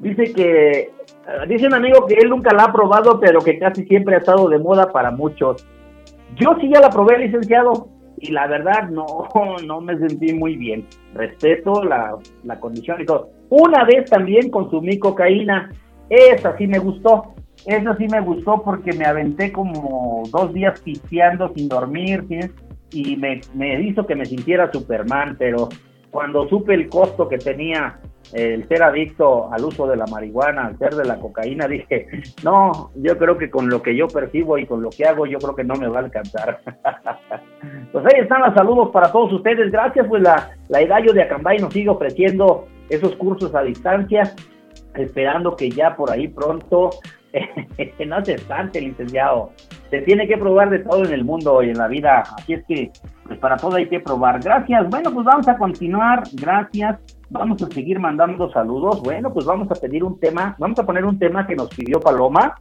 dice 0.00 0.32
que 0.32 0.90
dice 1.48 1.66
un 1.66 1.74
amigo 1.74 2.06
que 2.06 2.14
él 2.14 2.30
nunca 2.30 2.54
la 2.54 2.64
ha 2.64 2.72
probado, 2.72 3.20
pero 3.20 3.40
que 3.40 3.58
casi 3.58 3.84
siempre 3.84 4.16
ha 4.16 4.18
estado 4.18 4.48
de 4.48 4.58
moda 4.58 4.90
para 4.90 5.10
muchos. 5.10 5.66
Yo 6.36 6.56
sí 6.60 6.70
ya 6.72 6.80
la 6.80 6.90
probé, 6.90 7.18
licenciado, 7.18 7.88
y 8.18 8.30
la 8.32 8.46
verdad 8.46 8.88
no, 8.90 9.06
no 9.66 9.80
me 9.80 9.98
sentí 9.98 10.32
muy 10.32 10.56
bien. 10.56 10.86
Respeto 11.14 11.82
la, 11.84 12.16
la 12.44 12.60
condición 12.60 13.00
y 13.00 13.06
todo. 13.06 13.30
Una 13.50 13.84
vez 13.84 14.08
también 14.08 14.50
consumí 14.50 14.98
cocaína, 14.98 15.70
esa 16.08 16.56
sí 16.56 16.66
me 16.66 16.78
gustó. 16.78 17.34
Esa 17.66 17.94
sí 17.96 18.06
me 18.10 18.20
gustó 18.20 18.62
porque 18.62 18.92
me 18.94 19.04
aventé 19.04 19.52
como 19.52 20.22
dos 20.32 20.54
días 20.54 20.80
pisteando 20.80 21.52
sin 21.54 21.68
dormir, 21.68 22.24
y 22.92 23.16
me, 23.16 23.40
me 23.54 23.80
hizo 23.82 24.06
que 24.06 24.16
me 24.16 24.24
sintiera 24.24 24.72
Superman, 24.72 25.36
pero 25.38 25.68
cuando 26.10 26.48
supe 26.48 26.74
el 26.74 26.88
costo 26.88 27.28
que 27.28 27.38
tenía 27.38 28.00
el 28.32 28.66
ser 28.68 28.82
adicto 28.82 29.52
al 29.52 29.64
uso 29.64 29.86
de 29.86 29.96
la 29.96 30.06
marihuana, 30.06 30.66
al 30.66 30.78
ser 30.78 30.94
de 30.94 31.04
la 31.04 31.18
cocaína, 31.18 31.66
dije, 31.66 32.06
no, 32.44 32.90
yo 32.94 33.18
creo 33.18 33.36
que 33.36 33.50
con 33.50 33.68
lo 33.68 33.82
que 33.82 33.96
yo 33.96 34.06
percibo 34.08 34.58
y 34.58 34.66
con 34.66 34.82
lo 34.82 34.90
que 34.90 35.04
hago, 35.04 35.26
yo 35.26 35.38
creo 35.38 35.54
que 35.54 35.64
no 35.64 35.74
me 35.74 35.88
va 35.88 35.98
a 35.98 36.04
alcanzar. 36.04 36.60
pues 37.92 38.06
ahí 38.06 38.20
están 38.20 38.42
los 38.42 38.54
saludos 38.54 38.90
para 38.90 39.10
todos 39.10 39.32
ustedes. 39.32 39.70
Gracias, 39.72 40.06
pues 40.08 40.22
la, 40.22 40.50
la 40.68 40.80
Edallo 40.80 41.12
de 41.12 41.22
Acambay 41.22 41.58
nos 41.58 41.72
sigue 41.72 41.88
ofreciendo 41.88 42.66
esos 42.88 43.14
cursos 43.16 43.54
a 43.54 43.62
distancia, 43.62 44.34
esperando 44.94 45.56
que 45.56 45.70
ya 45.70 45.96
por 45.96 46.10
ahí 46.10 46.28
pronto, 46.28 46.90
no 48.06 48.24
se 48.24 48.34
espante, 48.34 48.80
licenciado, 48.80 49.50
se 49.90 50.02
tiene 50.02 50.26
que 50.26 50.36
probar 50.36 50.70
de 50.70 50.80
todo 50.80 51.04
en 51.04 51.12
el 51.12 51.24
mundo 51.24 51.62
y 51.62 51.70
en 51.70 51.78
la 51.78 51.88
vida, 51.88 52.24
así 52.36 52.54
es 52.54 52.64
que 52.66 52.90
pues 53.24 53.38
para 53.38 53.56
todo 53.56 53.76
hay 53.76 53.88
que 53.88 54.00
probar. 54.00 54.40
Gracias, 54.42 54.88
bueno, 54.88 55.12
pues 55.12 55.24
vamos 55.24 55.48
a 55.48 55.56
continuar, 55.56 56.22
gracias. 56.34 56.98
Vamos 57.30 57.62
a 57.62 57.66
seguir 57.68 58.00
mandando 58.00 58.50
saludos. 58.50 59.00
Bueno, 59.02 59.32
pues 59.32 59.46
vamos 59.46 59.70
a 59.70 59.80
pedir 59.80 60.02
un 60.02 60.18
tema, 60.18 60.56
vamos 60.58 60.76
a 60.80 60.84
poner 60.84 61.04
un 61.04 61.16
tema 61.16 61.46
que 61.46 61.54
nos 61.54 61.68
pidió 61.68 62.00
Paloma. 62.00 62.56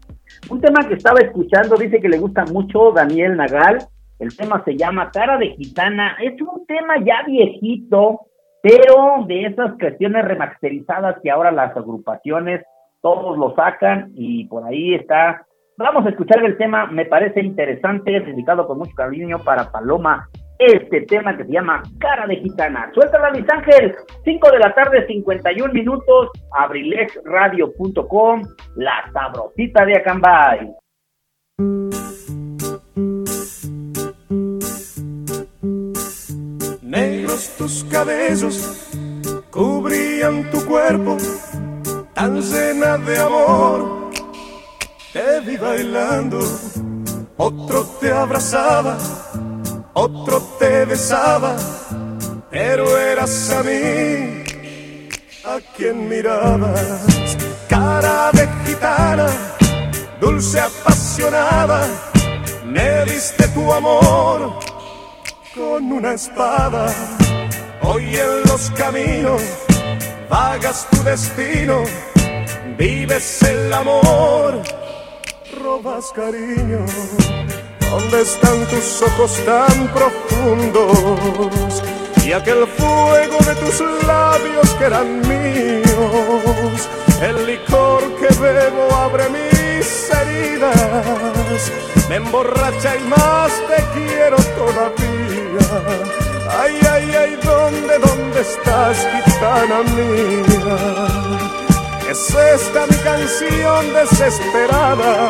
Un 0.48 0.62
tema 0.62 0.88
que 0.88 0.94
estaba 0.94 1.20
escuchando, 1.22 1.76
dice 1.76 2.00
que 2.00 2.08
le 2.08 2.20
gusta 2.20 2.46
mucho 2.46 2.92
Daniel 2.92 3.36
Nagal. 3.36 3.80
El 4.20 4.36
tema 4.38 4.64
se 4.64 4.78
llama 4.78 5.10
Cara 5.10 5.38
de 5.40 5.56
Gitana. 5.56 6.18
Es 6.22 6.40
un 6.40 6.68
tema 6.68 7.04
ya 7.04 7.24
viejito, 7.26 8.28
pero 8.62 9.26
de 9.26 9.46
esas 9.46 9.74
cuestiones 9.80 10.24
remasterizadas 10.24 11.18
que 11.24 11.32
ahora 11.32 11.52
las 11.52 11.76
agrupaciones 11.76 12.64
todos 13.02 13.40
lo 13.40 13.56
sacan 13.56 14.12
y 14.14 14.46
por 14.46 14.66
ahí 14.66 14.94
está. 14.94 15.48
Vamos 15.78 16.06
a 16.06 16.10
escuchar 16.10 16.46
el 16.46 16.58
tema, 16.58 16.86
me 16.86 17.06
parece 17.06 17.40
interesante, 17.40 18.20
dedicado 18.20 18.68
con 18.68 18.78
mucho 18.78 18.94
cariño 18.96 19.40
para 19.40 19.72
Paloma 19.72 20.30
este 20.60 21.02
tema 21.02 21.36
que 21.38 21.46
se 21.46 21.52
llama 21.54 21.82
Cara 22.00 22.28
de 22.28 22.36
Gitana. 22.36 22.92
Suéltala, 22.94 23.32
Luis 23.32 23.46
Ángel. 23.50 23.96
5 24.26 24.52
de 24.52 24.60
la 24.60 24.76
tarde, 24.76 25.08
51 25.08 25.74
minutos. 25.74 26.30
abrilexradio.com. 26.52 28.42
La 28.76 29.10
sabrosita 29.14 29.86
de 29.86 29.96
Acambay. 29.96 30.76
Negros 36.82 37.56
tus 37.58 37.86
cabellos 37.86 38.90
cubrían 39.52 40.50
tu 40.52 40.66
cuerpo, 40.66 41.18
tan 42.14 42.42
llena 42.42 42.98
de 42.98 43.18
amor. 43.18 44.10
Te 45.14 45.40
vi 45.42 45.58
bailando, 45.58 46.40
otro 47.38 47.84
te 48.00 48.12
abrazaba 48.12 48.98
otro 50.00 50.42
te 50.58 50.86
besaba, 50.86 51.56
pero 52.50 52.98
eras 52.98 53.52
a 53.52 53.64
mí 53.64 54.44
a 55.44 55.60
quien 55.76 56.08
mirabas. 56.08 57.38
Cara 57.68 58.32
de 58.32 58.48
gitana, 58.66 59.28
dulce 60.22 60.60
apasionada, 60.60 61.86
me 62.66 63.06
diste 63.12 63.46
tu 63.50 63.74
amor 63.74 64.60
con 65.54 65.92
una 65.92 66.14
espada. 66.14 66.86
Hoy 67.82 68.16
en 68.16 68.44
los 68.50 68.72
caminos 68.72 69.42
vagas 70.30 70.88
tu 70.92 71.04
destino, 71.04 71.84
vives 72.78 73.44
el 73.44 73.74
amor, 73.74 74.62
robas 75.62 76.06
cariño 76.16 76.86
¿Dónde 77.90 78.22
están 78.22 78.68
tus 78.68 79.02
ojos 79.02 79.34
tan 79.46 79.88
profundos? 79.88 81.84
Y 82.24 82.32
aquel 82.34 82.68
fuego 82.68 83.38
de 83.48 83.56
tus 83.56 83.82
labios 84.06 84.70
que 84.78 84.84
eran 84.84 85.22
míos. 85.28 86.88
El 87.22 87.48
licor 87.48 88.04
que 88.20 88.28
bebo 88.40 88.94
abre 88.96 89.24
mis 89.30 90.10
heridas. 90.12 91.72
Me 92.08 92.18
emborracha 92.18 92.96
y 92.96 93.04
más 93.08 93.52
te 93.68 93.84
quiero 94.00 94.38
todavía. 94.56 95.68
Ay, 96.60 96.80
ay, 96.92 97.16
ay, 97.16 97.40
¿dónde, 97.44 97.98
dónde 98.00 98.42
estás, 98.42 98.98
gitana 99.26 99.82
mía? 99.96 100.78
Es 102.10 102.30
esta 102.36 102.86
mi 102.88 102.98
canción 102.98 103.94
desesperada 103.94 105.30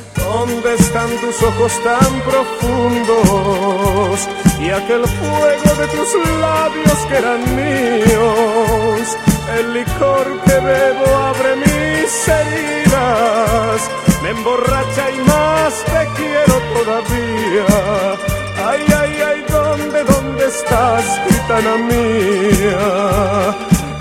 ¿Dónde 0.33 0.75
están 0.75 1.09
tus 1.19 1.43
ojos 1.43 1.73
tan 1.83 2.21
profundos? 2.21 4.17
Y 4.61 4.69
aquel 4.69 5.05
fuego 5.05 5.75
de 5.77 5.87
tus 5.87 6.15
labios 6.39 6.99
que 7.09 7.17
eran 7.17 7.41
míos. 7.53 9.17
El 9.57 9.73
licor 9.73 10.25
que 10.45 10.53
bebo 10.53 11.05
abre 11.29 11.57
mis 11.57 12.27
heridas. 12.29 13.89
Me 14.23 14.29
emborracha 14.29 15.11
y 15.11 15.17
más 15.31 15.83
te 15.83 16.07
quiero 16.15 16.55
todavía. 16.75 17.67
Ay, 18.69 18.85
ay, 19.01 19.13
ay, 19.29 19.39
¿dónde, 19.49 20.03
dónde 20.05 20.45
estás, 20.45 21.05
gitana 21.27 21.75
mía? 21.91 22.81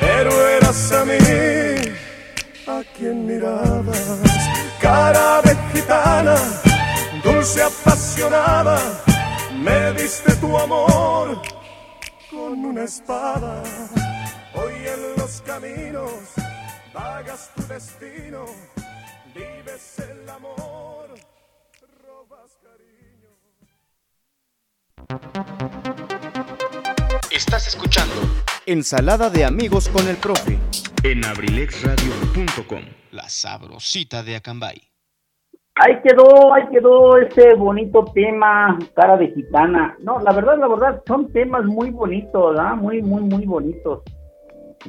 pero 0.00 0.48
eras 0.48 0.92
a 0.92 1.04
mí 1.04 1.18
a 2.66 2.82
quien 2.96 3.26
mirabas 3.26 4.20
cara 4.80 5.42
de 5.42 5.54
gitana, 5.72 6.36
dulce 7.22 7.62
apasionada, 7.62 8.78
me 9.54 9.92
diste 9.92 10.34
tu 10.36 10.56
amor 10.56 11.40
con 12.30 12.64
una 12.64 12.84
espada. 12.84 13.62
Hoy 14.54 14.74
en 14.74 15.16
los 15.16 15.42
caminos 15.42 16.12
vagas 16.94 17.50
tu 17.54 17.66
destino, 17.66 18.46
vives 19.34 19.98
el 19.98 20.28
amor, 20.28 21.14
robas 22.04 22.58
cariño. 22.62 23.30
Estás 27.30 27.68
escuchando 27.68 28.49
Ensalada 28.66 29.30
de 29.30 29.46
amigos 29.46 29.88
con 29.88 30.06
el 30.06 30.16
profe. 30.16 30.58
en 31.02 31.24
abrilexradio.com. 31.24 32.82
La 33.10 33.26
sabrosita 33.26 34.22
de 34.22 34.36
Acambay. 34.36 34.82
Ahí 35.76 35.94
quedó, 36.04 36.52
ahí 36.52 36.64
quedó 36.70 37.16
ese 37.16 37.54
bonito 37.54 38.04
tema, 38.12 38.78
cara 38.94 39.16
de 39.16 39.28
gitana. 39.28 39.96
No, 40.00 40.20
la 40.20 40.32
verdad, 40.32 40.58
la 40.58 40.68
verdad, 40.68 41.02
son 41.06 41.32
temas 41.32 41.64
muy 41.64 41.90
bonitos, 41.90 42.54
¿ah? 42.58 42.74
Muy, 42.74 43.00
muy, 43.00 43.22
muy 43.22 43.46
bonitos. 43.46 44.02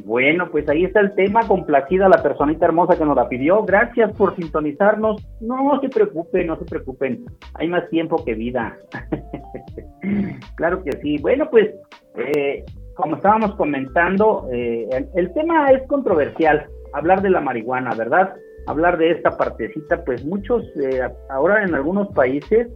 Bueno, 0.04 0.50
pues 0.52 0.68
ahí 0.68 0.84
está 0.84 1.00
el 1.00 1.16
tema, 1.16 1.48
complacida 1.48 2.10
la 2.10 2.22
personita 2.22 2.66
hermosa 2.66 2.98
que 2.98 3.06
nos 3.06 3.16
la 3.16 3.30
pidió. 3.30 3.64
Gracias 3.64 4.12
por 4.14 4.36
sintonizarnos. 4.36 5.26
No 5.40 5.80
se 5.80 5.88
preocupen, 5.88 6.48
no 6.48 6.58
se 6.58 6.66
preocupen. 6.66 7.26
Hay 7.54 7.70
más 7.70 7.90
tiempo 7.90 8.24
que 8.26 8.34
vida. 8.34 8.78
claro 10.56 10.84
que 10.84 10.92
sí. 11.02 11.18
Bueno, 11.22 11.50
pues, 11.50 11.70
eh, 12.18 12.66
como 13.02 13.16
estábamos 13.16 13.56
comentando, 13.56 14.48
eh, 14.54 14.88
el, 15.16 15.34
tema 15.34 15.72
es 15.72 15.86
controversial. 15.88 16.68
Hablar 16.94 17.22
de 17.22 17.32
la 17.32 17.42
marihuana, 17.42 17.96
¿verdad? 17.96 18.36
Hablar 18.68 18.98
de 18.98 19.12
esta 19.12 19.38
partecita, 19.38 20.04
pues 20.06 20.24
muchos, 20.24 20.64
eh, 20.78 21.02
ahora 21.30 21.64
en 21.64 21.74
algunos 21.74 22.10
países, 22.10 22.68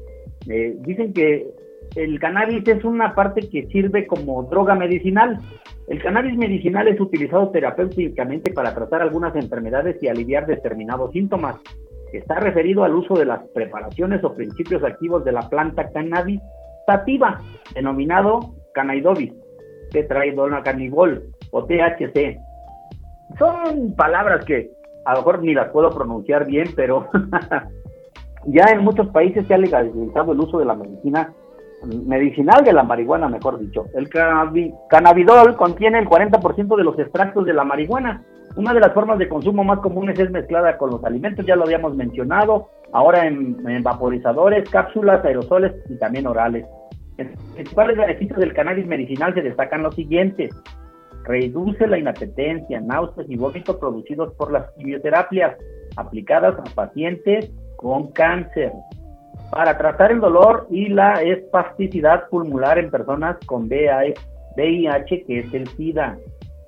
eh, 0.49 0.75
dicen 0.79 1.13
que 1.13 1.47
el 1.95 2.19
cannabis 2.19 2.67
es 2.67 2.83
una 2.83 3.13
parte 3.13 3.47
que 3.49 3.67
sirve 3.67 4.07
como 4.07 4.43
droga 4.43 4.73
medicinal. 4.73 5.39
El 5.87 6.01
cannabis 6.01 6.35
medicinal 6.35 6.87
es 6.87 6.99
utilizado 6.99 7.51
terapéuticamente 7.51 8.51
para 8.51 8.73
tratar 8.73 9.03
algunas 9.03 9.35
enfermedades 9.35 10.01
y 10.01 10.07
aliviar 10.07 10.47
determinados 10.47 11.11
síntomas. 11.11 11.57
Está 12.11 12.39
referido 12.39 12.83
al 12.83 12.95
uso 12.95 13.13
de 13.13 13.25
las 13.25 13.43
preparaciones 13.53 14.23
o 14.23 14.33
principios 14.33 14.83
activos 14.83 15.23
de 15.23 15.33
la 15.33 15.47
planta 15.49 15.91
cannabis 15.91 16.41
sativa, 16.87 17.41
denominado 17.75 18.55
cannabis, 20.03 20.35
tetraidonacannabol 20.35 21.23
o 21.51 21.65
THC. 21.65 22.37
Son 23.39 23.95
palabras 23.95 24.45
que 24.45 24.71
a 25.05 25.11
lo 25.13 25.17
mejor 25.19 25.43
ni 25.43 25.53
las 25.53 25.69
puedo 25.69 25.89
pronunciar 25.89 26.45
bien, 26.45 26.67
pero 26.75 27.07
ya 28.45 28.65
en 28.71 28.83
muchos 28.83 29.07
países 29.09 29.45
se 29.47 29.53
ha 29.53 29.57
legalizado 29.57 30.31
el 30.33 30.39
uso 30.39 30.59
de 30.59 30.65
la 30.65 30.75
medicina 30.75 31.33
medicinal 32.07 32.63
de 32.63 32.73
la 32.73 32.83
marihuana, 32.83 33.27
mejor 33.29 33.59
dicho. 33.59 33.85
El 33.93 34.09
cannabi- 34.09 34.73
cannabidol 34.89 35.55
contiene 35.55 35.99
el 35.99 36.07
40% 36.07 36.75
de 36.75 36.83
los 36.83 36.97
extractos 36.97 37.45
de 37.45 37.53
la 37.53 37.63
marihuana. 37.63 38.23
Una 38.55 38.73
de 38.73 38.79
las 38.79 38.93
formas 38.93 39.19
de 39.19 39.27
consumo 39.27 39.63
más 39.63 39.79
comunes 39.79 40.17
es 40.17 40.31
mezclada 40.31 40.77
con 40.77 40.89
los 40.89 41.03
alimentos, 41.03 41.45
ya 41.45 41.55
lo 41.55 41.63
habíamos 41.63 41.95
mencionado, 41.95 42.69
ahora 42.93 43.27
en 43.27 43.83
vaporizadores, 43.83 44.67
cápsulas, 44.69 45.23
aerosoles 45.25 45.73
y 45.89 45.97
también 45.99 46.25
orales. 46.25 46.65
Los 47.17 47.27
principales 47.53 47.97
beneficios 47.97 48.39
del 48.39 48.53
cannabis 48.53 48.85
medicinal 48.85 49.33
se 49.33 49.41
destacan 49.41 49.83
los 49.83 49.95
siguientes. 49.95 50.53
Reduce 51.23 51.87
la 51.87 51.97
inapetencia, 51.97 52.81
náuseas 52.81 53.27
y 53.29 53.37
vómitos 53.37 53.77
producidos 53.77 54.33
por 54.33 54.51
las 54.51 54.69
quimioterapias 54.73 55.55
aplicadas 55.95 56.55
a 56.59 56.75
pacientes 56.75 57.51
con 57.77 58.11
cáncer. 58.11 58.71
Para 59.51 59.77
tratar 59.77 60.11
el 60.11 60.19
dolor 60.19 60.67
y 60.69 60.89
la 60.89 61.21
espasticidad 61.21 62.27
pulmonar 62.29 62.77
en 62.77 62.91
personas 62.91 63.37
con 63.45 63.67
VIH, 63.67 65.25
que 65.25 65.39
es 65.39 65.53
el 65.53 65.67
SIDA. 65.69 66.17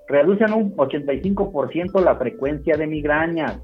Reducen 0.07 0.53
un 0.53 0.75
85% 0.75 2.01
la 2.01 2.15
frecuencia 2.15 2.77
de 2.77 2.87
migrañas. 2.87 3.59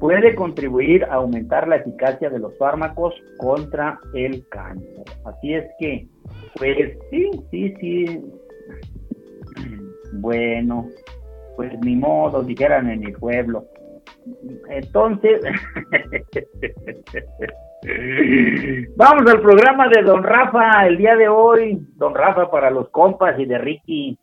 Puede 0.00 0.34
contribuir 0.34 1.04
a 1.04 1.14
aumentar 1.14 1.66
la 1.66 1.76
eficacia 1.76 2.28
de 2.28 2.38
los 2.38 2.56
fármacos 2.58 3.14
contra 3.38 3.98
el 4.14 4.46
cáncer. 4.48 5.04
Así 5.24 5.54
es 5.54 5.64
que, 5.78 6.06
pues 6.56 6.98
sí, 7.10 7.30
sí, 7.50 7.74
sí. 7.80 8.20
Bueno, 10.18 10.88
pues 11.56 11.78
ni 11.80 11.96
modo, 11.96 12.42
dijeran 12.42 12.88
en 12.88 13.00
mi 13.00 13.12
pueblo. 13.12 13.66
Entonces, 14.70 15.40
vamos 18.96 19.30
al 19.30 19.40
programa 19.40 19.88
de 19.88 20.02
Don 20.02 20.22
Rafa 20.22 20.86
el 20.86 20.96
día 20.96 21.16
de 21.16 21.28
hoy. 21.28 21.78
Don 21.96 22.14
Rafa 22.14 22.50
para 22.50 22.70
los 22.70 22.88
compas 22.90 23.38
y 23.38 23.46
de 23.46 23.58
Ricky. 23.58 24.18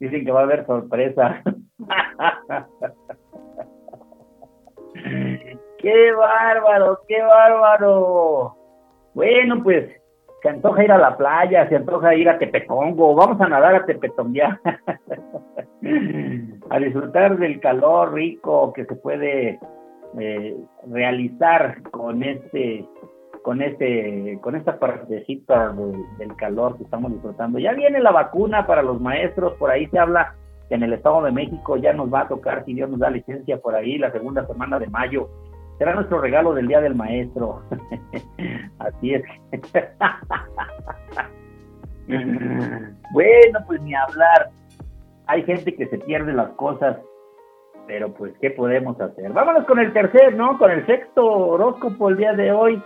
Dicen 0.00 0.24
que 0.24 0.32
va 0.32 0.40
a 0.40 0.44
haber 0.44 0.66
sorpresa. 0.66 1.42
¡Qué 5.84 6.12
bárbaro, 6.12 6.98
qué 7.06 7.20
bárbaro! 7.20 8.56
Bueno, 9.12 9.62
pues 9.62 9.84
se 10.42 10.48
antoja 10.48 10.82
ir 10.82 10.90
a 10.90 10.96
la 10.96 11.14
playa, 11.14 11.68
se 11.68 11.76
antoja 11.76 12.14
ir 12.14 12.26
a 12.30 12.38
Tepetongo, 12.38 13.14
vamos 13.14 13.38
a 13.38 13.48
nadar 13.48 13.74
a 13.74 13.84
Tepetonguear, 13.84 14.58
a 16.70 16.78
disfrutar 16.78 17.36
del 17.36 17.60
calor 17.60 18.14
rico 18.14 18.72
que 18.72 18.86
se 18.86 18.96
puede 18.96 19.58
eh, 20.18 20.56
realizar 20.90 21.82
con 21.90 22.22
este 22.22 22.88
con 23.42 23.60
este 23.60 24.38
con 24.40 24.56
esta 24.56 24.78
partecita 24.78 25.68
de- 25.68 26.02
del 26.16 26.34
calor 26.36 26.78
que 26.78 26.84
estamos 26.84 27.12
disfrutando. 27.12 27.58
Ya 27.58 27.74
viene 27.74 28.00
la 28.00 28.10
vacuna 28.10 28.66
para 28.66 28.82
los 28.82 29.02
maestros, 29.02 29.52
por 29.58 29.70
ahí 29.70 29.86
se 29.88 29.98
habla 29.98 30.34
que 30.70 30.76
en 30.76 30.82
el 30.82 30.94
Estado 30.94 31.20
de 31.24 31.30
México 31.32 31.76
ya 31.76 31.92
nos 31.92 32.10
va 32.12 32.20
a 32.22 32.28
tocar, 32.28 32.64
si 32.64 32.72
Dios 32.72 32.88
nos 32.88 33.00
da 33.00 33.10
licencia 33.10 33.58
por 33.58 33.74
ahí, 33.74 33.98
la 33.98 34.10
segunda 34.12 34.46
semana 34.46 34.78
de 34.78 34.86
mayo. 34.86 35.28
Será 35.78 35.94
nuestro 35.94 36.20
regalo 36.20 36.54
del 36.54 36.68
Día 36.68 36.80
del 36.80 36.94
Maestro. 36.94 37.62
Así 38.78 39.14
es. 39.14 39.24
bueno, 43.12 43.58
pues 43.66 43.80
ni 43.82 43.94
hablar. 43.94 44.50
Hay 45.26 45.42
gente 45.44 45.74
que 45.74 45.86
se 45.88 45.98
pierde 45.98 46.32
las 46.32 46.50
cosas, 46.50 46.98
pero 47.86 48.12
pues, 48.12 48.34
¿qué 48.40 48.50
podemos 48.50 49.00
hacer? 49.00 49.32
Vámonos 49.32 49.64
con 49.66 49.78
el 49.78 49.92
tercer, 49.92 50.36
¿no? 50.36 50.58
Con 50.58 50.70
el 50.70 50.86
sexto 50.86 51.24
horóscopo 51.24 52.10
el 52.10 52.18
día 52.18 52.34
de 52.34 52.52
hoy. 52.52 52.80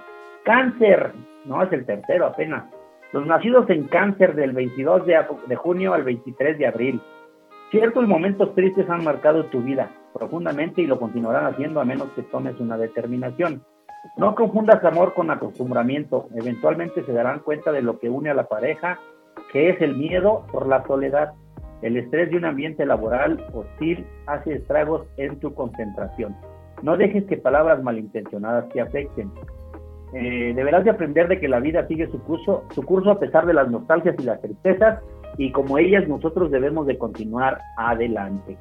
Cáncer. 0.45 1.13
No, 1.45 1.63
es 1.63 1.73
el 1.73 1.85
tercero 1.85 2.27
apenas. 2.27 2.65
Los 3.13 3.27
nacidos 3.27 3.69
en 3.71 3.89
cáncer 3.89 4.35
del 4.35 4.53
22 4.53 5.05
de, 5.07 5.57
junio 5.57 5.95
al 5.95 6.05
23 6.05 6.59
de 6.59 6.67
abril. 6.67 7.03
Ciertos 7.71 8.07
momentos 8.07 8.55
tristes 8.55 8.89
han 8.89 9.05
marcado 9.05 9.45
tu 9.47 9.61
vida 9.61 9.91
profundamente 10.13 10.83
y 10.83 10.87
lo 10.87 10.99
continuarán 10.99 11.47
haciendo 11.47 11.81
a 11.81 11.85
menos 11.85 12.09
que 12.15 12.23
tomes 12.23 12.59
una 12.61 12.77
determinación. 12.77 13.63
No 14.17 14.35
confundas 14.35 14.85
amor 14.85 15.15
con 15.15 15.31
acostumbramiento. 15.31 16.29
Eventualmente 16.35 17.05
se 17.05 17.13
darán 17.13 17.41
cuenta 17.41 17.73
de 17.73 17.83
lo 17.83 17.99
que 17.99 18.09
une 18.09 18.31
a 18.31 18.35
la 18.35 18.49
pareja, 18.49 18.99
que 19.53 19.71
es 19.71 19.81
el 19.81 19.97
miedo 19.97 20.47
por 20.53 20.67
la 20.67 20.87
soledad. 20.87 21.33
El 21.83 21.97
estrés 21.97 22.31
de 22.31 22.37
un 22.37 22.45
ambiente 22.45 22.85
laboral 22.87 23.45
hostil 23.53 24.07
hace 24.27 24.55
estragos 24.55 25.07
en 25.17 25.39
tu 25.39 25.55
concentración. 25.55 26.37
No 26.83 26.97
dejes 26.97 27.25
que 27.25 27.37
palabras 27.37 27.83
malintencionadas 27.83 28.69
te 28.71 28.81
afecten. 28.81 29.31
Eh, 30.15 30.53
deberás 30.55 30.85
de 30.85 30.91
aprender 30.91 31.29
de 31.29 31.39
que 31.39 31.49
la 31.49 31.61
vida 31.61 31.87
sigue 31.87 32.11
su 32.11 32.21
curso, 32.23 32.65
su 32.75 32.83
curso 32.83 33.11
a 33.11 33.21
pesar 33.21 33.47
de 33.47 33.53
las 33.53 33.69
nostalgias 33.71 34.17
y 34.19 34.23
las 34.23 34.41
tristezas 34.41 35.01
y 35.37 35.53
como 35.53 35.79
ellas 35.79 36.09
nosotros 36.09 36.51
debemos 36.51 36.87
de 36.87 36.97
continuar 36.97 37.61
adelante. 37.77 38.57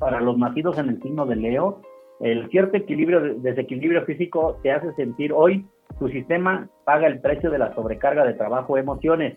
Para 0.00 0.20
los 0.20 0.38
nacidos 0.38 0.78
en 0.78 0.88
el 0.88 1.02
signo 1.02 1.26
de 1.26 1.36
Leo, 1.36 1.82
el 2.20 2.48
cierto 2.48 2.78
equilibrio, 2.78 3.34
desequilibrio 3.34 4.02
físico 4.06 4.58
te 4.62 4.72
hace 4.72 4.92
sentir 4.94 5.32
hoy 5.32 5.66
tu 5.98 6.08
sistema 6.08 6.68
paga 6.84 7.06
el 7.06 7.20
precio 7.20 7.50
de 7.50 7.58
la 7.58 7.74
sobrecarga 7.74 8.24
de 8.24 8.32
trabajo 8.32 8.76
e 8.76 8.80
emociones. 8.80 9.36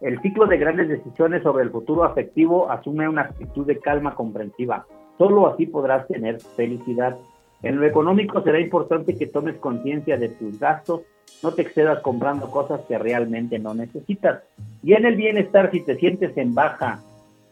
El 0.00 0.20
ciclo 0.20 0.46
de 0.46 0.58
grandes 0.58 0.88
decisiones 0.88 1.44
sobre 1.44 1.62
el 1.62 1.70
futuro 1.70 2.02
afectivo 2.02 2.70
asume 2.70 3.08
una 3.08 3.22
actitud 3.22 3.64
de 3.66 3.78
calma 3.78 4.16
comprensiva. 4.16 4.84
Solo 5.16 5.46
así 5.46 5.66
podrás 5.66 6.08
tener 6.08 6.40
felicidad. 6.56 7.16
En 7.62 7.78
lo 7.78 7.86
económico 7.86 8.42
será 8.42 8.58
importante 8.58 9.16
que 9.16 9.28
tomes 9.28 9.56
conciencia 9.58 10.16
de 10.16 10.30
tus 10.30 10.58
gastos, 10.58 11.02
no 11.42 11.52
te 11.52 11.62
excedas 11.62 12.00
comprando 12.00 12.50
cosas 12.50 12.80
que 12.88 12.98
realmente 12.98 13.60
no 13.60 13.74
necesitas. 13.74 14.42
Y 14.82 14.94
en 14.94 15.04
el 15.04 15.14
bienestar, 15.14 15.70
si 15.70 15.84
te 15.84 15.96
sientes 15.96 16.36
en 16.36 16.54
baja, 16.54 17.00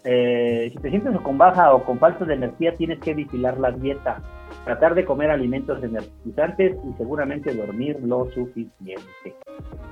eh, 0.04 0.70
si 0.72 0.78
te 0.78 0.90
sientes 0.90 1.18
con 1.20 1.38
baja 1.38 1.74
o 1.74 1.84
con 1.84 1.98
falta 1.98 2.24
de 2.24 2.34
energía, 2.34 2.74
tienes 2.74 2.98
que 3.00 3.14
vigilar 3.14 3.58
la 3.58 3.72
dieta, 3.72 4.22
tratar 4.64 4.94
de 4.94 5.04
comer 5.04 5.30
alimentos 5.30 5.82
energizantes 5.82 6.76
y 6.84 6.92
seguramente 6.96 7.54
dormir 7.54 7.98
lo 8.02 8.30
suficiente. 8.30 9.34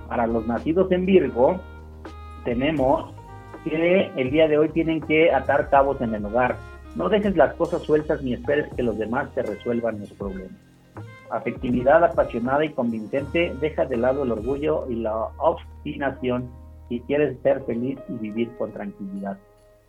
Para 0.08 0.26
los 0.26 0.46
nacidos 0.46 0.90
en 0.92 1.06
Virgo, 1.06 1.60
tenemos 2.44 3.12
que 3.64 4.12
el 4.16 4.30
día 4.30 4.46
de 4.48 4.58
hoy 4.58 4.68
tienen 4.68 5.00
que 5.00 5.32
atar 5.32 5.68
cabos 5.70 6.00
en 6.00 6.14
el 6.14 6.24
hogar. 6.24 6.56
No 6.94 7.08
dejes 7.08 7.36
las 7.36 7.54
cosas 7.54 7.82
sueltas 7.82 8.22
ni 8.22 8.32
esperes 8.32 8.72
que 8.74 8.82
los 8.82 8.96
demás 8.96 9.28
te 9.34 9.42
resuelvan 9.42 10.00
los 10.00 10.12
problemas. 10.12 10.52
afectividad 11.28 12.04
apasionada 12.04 12.64
y 12.64 12.72
convincente, 12.72 13.52
deja 13.60 13.84
de 13.84 13.96
lado 13.96 14.22
el 14.22 14.30
orgullo 14.30 14.88
y 14.88 14.94
la 14.94 15.30
obstinación 15.38 16.48
si 16.88 17.00
quieres 17.00 17.36
ser 17.42 17.62
feliz 17.64 17.98
y 18.08 18.12
vivir 18.12 18.48
con 18.56 18.70
tranquilidad. 18.72 19.36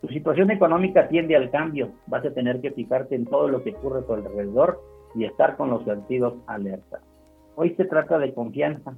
Tu 0.00 0.08
situación 0.08 0.50
económica 0.50 1.08
tiende 1.08 1.34
al 1.34 1.50
cambio, 1.50 1.90
vas 2.06 2.24
a 2.24 2.32
tener 2.32 2.60
que 2.60 2.70
fijarte 2.70 3.16
en 3.16 3.26
todo 3.26 3.48
lo 3.48 3.62
que 3.62 3.70
ocurre 3.70 4.00
a 4.00 4.06
tu 4.06 4.14
alrededor 4.14 4.80
y 5.14 5.24
estar 5.24 5.56
con 5.56 5.70
los 5.70 5.84
sentidos 5.84 6.34
alerta. 6.46 7.00
Hoy 7.56 7.74
se 7.74 7.84
trata 7.84 8.18
de 8.18 8.32
confianza. 8.32 8.96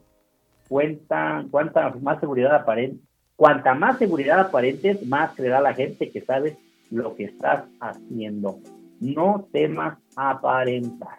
Cuenta, 0.69 1.45
cuanta 1.51 1.95
más 2.03 2.21
seguridad 2.21 2.55
aparente, 2.55 3.03
cuanta 3.35 3.75
más 3.75 3.99
seguridad 3.99 4.39
aparentes, 4.41 5.05
más 5.07 5.35
creerá 5.35 5.61
la 5.61 5.75
gente 5.75 6.11
que 6.11 6.21
sabes 6.21 6.59
lo 6.91 7.15
que 7.17 7.25
estás 7.25 7.65
haciendo. 7.81 8.59
No 9.01 9.49
temas 9.51 9.99
aparentar. 10.15 11.19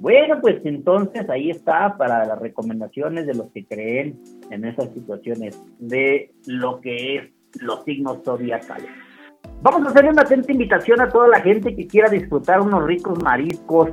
Bueno, 0.00 0.40
pues 0.40 0.60
entonces 0.64 1.30
ahí 1.30 1.50
está 1.50 1.96
para 1.96 2.26
las 2.26 2.38
recomendaciones 2.40 3.26
de 3.26 3.34
los 3.34 3.52
que 3.52 3.64
creen 3.64 4.20
en 4.50 4.64
esas 4.64 4.92
situaciones 4.92 5.62
de 5.78 6.32
lo 6.46 6.80
que 6.80 7.16
es 7.16 7.22
los 7.60 7.84
signos 7.84 8.22
zodiacales. 8.24 8.90
Vamos 9.64 9.86
a 9.86 9.90
hacer 9.92 10.04
una 10.04 10.20
atenta 10.20 10.52
invitación 10.52 11.00
a 11.00 11.08
toda 11.08 11.26
la 11.26 11.40
gente 11.40 11.74
que 11.74 11.86
quiera 11.86 12.10
disfrutar 12.10 12.60
unos 12.60 12.84
ricos 12.84 13.22
mariscos 13.22 13.92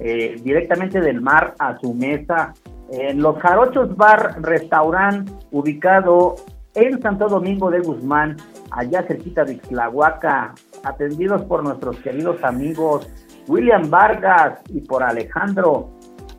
eh, 0.00 0.34
directamente 0.42 1.00
del 1.00 1.20
mar 1.20 1.54
a 1.60 1.78
su 1.78 1.94
mesa. 1.94 2.52
En 2.90 3.22
los 3.22 3.38
Jarochos 3.38 3.96
Bar 3.96 4.42
Restaurant, 4.42 5.30
ubicado 5.52 6.34
en 6.74 7.00
Santo 7.00 7.28
Domingo 7.28 7.70
de 7.70 7.78
Guzmán, 7.78 8.36
allá 8.72 9.04
cerquita 9.04 9.44
de 9.44 9.52
Ixtlahuaca, 9.52 10.54
atendidos 10.82 11.42
por 11.42 11.62
nuestros 11.62 12.00
queridos 12.00 12.42
amigos 12.42 13.08
William 13.46 13.88
Vargas 13.90 14.58
y 14.70 14.80
por 14.80 15.04
Alejandro. 15.04 15.90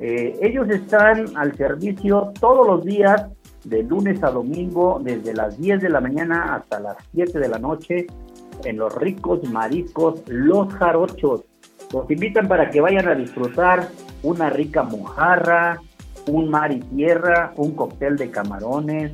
Eh, 0.02 0.38
ellos 0.42 0.70
están 0.70 1.38
al 1.38 1.56
servicio 1.56 2.34
todos 2.38 2.68
los 2.68 2.84
días, 2.84 3.30
de 3.64 3.84
lunes 3.84 4.22
a 4.24 4.30
domingo, 4.30 5.00
desde 5.02 5.34
las 5.34 5.58
10 5.58 5.82
de 5.82 5.90
la 5.90 6.02
mañana 6.02 6.56
hasta 6.56 6.82
las 6.82 6.98
7 7.14 7.40
de 7.40 7.48
la 7.48 7.60
noche, 7.60 8.08
en 8.66 8.78
los 8.78 8.96
ricos 8.96 9.44
mariscos 9.50 10.24
Los 10.28 10.74
Jarochos. 10.74 11.44
Los 11.92 12.10
invitan 12.10 12.48
para 12.48 12.70
que 12.70 12.82
vayan 12.82 13.08
a 13.08 13.16
disfrutar 13.16 13.90
una 14.24 14.50
rica 14.50 14.84
mojarra, 14.84 15.80
un 16.28 16.50
mar 16.50 16.72
y 16.72 16.80
tierra, 16.80 17.54
un 17.58 17.76
cóctel 17.76 18.16
de 18.18 18.32
camarones, 18.32 19.12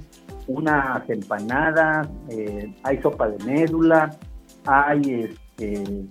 unas 0.47 1.07
empanadas, 1.09 2.07
eh, 2.29 2.73
hay 2.83 3.01
sopa 3.01 3.29
de 3.29 3.43
médula, 3.43 4.15
hay 4.65 5.29
este, 5.57 6.07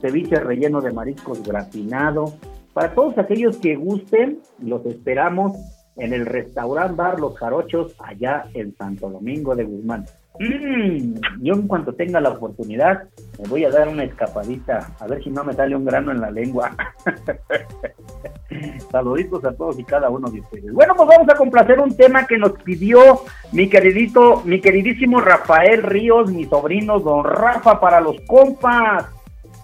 ceviche 0.00 0.36
relleno 0.36 0.80
de 0.80 0.92
mariscos 0.92 1.42
gratinado. 1.42 2.34
Para 2.72 2.94
todos 2.94 3.18
aquellos 3.18 3.56
que 3.58 3.76
gusten, 3.76 4.40
los 4.60 4.84
esperamos 4.86 5.56
en 5.96 6.12
el 6.12 6.26
restaurant 6.26 6.96
bar 6.96 7.20
Los 7.20 7.36
Jarochos, 7.36 7.94
allá 7.98 8.44
en 8.54 8.74
Santo 8.76 9.10
Domingo 9.10 9.54
de 9.54 9.64
Guzmán. 9.64 10.06
Mm, 10.38 11.14
yo 11.40 11.54
en 11.54 11.66
cuanto 11.66 11.92
tenga 11.92 12.20
la 12.20 12.30
oportunidad, 12.30 13.04
me 13.38 13.48
voy 13.48 13.64
a 13.64 13.70
dar 13.70 13.88
una 13.88 14.04
escapadita, 14.04 14.92
a 14.98 15.06
ver 15.06 15.22
si 15.22 15.30
no 15.30 15.44
me 15.44 15.52
sale 15.52 15.76
un 15.76 15.84
grano 15.84 16.12
en 16.12 16.20
la 16.20 16.30
lengua. 16.30 16.74
Saluditos 18.90 19.44
a 19.44 19.52
todos 19.52 19.78
y 19.78 19.84
cada 19.84 20.08
uno 20.08 20.30
de 20.30 20.40
ustedes. 20.40 20.72
Bueno, 20.72 20.94
pues 20.96 21.08
vamos 21.08 21.28
a 21.28 21.36
complacer 21.36 21.78
un 21.80 21.96
tema 21.96 22.26
que 22.26 22.38
nos 22.38 22.52
pidió 22.62 23.22
mi 23.52 23.68
queridito, 23.68 24.42
mi 24.44 24.60
queridísimo 24.60 25.20
Rafael 25.20 25.82
Ríos, 25.82 26.30
mi 26.32 26.44
sobrino 26.44 27.00
Don 27.00 27.24
Rafa 27.24 27.80
para 27.80 28.00
los 28.00 28.20
compas. 28.22 29.06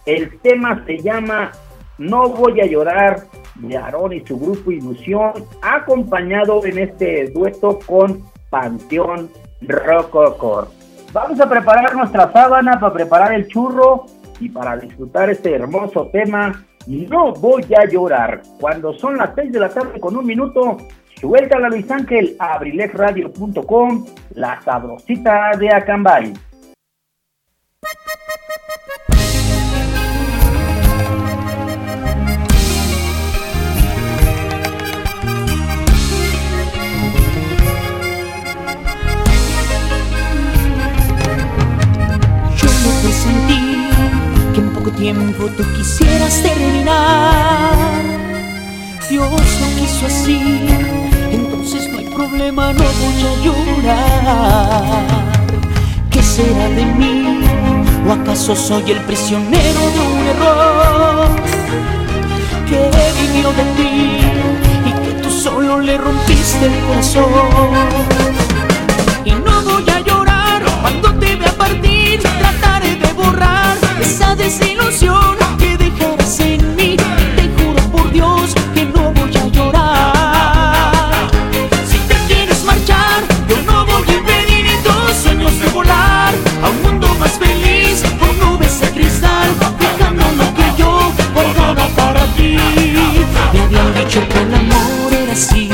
El 0.05 0.39
tema 0.41 0.85
se 0.85 0.99
llama 0.99 1.53
No 1.99 2.29
voy 2.29 2.61
a 2.61 2.67
llorar 2.67 3.25
de 3.55 3.77
Aarón 3.77 4.13
y 4.13 4.27
su 4.27 4.39
grupo 4.39 4.71
Ilusión, 4.71 5.33
acompañado 5.63 6.65
en 6.67 6.79
este 6.79 7.31
dueto 7.31 7.79
con 7.87 8.23
Panteón 8.51 9.31
Rococor. 9.61 10.69
Vamos 11.13 11.41
a 11.41 11.49
preparar 11.49 11.95
nuestra 11.95 12.31
sábana 12.33 12.79
para 12.79 12.93
preparar 12.93 13.33
el 13.33 13.47
churro 13.49 14.07
y 14.41 14.49
para 14.49 14.77
disfrutar 14.77 15.31
este 15.31 15.55
hermoso 15.55 16.09
tema. 16.13 16.65
No 16.87 17.33
voy 17.33 17.65
a 17.75 17.85
llorar. 17.87 18.43
Cuando 18.61 18.93
son 18.95 19.17
las 19.17 19.31
6 19.35 19.53
de 19.53 19.61
la 19.61 19.69
tarde 19.69 19.99
con 19.99 20.17
un 20.17 20.27
minuto, 20.27 20.77
suelta 21.21 21.59
la 21.59 21.69
Luis 21.69 21.91
Ángel 21.91 22.37
a 22.39 22.55
abrilexradio.com, 22.55 24.07
la 24.35 24.61
sabrosita 24.61 25.53
de 25.59 25.71
Acambay. 25.71 26.35
Tiempo 44.97 45.47
tú 45.57 45.63
quisieras 45.77 46.43
terminar. 46.43 47.75
Dios 49.09 49.31
no 49.31 49.69
quiso 49.79 50.07
así, 50.07 50.67
entonces 51.31 51.89
no 51.91 51.99
hay 51.99 52.07
problema, 52.07 52.73
no 52.73 52.85
voy 53.03 53.23
a 53.31 53.35
llorar. 53.45 55.05
¿Qué 56.11 56.23
será 56.23 56.69
de 56.71 56.85
mí? 56.85 57.41
¿O 58.09 58.13
acaso 58.13 58.57
soy 58.57 58.91
el 58.91 59.01
prisionero 59.03 59.81
de 59.95 60.01
un 60.13 60.27
error? 60.33 61.29
Que 62.69 62.91
vivió 63.21 63.53
de 63.53 63.65
ti 63.77 63.95
y 64.87 64.93
que 65.05 65.13
tú 65.23 65.31
solo 65.31 65.81
le 65.81 65.99
rompiste 65.99 66.67
el 66.67 66.79
corazón. 66.87 67.71
Y 69.25 69.33
no 69.33 69.63
voy 69.63 69.89
a 69.91 70.01
llorar 70.01 70.63
cuando 70.81 71.15
te 71.15 71.37
vea 71.37 71.53
partir. 71.53 72.21
Trataré 72.23 72.97
de 72.97 73.13
borrar 73.13 73.66
esa 74.17 74.35
desilusión 74.35 75.37
que 75.59 75.77
dejarás 75.77 76.41
en 76.41 76.75
mí. 76.75 76.97
Te 77.37 77.51
juro 77.57 77.83
por 77.93 78.11
Dios 78.11 78.55
que 78.75 78.87
no 78.87 79.13
voy 79.13 79.37
a 79.37 79.47
llorar. 79.49 81.29
Si 81.91 81.99
te 81.99 82.15
quieres 82.27 82.65
marchar, 82.65 83.21
yo 83.47 83.57
no 83.67 83.85
voy 83.85 84.05
a 84.09 84.13
impedir 84.13 84.67
tus 84.83 85.17
sueños 85.23 85.59
de 85.61 85.67
volar 85.69 86.33
a 86.63 86.69
un 86.71 86.83
mundo 86.83 87.15
más 87.21 87.33
feliz 87.33 88.03
con 88.19 88.33
nubes 88.39 88.81
de 88.81 88.91
cristal. 88.91 89.49
Dejando 89.79 90.25
lo 90.41 90.47
que 90.55 90.67
yo 90.79 91.13
guardaba 91.35 91.87
para 91.89 92.25
ti. 92.37 92.57
Me 93.53 93.61
habían 93.61 93.95
dicho 93.97 94.27
que 94.31 94.39
el 94.39 94.55
amor 94.55 95.13
era 95.13 95.33
así. 95.33 95.69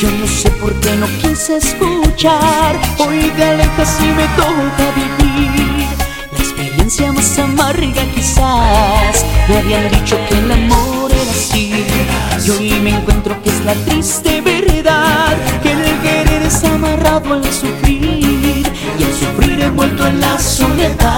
Yo 0.00 0.10
no 0.10 0.26
sé 0.26 0.50
por 0.60 0.72
qué 0.80 0.96
no 0.96 1.06
quise 1.22 1.58
escuchar. 1.58 2.80
Hoy 2.98 3.30
te 3.36 3.44
alejas 3.44 3.96
y 4.00 4.08
me 4.18 4.26
toca 4.38 4.86
vivir 4.96 5.53
más 7.24 7.38
amarga 7.38 8.02
quizás. 8.14 9.24
Me 9.48 9.58
habían 9.58 9.90
dicho 9.90 10.18
que 10.28 10.38
el 10.38 10.52
amor 10.52 11.10
era 11.10 11.30
así. 11.30 11.86
Y 12.44 12.50
hoy 12.50 12.80
me 12.80 12.90
encuentro 12.90 13.40
que 13.42 13.48
es 13.50 13.64
la 13.64 13.74
triste 13.74 14.40
verdad. 14.42 15.34
Que 15.62 15.72
el 15.72 16.00
querer 16.02 16.42
es 16.42 16.62
amarrado 16.64 17.34
al 17.34 17.44
sufrir. 17.44 18.02
Y 18.98 19.02
el 19.02 19.14
sufrir 19.14 19.60
envuelto 19.60 20.06
en 20.06 20.20
la 20.20 20.38
soledad. 20.38 21.14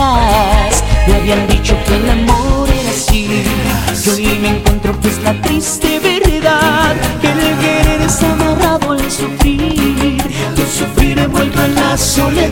Me 0.00 1.14
habían 1.14 1.46
dicho 1.46 1.76
que 1.86 1.94
el 1.96 2.08
amor 2.08 2.68
era 2.70 2.90
así. 2.90 3.44
Y 4.06 4.08
hoy 4.08 4.38
me 4.40 4.48
encuentro 4.56 4.98
que 4.98 5.08
es 5.08 5.22
la 5.22 5.34
triste 5.42 5.98
verdad. 5.98 6.96
Que 7.20 7.28
el 7.28 7.58
querer 7.58 8.00
es 8.00 8.22
amarrado 8.22 8.92
al 8.92 9.10
sufrir. 9.10 10.16
Yo 10.56 10.64
sufrir 10.66 11.18
envuelto 11.18 11.62
en 11.62 11.74
la 11.74 11.98
soledad. 11.98 12.50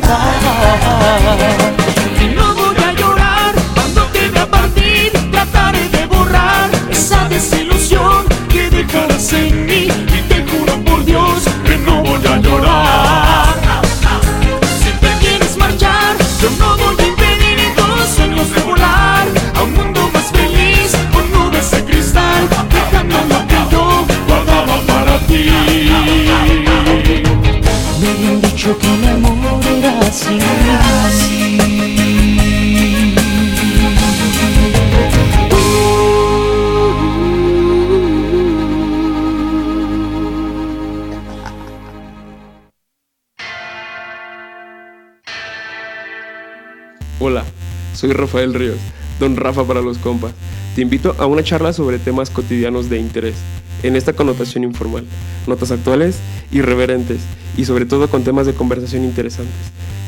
Rafael 48.28 48.52
Ríos, 48.52 48.76
don 49.18 49.36
Rafa 49.36 49.64
para 49.64 49.80
los 49.80 49.96
compas. 49.96 50.34
Te 50.74 50.82
invito 50.82 51.16
a 51.18 51.24
una 51.24 51.42
charla 51.42 51.72
sobre 51.72 51.98
temas 51.98 52.28
cotidianos 52.28 52.90
de 52.90 52.98
interés, 52.98 53.36
en 53.82 53.96
esta 53.96 54.12
connotación 54.12 54.64
informal, 54.64 55.06
notas 55.46 55.70
actuales, 55.70 56.18
irreverentes 56.52 57.22
y 57.56 57.64
sobre 57.64 57.86
todo 57.86 58.10
con 58.10 58.24
temas 58.24 58.44
de 58.46 58.52
conversación 58.52 59.04
interesantes. 59.04 59.54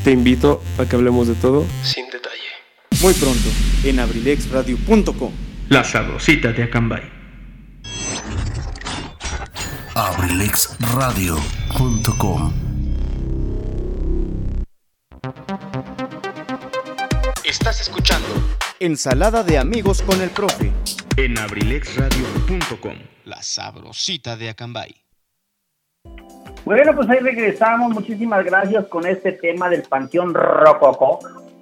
Te 0.04 0.10
invito 0.10 0.62
a 0.78 0.84
que 0.84 0.96
hablemos 0.96 1.28
de 1.28 1.34
todo 1.34 1.64
sin 1.82 2.10
detalle. 2.10 2.36
Muy 3.00 3.14
pronto, 3.14 3.48
en 3.84 4.00
abrilexradio.com. 4.00 5.32
La 5.70 5.82
sabrosita 5.82 6.52
de 6.52 6.64
Acambay. 6.64 7.00
abrilexradio.com 9.94 12.69
Estás 17.60 17.82
escuchando 17.82 18.26
Ensalada 18.78 19.42
de 19.42 19.58
amigos 19.58 20.00
con 20.00 20.22
el 20.22 20.30
profe. 20.30 20.72
en 21.18 21.36
abrilexradio.com. 21.36 22.94
La 23.26 23.42
sabrosita 23.42 24.34
de 24.34 24.48
Acambay. 24.48 24.94
Bueno, 26.64 26.96
pues 26.96 27.10
ahí 27.10 27.18
regresamos. 27.18 27.92
Muchísimas 27.92 28.46
gracias 28.46 28.86
con 28.86 29.06
este 29.06 29.32
tema 29.32 29.68
del 29.68 29.82
Panteón 29.82 30.32
Rococó. 30.32 31.18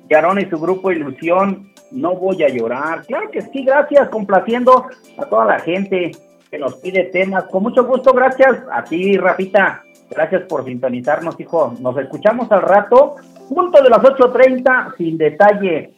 Yarón 0.09 0.41
y 0.41 0.49
su 0.49 0.61
grupo 0.61 0.93
Ilusión, 0.93 1.73
No 1.91 2.15
Voy 2.15 2.45
a 2.45 2.49
Llorar. 2.49 3.05
Claro 3.05 3.33
que 3.33 3.43
sí, 3.43 3.65
gracias, 3.65 4.09
complaciendo 4.09 4.87
a 5.19 5.25
toda 5.25 5.47
la 5.47 5.59
gente 5.59 6.13
que 6.49 6.59
nos 6.59 6.77
pide 6.77 7.07
temas. 7.07 7.43
Con 7.51 7.65
mucho 7.65 7.85
gusto, 7.85 8.13
gracias 8.13 8.57
a 8.73 8.85
ti, 8.85 9.17
Rafita. 9.17 9.83
Gracias 10.11 10.43
por 10.43 10.65
sintonizarnos, 10.65 11.39
hijo. 11.41 11.75
Nos 11.81 11.99
escuchamos 11.99 12.53
al 12.53 12.63
rato, 12.63 13.17
punto 13.49 13.83
de 13.83 13.91
las 13.91 14.01
8.30, 14.01 14.97
sin 14.97 15.19
detalle. 15.19 15.93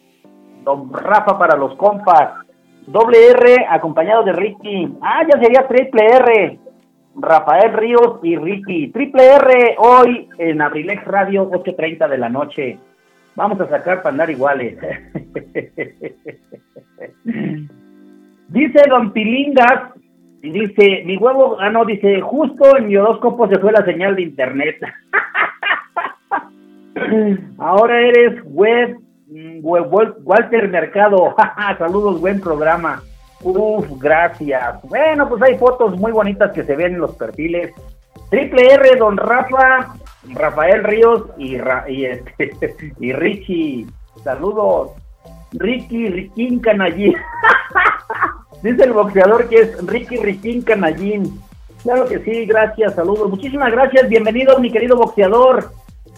Don 0.65 0.93
Rafa 0.93 1.39
para 1.39 1.57
los 1.57 1.75
compas. 1.77 2.45
Doble 2.87 3.31
R 3.31 3.67
acompañado 3.69 4.25
de 4.25 4.33
Ricky. 4.33 4.97
Ah, 5.01 5.23
ya 5.31 5.39
sería 5.41 5.69
triple 5.69 6.07
R. 6.07 6.59
Rafael 7.17 7.73
Ríos 7.73 8.21
y 8.23 8.37
Ricky. 8.37 8.89
Triple 8.89 9.35
R 9.37 9.77
hoy 9.79 10.29
en 10.39 10.63
Abrilex 10.63 11.05
Radio, 11.05 11.51
8.30 11.51 12.09
de 12.09 12.19
la 12.19 12.29
noche. 12.29 12.79
Vamos 13.37 13.61
a 13.61 13.69
sacar 13.69 14.03
para 14.03 14.11
andar 14.11 14.31
iguales. 14.31 14.75
dice 18.49 18.83
Don 18.89 19.13
Pilingas, 19.13 19.93
dice, 20.43 21.03
mi 21.05 21.17
huevo, 21.17 21.59
ah 21.61 21.71
no, 21.71 21.85
dice, 21.85 22.21
justo 22.21 22.77
en 22.77 22.89
mi 22.89 22.97
horóscopo 22.97 23.49
se 23.49 23.59
fue 23.59 23.73
la 23.73 23.85
señal 23.85 24.17
de 24.17 24.23
internet. 24.23 24.77
Ahora 27.59 28.01
eres 28.01 28.43
web, 28.45 28.97
Walter 29.63 30.69
Mercado. 30.69 31.35
Saludos, 31.79 32.21
buen 32.21 32.41
programa. 32.41 33.03
Uf, 33.43 33.87
gracias. 33.99 34.83
Bueno, 34.83 35.29
pues 35.29 35.43
hay 35.43 35.57
fotos 35.57 35.97
muy 35.99 36.13
bonitas 36.13 36.53
que 36.53 36.63
se 36.65 36.77
ven 36.77 36.95
en 36.95 37.01
los 37.01 37.17
perfiles. 37.17 37.73
Triple 38.31 38.75
R, 38.75 38.97
Don 38.97 39.17
Rafa, 39.17 39.95
Rafael 40.35 40.85
Ríos 40.85 41.25
y, 41.39 41.57
Ra- 41.57 41.87
y, 41.89 42.05
este, 42.05 42.53
y. 43.01 43.87
Saludos. 44.23 44.91
Ricky 45.53 46.09
Riquín 46.09 46.61
Canallín. 46.61 47.15
Dice 48.63 48.85
el 48.85 48.93
boxeador 48.93 49.49
que 49.49 49.57
es 49.57 49.87
Ricky 49.87 50.17
Riquín 50.19 50.63
Canallín. 50.63 51.41
Claro 51.83 52.07
que 52.07 52.19
sí, 52.19 52.45
gracias, 52.45 52.95
saludos. 52.95 53.31
Muchísimas 53.31 53.73
gracias, 53.73 54.09
bienvenido 54.09 54.59
mi 54.59 54.71
querido 54.71 54.97
boxeador. 54.97 55.71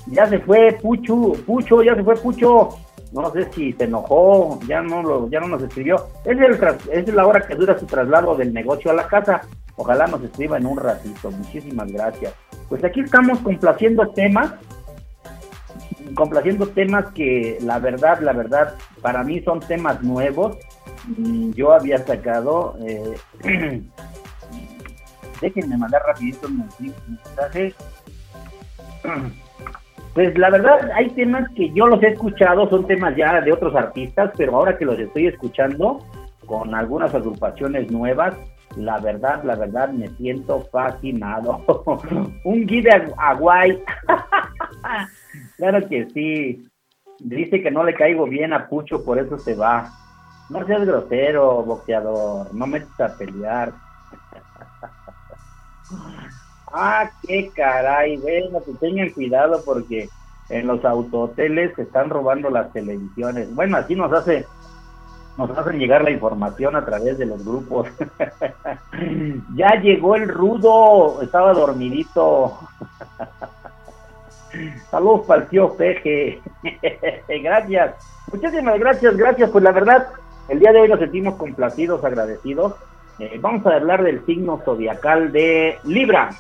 Ya 0.07 0.27
se 0.29 0.39
fue 0.41 0.73
Pucho, 0.81 1.33
Pucho, 1.47 1.83
ya 1.83 1.95
se 1.95 2.03
fue 2.03 2.15
Pucho. 2.17 2.71
No 3.13 3.31
sé 3.31 3.51
si 3.53 3.73
se 3.75 3.85
enojó, 3.85 4.59
ya 4.67 4.81
no 4.81 5.03
lo, 5.03 5.29
ya 5.29 5.39
no 5.41 5.49
nos 5.49 5.63
escribió. 5.63 5.97
Es, 6.25 6.39
el 6.39 6.59
es 6.91 7.15
la 7.15 7.27
hora 7.27 7.47
que 7.47 7.55
dura 7.55 7.79
su 7.79 7.85
traslado 7.87 8.35
del 8.35 8.55
negocio 8.55 8.91
a 8.91 8.95
la 8.95 9.07
casa. 9.07 9.43
Ojalá 9.77 10.07
nos 10.07 10.23
escriba 10.23 10.57
en 10.57 10.67
un 10.67 10.79
ratito. 10.79 11.31
Muchísimas 11.31 11.93
gracias. 11.93 12.33
Pues 12.69 12.83
aquí 12.85 13.01
estamos 13.01 13.39
complaciendo 13.41 14.09
temas, 14.09 14.55
complaciendo 16.15 16.67
temas 16.69 17.13
que 17.13 17.59
la 17.61 17.79
verdad, 17.79 18.21
la 18.21 18.33
verdad, 18.33 18.75
para 19.03 19.23
mí 19.23 19.43
son 19.43 19.61
temas 19.61 20.03
nuevos. 20.03 20.57
Mm, 21.19 21.51
Yo 21.51 21.73
había 21.73 21.99
sacado, 21.99 22.77
eh, 22.87 23.15
déjenme 25.41 25.77
mandar 25.77 26.03
rapidito 26.07 26.49
un 26.49 26.67
mensaje. 27.07 27.75
Pues 30.15 30.37
la 30.37 30.51
verdad, 30.51 30.91
hay 30.95 31.09
temas 31.11 31.49
que 31.57 31.71
yo 31.71 31.87
los 31.87 32.03
he 32.03 32.09
escuchado, 32.09 32.69
son 32.69 32.87
temas 32.87 33.17
ya 33.17 33.41
de 33.41 33.53
otros 33.53 33.75
artistas, 33.75 34.31
pero 34.37 34.57
ahora 34.57 34.77
que 34.77 34.85
los 34.85 34.99
estoy 34.99 35.27
escuchando 35.27 35.99
con 36.47 36.75
algunas 36.75 37.15
agrupaciones 37.15 37.91
nuevas, 37.91 38.35
la 38.77 38.99
verdad, 38.99 39.43
la 39.45 39.55
verdad, 39.55 39.89
me 39.91 40.09
siento 40.09 40.61
fascinado. 40.71 41.65
Un 42.45 42.67
guide 42.67 42.91
a 43.17 43.31
Aguay. 43.31 43.83
claro 45.57 45.89
que 45.89 46.09
sí. 46.11 46.69
Dice 47.19 47.63
que 47.63 47.71
no 47.71 47.85
le 47.85 47.95
caigo 47.95 48.27
bien 48.27 48.53
a 48.53 48.69
Pucho, 48.69 49.05
por 49.05 49.19
eso 49.19 49.39
se 49.39 49.55
va. 49.55 49.91
No 50.51 50.67
seas 50.67 50.85
grosero, 50.85 51.63
boxeador. 51.63 52.53
No 52.55 52.67
metes 52.67 53.01
a 53.01 53.17
pelear. 53.17 53.73
Ah, 56.73 57.11
qué 57.27 57.51
caray, 57.55 58.17
bueno, 58.17 58.63
que 58.65 58.73
tengan 58.75 59.11
cuidado 59.11 59.63
porque 59.65 60.09
en 60.49 60.67
los 60.67 60.85
autohoteles 60.85 61.75
se 61.77 61.83
están 61.83 62.11
robando 62.11 62.51
las 62.51 62.73
televisiones. 62.73 63.55
Bueno, 63.55 63.77
así 63.77 63.95
nos 63.95 64.13
hace 64.13 64.47
nos 65.37 65.51
hacen 65.57 65.79
llegar 65.79 66.05
la 66.05 66.11
información 66.11 66.77
a 66.77 66.85
través 66.85 67.17
de 67.19 67.27
los 67.27 67.45
grupos. 67.45 67.89
ya 69.55 69.81
llegó 69.81 70.15
el 70.15 70.29
rudo, 70.29 71.23
estaba 71.23 71.55
dormidito. 71.55 72.59
Saludos 74.91 75.23
para 75.27 75.43
el 75.43 75.49
tío 75.49 75.75
Peje. 75.75 76.43
gracias. 77.43 77.95
Muchísimas 78.31 78.79
gracias, 78.79 79.17
gracias. 79.17 79.51
Pues 79.51 79.65
la 79.65 79.73
verdad, 79.73 80.09
el 80.49 80.59
día 80.59 80.73
de 80.73 80.81
hoy 80.81 80.89
nos 80.89 81.01
sentimos 81.01 81.37
complacidos, 81.37 82.05
agradecidos. 82.05 82.75
Eh, 83.19 83.39
vamos 83.41 83.65
a 83.67 83.77
hablar 83.77 84.03
del 84.03 84.25
signo 84.27 84.61
zodiacal 84.65 85.33
de 85.33 85.79
Libra. 85.85 86.31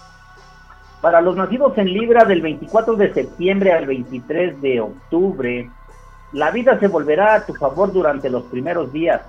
Para 1.02 1.20
los 1.20 1.34
nacidos 1.34 1.76
en 1.78 1.92
Libra 1.92 2.24
del 2.24 2.40
24 2.42 2.94
de 2.94 3.12
septiembre 3.12 3.72
al 3.72 3.86
23 3.86 4.62
de 4.62 4.80
octubre, 4.80 5.68
la 6.32 6.52
vida 6.52 6.78
se 6.78 6.86
volverá 6.86 7.34
a 7.34 7.44
tu 7.44 7.54
favor 7.54 7.92
durante 7.92 8.30
los 8.30 8.44
primeros 8.44 8.92
días. 8.92 9.20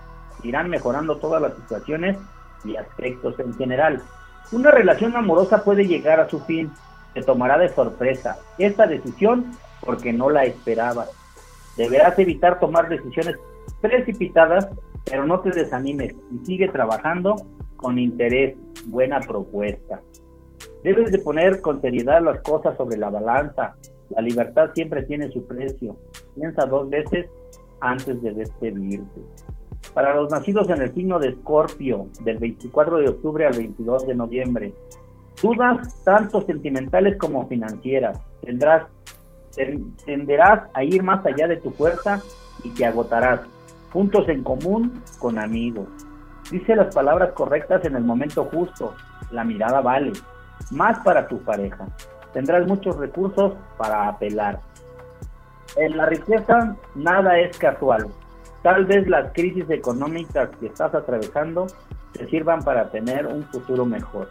Irán 0.43 0.69
mejorando 0.69 1.17
todas 1.17 1.41
las 1.41 1.55
situaciones 1.55 2.15
y 2.63 2.75
aspectos 2.75 3.39
en 3.39 3.55
general. 3.55 4.03
Una 4.51 4.69
relación 4.69 5.15
amorosa 5.15 5.63
puede 5.63 5.87
llegar 5.87 6.19
a 6.19 6.29
su 6.29 6.41
fin. 6.41 6.71
Te 7.15 7.23
tomará 7.23 7.57
de 7.57 7.69
sorpresa 7.69 8.37
esta 8.59 8.85
decisión 8.85 9.53
porque 9.83 10.13
no 10.13 10.29
la 10.29 10.45
esperabas. 10.45 11.09
Deberás 11.75 12.19
evitar 12.19 12.59
tomar 12.59 12.87
decisiones 12.87 13.37
precipitadas, 13.81 14.69
pero 15.05 15.25
no 15.25 15.39
te 15.39 15.49
desanimes 15.49 16.13
y 16.31 16.45
sigue 16.45 16.67
trabajando 16.67 17.35
con 17.77 17.97
interés. 17.97 18.55
Buena 18.85 19.19
propuesta. 19.21 20.01
Debes 20.83 21.11
de 21.11 21.19
poner 21.19 21.61
con 21.61 21.81
seriedad 21.81 22.21
las 22.21 22.41
cosas 22.41 22.75
sobre 22.75 22.97
la 22.97 23.09
balanza. 23.09 23.75
La 24.09 24.21
libertad 24.21 24.71
siempre 24.73 25.03
tiene 25.03 25.31
su 25.31 25.45
precio. 25.47 25.95
Piensa 26.35 26.65
dos 26.65 26.89
veces 26.89 27.27
antes 27.79 28.21
de 28.21 28.33
despedirte. 28.33 29.21
Para 29.93 30.13
los 30.15 30.29
nacidos 30.29 30.69
en 30.69 30.81
el 30.81 30.93
signo 30.93 31.19
de 31.19 31.29
Escorpio, 31.29 32.07
del 32.21 32.37
24 32.37 32.97
de 32.97 33.09
octubre 33.09 33.45
al 33.45 33.53
22 33.53 34.07
de 34.07 34.15
noviembre, 34.15 34.73
dudas 35.41 36.03
tanto 36.03 36.41
sentimentales 36.41 37.17
como 37.17 37.47
financieras. 37.47 38.19
Tendrás, 38.41 38.87
tenderás 40.05 40.69
a 40.73 40.83
ir 40.83 41.01
más 41.01 41.25
allá 41.25 41.47
de 41.47 41.57
tu 41.57 41.71
fuerza 41.71 42.21
y 42.63 42.71
te 42.71 42.85
agotarás. 42.85 43.41
Puntos 43.91 44.27
en 44.27 44.43
común 44.43 45.01
con 45.19 45.37
amigos. 45.37 45.87
Dice 46.51 46.75
las 46.75 46.93
palabras 46.93 47.31
correctas 47.33 47.85
en 47.85 47.95
el 47.95 48.03
momento 48.03 48.45
justo. 48.45 48.95
La 49.31 49.43
mirada 49.43 49.81
vale. 49.81 50.11
Más 50.71 50.99
para 50.99 51.27
tu 51.27 51.39
pareja. 51.39 51.87
Tendrás 52.33 52.67
muchos 52.67 52.97
recursos 52.97 53.53
para 53.77 54.07
apelar. 54.07 54.59
En 55.75 55.97
la 55.97 56.05
riqueza 56.05 56.75
nada 56.95 57.39
es 57.39 57.57
casual. 57.57 58.07
Tal 58.61 58.85
vez 58.85 59.07
las 59.07 59.31
crisis 59.33 59.69
económicas 59.69 60.49
que 60.59 60.67
estás 60.67 60.95
atravesando 60.95 61.67
te 62.13 62.27
sirvan 62.27 62.63
para 62.63 62.89
tener 62.89 63.27
un 63.27 63.43
futuro 63.45 63.85
mejor. 63.85 64.29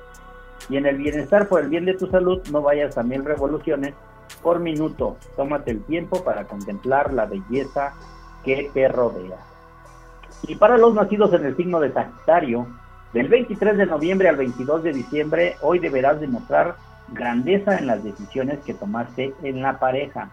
Y 0.68 0.76
en 0.76 0.86
el 0.86 0.96
bienestar 0.96 1.48
por 1.48 1.60
el 1.60 1.68
bien 1.68 1.84
de 1.84 1.94
tu 1.94 2.06
salud 2.06 2.40
no 2.50 2.62
vayas 2.62 2.96
a 2.96 3.02
mil 3.02 3.24
revoluciones 3.24 3.94
por 4.42 4.60
minuto. 4.60 5.16
Tómate 5.36 5.72
el 5.72 5.82
tiempo 5.84 6.22
para 6.24 6.44
contemplar 6.44 7.12
la 7.12 7.26
belleza 7.26 7.92
que 8.44 8.70
te 8.72 8.88
rodea. 8.88 9.38
Y 10.44 10.56
para 10.56 10.78
los 10.78 10.94
nacidos 10.94 11.32
en 11.34 11.46
el 11.46 11.56
signo 11.56 11.80
de 11.80 11.92
Sagitario, 11.92 12.66
del 13.12 13.28
23 13.28 13.76
de 13.76 13.86
noviembre 13.86 14.28
al 14.28 14.36
22 14.36 14.82
de 14.84 14.92
diciembre, 14.92 15.56
hoy 15.60 15.78
deberás 15.78 16.18
demostrar 16.18 16.76
grandeza 17.08 17.76
en 17.76 17.86
las 17.86 18.02
decisiones 18.02 18.60
que 18.60 18.72
tomaste 18.72 19.34
en 19.42 19.60
la 19.60 19.78
pareja. 19.78 20.30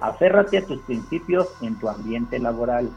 Aférrate 0.00 0.58
a 0.58 0.66
tus 0.66 0.82
principios 0.82 1.48
en 1.62 1.78
tu 1.78 1.88
ambiente 1.88 2.38
laboral. 2.38 2.90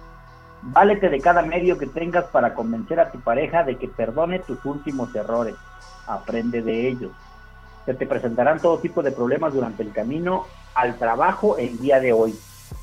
Válete 0.61 1.09
de 1.09 1.21
cada 1.21 1.41
medio 1.41 1.77
que 1.77 1.87
tengas 1.87 2.25
para 2.25 2.53
convencer 2.53 2.99
a 2.99 3.11
tu 3.11 3.19
pareja 3.21 3.63
de 3.63 3.77
que 3.77 3.87
perdone 3.87 4.39
tus 4.39 4.63
últimos 4.65 5.13
errores. 5.15 5.55
Aprende 6.05 6.61
de 6.61 6.89
ellos. 6.89 7.11
Se 7.85 7.93
te 7.93 8.05
presentarán 8.05 8.59
todo 8.59 8.79
tipo 8.79 9.03
de 9.03 9.11
problemas 9.11 9.53
durante 9.53 9.83
el 9.83 9.93
camino 9.93 10.45
al 10.75 10.97
trabajo 10.97 11.57
el 11.57 11.77
día 11.79 11.99
de 11.99 12.11
hoy 12.11 12.35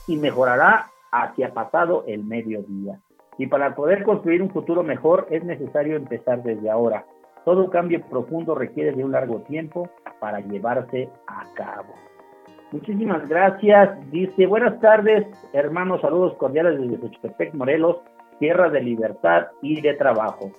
y 0.07 0.17
mejorará 0.17 0.91
hacia 1.11 1.53
pasado 1.53 2.05
el 2.07 2.25
mediodía. 2.25 2.99
Y 3.41 3.47
para 3.47 3.75
poder 3.75 4.03
construir 4.03 4.43
un 4.43 4.51
futuro 4.51 4.83
mejor 4.83 5.27
es 5.31 5.43
necesario 5.43 5.97
empezar 5.97 6.43
desde 6.43 6.69
ahora. 6.69 7.07
Todo 7.47 7.71
cambio 7.71 8.03
profundo 8.03 8.55
requiere 8.55 8.93
de 8.93 9.03
un 9.03 9.13
largo 9.13 9.41
tiempo 9.45 9.89
para 10.19 10.41
llevarse 10.41 11.09
a 11.27 11.47
cabo. 11.55 11.95
Muchísimas 12.71 13.27
gracias. 13.31 13.99
Dice, 14.11 14.47
buenas 14.47 14.79
tardes, 14.81 15.27
hermanos, 15.55 16.03
saludos 16.03 16.35
cordiales 16.35 16.79
desde 16.79 16.99
Xochitepec, 16.99 17.55
Morelos, 17.55 17.97
tierra 18.41 18.69
de 18.69 18.83
libertad 18.83 19.47
y 19.63 19.81
de 19.81 19.95
trabajo. 19.95 20.51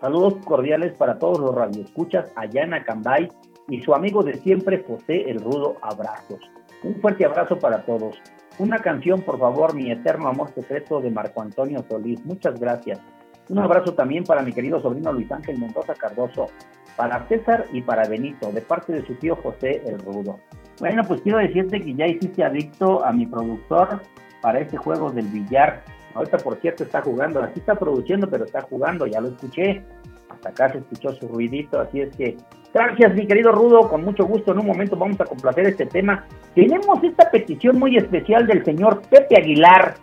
Saludos 0.00 0.36
cordiales 0.44 0.92
para 0.92 1.18
todos 1.18 1.40
los 1.40 1.52
radioescuchas 1.52 2.32
allá 2.36 2.62
en 2.62 2.74
Acambay 2.74 3.28
y 3.66 3.80
su 3.80 3.92
amigo 3.92 4.22
de 4.22 4.34
siempre, 4.34 4.84
José 4.86 5.28
el 5.28 5.40
Rudo. 5.40 5.74
Abrazos. 5.82 6.48
Un 6.84 6.94
fuerte 7.00 7.24
abrazo 7.24 7.58
para 7.58 7.84
todos. 7.84 8.22
Una 8.58 8.78
canción, 8.78 9.22
por 9.22 9.38
favor, 9.38 9.74
Mi 9.74 9.90
Eterno 9.92 10.28
Amor 10.28 10.52
Secreto 10.52 11.00
de 11.00 11.10
Marco 11.10 11.40
Antonio 11.40 11.84
Solís. 11.88 12.24
Muchas 12.24 12.58
gracias. 12.58 13.00
Un 13.48 13.60
abrazo 13.60 13.94
también 13.94 14.24
para 14.24 14.42
mi 14.42 14.52
querido 14.52 14.80
sobrino 14.80 15.12
Luis 15.12 15.30
Ángel 15.30 15.58
Mendoza 15.58 15.94
Cardoso, 15.94 16.48
para 16.96 17.26
César 17.28 17.66
y 17.72 17.80
para 17.80 18.08
Benito, 18.08 18.50
de 18.50 18.60
parte 18.60 18.92
de 18.92 19.06
su 19.06 19.14
tío 19.14 19.36
José 19.36 19.82
el 19.86 20.00
Rudo. 20.00 20.40
Bueno, 20.80 21.02
pues 21.06 21.20
quiero 21.22 21.38
decirte 21.38 21.80
que 21.80 21.94
ya 21.94 22.06
hiciste 22.06 22.44
adicto 22.44 23.04
a 23.04 23.12
mi 23.12 23.26
productor 23.26 24.02
para 24.42 24.58
este 24.58 24.76
juego 24.76 25.10
del 25.10 25.28
billar. 25.28 25.84
Ahorita, 26.14 26.38
por 26.38 26.56
cierto, 26.56 26.82
está 26.82 27.00
jugando. 27.00 27.42
Aquí 27.42 27.60
está 27.60 27.76
produciendo, 27.76 28.28
pero 28.28 28.44
está 28.44 28.62
jugando. 28.62 29.06
Ya 29.06 29.20
lo 29.20 29.28
escuché. 29.28 29.84
Hasta 30.28 30.48
acá 30.48 30.72
se 30.72 30.78
escuchó 30.78 31.12
su 31.12 31.28
ruidito. 31.28 31.80
Así 31.80 32.00
es 32.00 32.14
que, 32.16 32.36
gracias, 32.78 33.14
mi 33.14 33.26
querido 33.26 33.52
Rudo. 33.52 33.88
Con 33.88 34.04
mucho 34.04 34.24
gusto. 34.24 34.52
En 34.52 34.60
un 34.60 34.66
momento 34.66 34.96
vamos 34.96 35.20
a 35.20 35.24
complacer 35.24 35.66
este 35.66 35.86
tema. 35.86 36.24
Tenemos 36.54 37.02
esta 37.02 37.30
petición 37.30 37.78
muy 37.78 37.96
especial 37.96 38.46
del 38.46 38.64
señor 38.64 39.02
Pepe 39.10 39.36
Aguilar. 39.36 39.94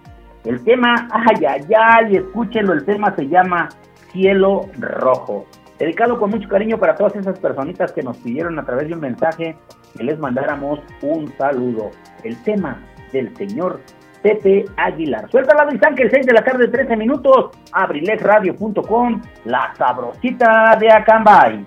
El 0.43 0.63
tema, 0.63 1.07
ay, 1.11 1.45
ay, 1.45 1.61
ay, 1.77 2.17
escúchenlo. 2.17 2.73
El 2.73 2.85
tema 2.85 3.15
se 3.15 3.27
llama 3.27 3.69
Cielo 4.11 4.69
Rojo. 4.79 5.45
Dedicado 5.79 6.19
con 6.19 6.29
mucho 6.29 6.47
cariño 6.47 6.77
para 6.77 6.95
todas 6.95 7.15
esas 7.15 7.39
personitas 7.39 7.91
que 7.91 8.03
nos 8.03 8.17
pidieron 8.17 8.57
a 8.59 8.65
través 8.65 8.87
de 8.87 8.93
un 8.93 9.01
mensaje 9.01 9.57
que 9.97 10.03
les 10.03 10.19
mandáramos 10.19 10.79
un 11.01 11.33
saludo. 11.37 11.91
El 12.23 12.41
tema 12.43 12.79
del 13.11 13.35
señor 13.35 13.81
Pepe 14.21 14.65
Aguilar. 14.77 15.29
Suelta 15.29 15.55
la 15.55 15.65
Luis 15.65 15.81
Ángel, 15.83 16.09
6 16.09 16.25
de 16.25 16.33
la 16.33 16.43
tarde, 16.43 16.67
13 16.67 16.95
minutos. 16.95 17.51
Abrilexradio.com, 17.71 19.21
la 19.45 19.73
sabrosita 19.75 20.77
de 20.79 20.91
Acambay. 20.91 21.65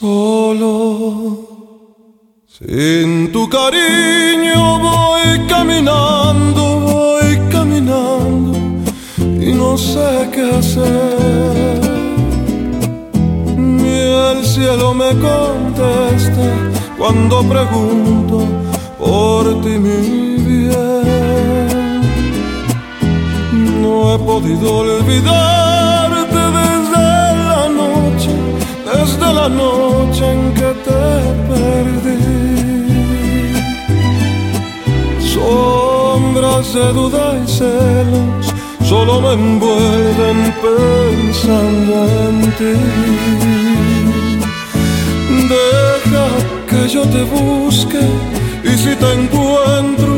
Solo 0.00 1.46
sin 2.46 3.30
tu 3.32 3.46
cariño 3.50 4.78
voy 4.78 5.46
caminando, 5.46 6.62
voy 6.80 7.38
caminando 7.50 8.58
y 9.18 9.52
no 9.52 9.76
sé 9.76 10.30
qué 10.32 10.52
hacer. 10.58 11.80
Ni 13.58 13.98
el 14.30 14.42
cielo 14.46 14.94
me 14.94 15.10
contesta 15.28 16.48
cuando 16.96 17.42
pregunto 17.42 18.46
por 18.98 19.60
ti, 19.60 19.76
mi 19.84 20.42
bien. 20.48 22.00
No 23.82 24.14
he 24.14 24.18
podido 24.18 24.78
olvidarte 24.78 25.69
la 29.40 29.48
noche 29.48 30.24
en 30.32 30.42
que 30.58 30.70
te 30.86 31.04
perdí. 31.50 32.20
Sombras 35.32 36.66
de 36.74 36.86
duda 36.98 37.24
y 37.42 37.48
celos 37.58 38.46
solo 38.90 39.20
me 39.24 39.32
envuelven 39.40 40.38
pensando 40.64 41.94
en 42.24 42.36
ti. 42.58 42.74
Deja 45.54 46.26
que 46.70 46.80
yo 46.94 47.02
te 47.14 47.22
busque 47.36 48.04
y 48.70 48.72
si 48.82 48.92
te 49.02 49.10
encuentro, 49.20 50.14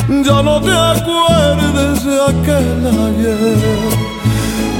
ya 0.09 0.43
no 0.43 0.61
te 0.61 0.73
acuerdes 0.73 2.05
de 2.05 2.16
aquel 2.31 2.81
ayer. 3.07 3.59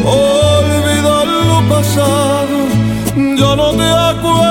Olvida 0.05 1.25
lo 1.25 1.69
pasado, 1.69 2.57
ya 3.37 3.57
no 3.57 3.71
te 3.73 3.85
acuerdes 3.85 4.48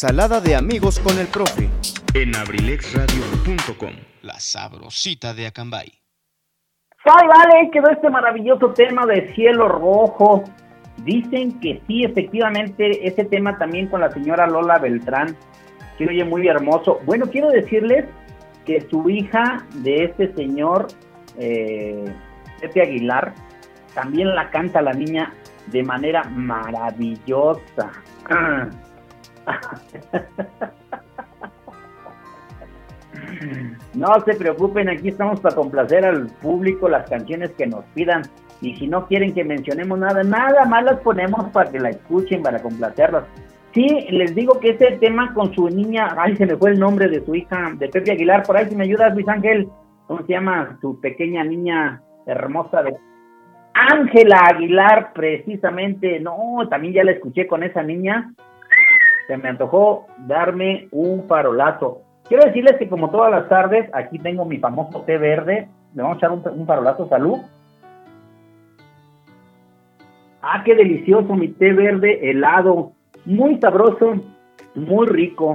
Ensalada 0.00 0.40
de 0.40 0.54
amigos 0.54 1.00
con 1.00 1.18
el 1.18 1.26
profe. 1.26 1.68
En 2.14 2.36
abrilexradio.com, 2.36 3.90
la 4.22 4.38
sabrosita 4.38 5.34
de 5.34 5.48
Acambay. 5.48 5.88
Ay, 7.04 7.26
vale, 7.26 7.68
quedó 7.72 7.90
este 7.90 8.08
maravilloso 8.08 8.72
tema 8.74 9.06
de 9.06 9.34
cielo 9.34 9.66
rojo. 9.66 10.44
Dicen 10.98 11.58
que 11.58 11.82
sí, 11.88 12.04
efectivamente, 12.04 13.08
ese 13.08 13.24
tema 13.24 13.58
también 13.58 13.88
con 13.88 14.00
la 14.00 14.12
señora 14.12 14.46
Lola 14.46 14.78
Beltrán, 14.78 15.36
que 15.98 16.06
oye 16.06 16.22
muy 16.22 16.46
hermoso. 16.46 17.00
Bueno, 17.04 17.26
quiero 17.26 17.48
decirles 17.48 18.04
que 18.66 18.86
su 18.88 19.10
hija 19.10 19.66
de 19.82 20.04
este 20.04 20.32
señor, 20.36 20.86
eh, 21.38 22.04
Pepe 22.60 22.82
Aguilar, 22.82 23.34
también 23.94 24.32
la 24.32 24.48
canta 24.50 24.80
la 24.80 24.92
niña 24.92 25.34
de 25.66 25.82
manera 25.82 26.22
maravillosa. 26.22 27.90
No 33.94 34.14
se 34.24 34.34
preocupen, 34.34 34.88
aquí 34.88 35.08
estamos 35.08 35.40
para 35.40 35.56
complacer 35.56 36.04
al 36.04 36.26
público 36.40 36.88
las 36.88 37.08
canciones 37.08 37.50
que 37.52 37.66
nos 37.66 37.84
pidan. 37.86 38.22
Y 38.60 38.76
si 38.76 38.86
no 38.86 39.06
quieren 39.06 39.34
que 39.34 39.44
mencionemos 39.44 39.98
nada, 39.98 40.22
nada 40.22 40.64
más 40.66 40.84
las 40.84 41.00
ponemos 41.00 41.50
para 41.50 41.70
que 41.70 41.78
la 41.78 41.90
escuchen, 41.90 42.42
para 42.42 42.60
complacerlas. 42.60 43.24
Sí, 43.74 43.86
les 44.10 44.34
digo 44.34 44.58
que 44.60 44.70
ese 44.70 44.98
tema 44.98 45.32
con 45.34 45.54
su 45.54 45.68
niña, 45.68 46.14
ay, 46.16 46.36
se 46.36 46.46
me 46.46 46.56
fue 46.56 46.70
el 46.70 46.80
nombre 46.80 47.08
de 47.08 47.24
su 47.24 47.34
hija, 47.34 47.72
de 47.74 47.88
Pepe 47.88 48.12
Aguilar, 48.12 48.42
por 48.44 48.56
ahí 48.56 48.66
si 48.68 48.76
me 48.76 48.84
ayudas, 48.84 49.14
Luis 49.14 49.28
Ángel, 49.28 49.68
¿cómo 50.06 50.24
se 50.26 50.32
llama 50.32 50.78
su 50.80 51.00
pequeña 51.00 51.44
niña 51.44 52.02
hermosa 52.26 52.82
de 52.82 52.96
Ángela 53.74 54.40
Aguilar, 54.50 55.12
precisamente, 55.12 56.18
no, 56.18 56.66
también 56.68 56.94
ya 56.94 57.04
la 57.04 57.12
escuché 57.12 57.46
con 57.46 57.62
esa 57.62 57.82
niña, 57.82 58.32
se 59.28 59.36
me 59.36 59.50
antojó 59.50 60.06
darme 60.26 60.88
un 60.90 61.28
farolazo. 61.28 62.00
Quiero 62.26 62.44
decirles 62.44 62.76
que 62.78 62.88
como 62.88 63.10
todas 63.10 63.30
las 63.30 63.48
tardes, 63.48 63.88
aquí 63.92 64.18
tengo 64.18 64.46
mi 64.46 64.56
famoso 64.56 65.02
té 65.02 65.18
verde, 65.18 65.68
le 65.94 66.02
vamos 66.02 66.16
a 66.16 66.18
echar 66.18 66.32
un, 66.32 66.42
un 66.60 66.66
farolazo, 66.66 67.08
salud. 67.08 67.38
Ah, 70.40 70.62
qué 70.64 70.74
delicioso 70.74 71.34
mi 71.34 71.48
té 71.48 71.72
verde 71.74 72.30
helado, 72.30 72.92
muy 73.26 73.60
sabroso, 73.60 74.14
muy 74.74 75.06
rico. 75.06 75.54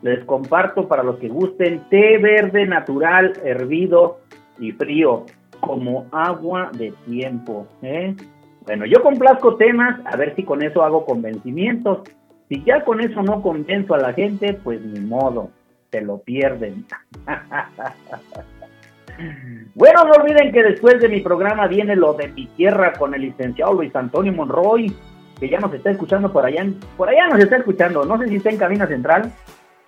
Les 0.00 0.24
comparto 0.24 0.88
para 0.88 1.02
los 1.02 1.18
que 1.18 1.28
gusten 1.28 1.82
té 1.90 2.16
verde 2.16 2.64
natural, 2.64 3.34
hervido 3.44 4.20
y 4.58 4.72
frío, 4.72 5.26
como 5.60 6.06
agua 6.10 6.70
de 6.72 6.94
tiempo. 7.04 7.66
¿eh? 7.82 8.16
Bueno, 8.64 8.86
yo 8.86 9.02
complazco 9.02 9.56
temas, 9.56 10.00
a 10.06 10.16
ver 10.16 10.34
si 10.36 10.42
con 10.42 10.62
eso 10.62 10.82
hago 10.82 11.04
convencimientos. 11.04 11.98
Si 12.50 12.64
ya 12.64 12.84
con 12.84 13.00
eso 13.00 13.22
no 13.22 13.40
convenzo 13.42 13.94
a 13.94 13.98
la 13.98 14.12
gente, 14.12 14.54
pues 14.54 14.80
ni 14.80 14.98
modo, 14.98 15.50
se 15.90 16.02
lo 16.02 16.18
pierden. 16.18 16.84
Bueno, 19.74 20.04
no 20.04 20.12
olviden 20.12 20.50
que 20.50 20.62
después 20.62 20.98
de 20.98 21.08
mi 21.10 21.20
programa 21.20 21.66
viene 21.66 21.94
lo 21.94 22.14
de 22.14 22.28
mi 22.28 22.46
tierra 22.46 22.94
con 22.94 23.12
el 23.12 23.20
licenciado 23.20 23.74
Luis 23.74 23.94
Antonio 23.94 24.32
Monroy, 24.32 24.96
que 25.38 25.50
ya 25.50 25.60
nos 25.60 25.74
está 25.74 25.90
escuchando 25.90 26.32
por 26.32 26.46
allá, 26.46 26.66
por 26.96 27.10
allá 27.10 27.28
nos 27.28 27.38
está 27.38 27.58
escuchando, 27.58 28.06
no 28.06 28.16
sé 28.16 28.28
si 28.28 28.36
está 28.36 28.48
en 28.48 28.56
cabina 28.56 28.86
central, 28.86 29.30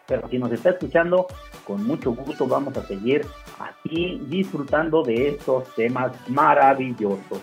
pero 0.07 0.29
si 0.29 0.39
nos 0.39 0.53
está 0.53 0.71
escuchando, 0.71 1.27
con 1.67 1.83
mucho 1.87 2.13
gusto 2.13 2.47
vamos 2.47 2.77
a 2.77 2.83
seguir 2.83 3.25
aquí 3.59 4.21
disfrutando 4.27 5.03
de 5.03 5.29
estos 5.31 5.75
temas 5.75 6.13
maravillosos. 6.29 7.41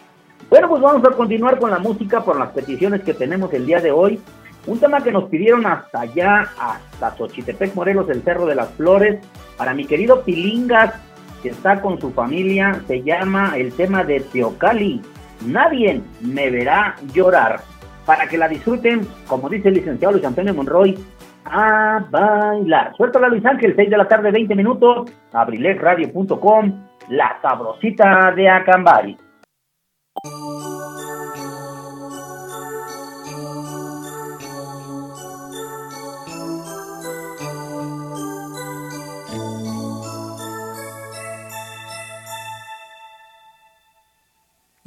Bueno, 0.47 0.69
pues 0.69 0.81
vamos 0.81 1.03
a 1.05 1.11
continuar 1.15 1.59
con 1.59 1.71
la 1.71 1.79
música 1.79 2.23
por 2.23 2.37
las 2.37 2.49
peticiones 2.49 3.01
que 3.01 3.15
tenemos 3.15 3.51
el 3.53 3.65
día 3.65 3.79
de 3.79 3.91
hoy. 3.91 4.19
Un 4.68 4.80
tema 4.80 5.02
que 5.02 5.11
nos 5.11 5.30
pidieron 5.30 5.65
hasta 5.65 6.02
allá, 6.02 6.52
hasta 6.60 7.15
Xochitepec, 7.18 7.76
Morelos, 7.76 8.10
el 8.10 8.22
Cerro 8.23 8.45
de 8.45 8.56
las 8.56 8.69
Flores, 8.72 9.19
para 9.57 9.73
mi 9.73 9.86
querido 9.86 10.23
Pilingas, 10.23 10.94
que 11.41 11.49
está 11.49 11.81
con 11.81 11.99
su 11.99 12.11
familia, 12.11 12.81
se 12.88 13.02
llama 13.02 13.53
el 13.57 13.73
tema 13.73 14.03
de 14.03 14.19
Teocali. 14.19 15.02
Nadie 15.45 16.02
me 16.22 16.49
verá 16.49 16.95
llorar. 17.14 17.61
Para 18.06 18.27
que 18.27 18.38
la 18.38 18.48
disfruten, 18.48 19.07
como 19.27 19.49
dice 19.49 19.69
el 19.69 19.76
licenciado 19.76 20.14
Luis 20.14 20.26
Antonio 20.26 20.53
Monroy, 20.53 20.98
a 21.45 22.06
bailar. 22.10 22.95
Suelta 22.95 23.19
la 23.19 23.30
Luis 23.30 23.45
Ángel, 23.45 23.73
6 23.76 23.90
de 23.90 23.98
la 23.98 24.07
tarde, 24.07 24.31
20 24.31 24.56
minutos, 24.56 25.11
abrilesradio.com, 25.31 26.86
la 27.10 27.40
sabrosita 27.41 28.31
de 28.36 28.49
Acambari. 28.49 29.18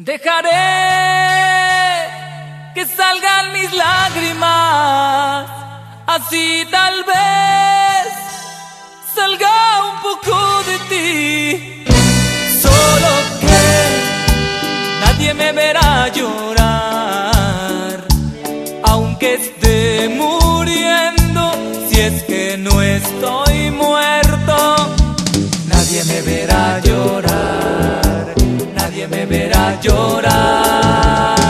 Dejaré 0.04 0.50
que 2.74 2.84
salgan 2.84 3.52
mis 3.52 3.72
lágrimas, 3.72 5.46
así 6.08 6.66
tal 6.72 7.04
vez 7.04 8.08
salga 9.14 9.54
un 9.90 9.96
poco 10.02 10.36
de 10.64 10.76
ti. 10.90 11.84
Solo 12.62 13.12
que 13.42 13.62
nadie 15.02 15.34
me 15.34 15.52
verá 15.52 16.08
llorar, 16.08 16.61
llorar. 29.80 31.40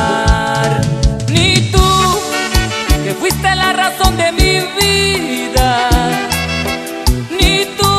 Ni 1.28 1.70
tú, 1.70 1.88
que 3.04 3.14
fuiste 3.14 3.54
la 3.54 3.72
razón 3.72 4.16
de 4.16 4.32
mi 4.32 4.60
vida, 4.80 5.88
ni 7.38 7.64
tú, 7.78 7.92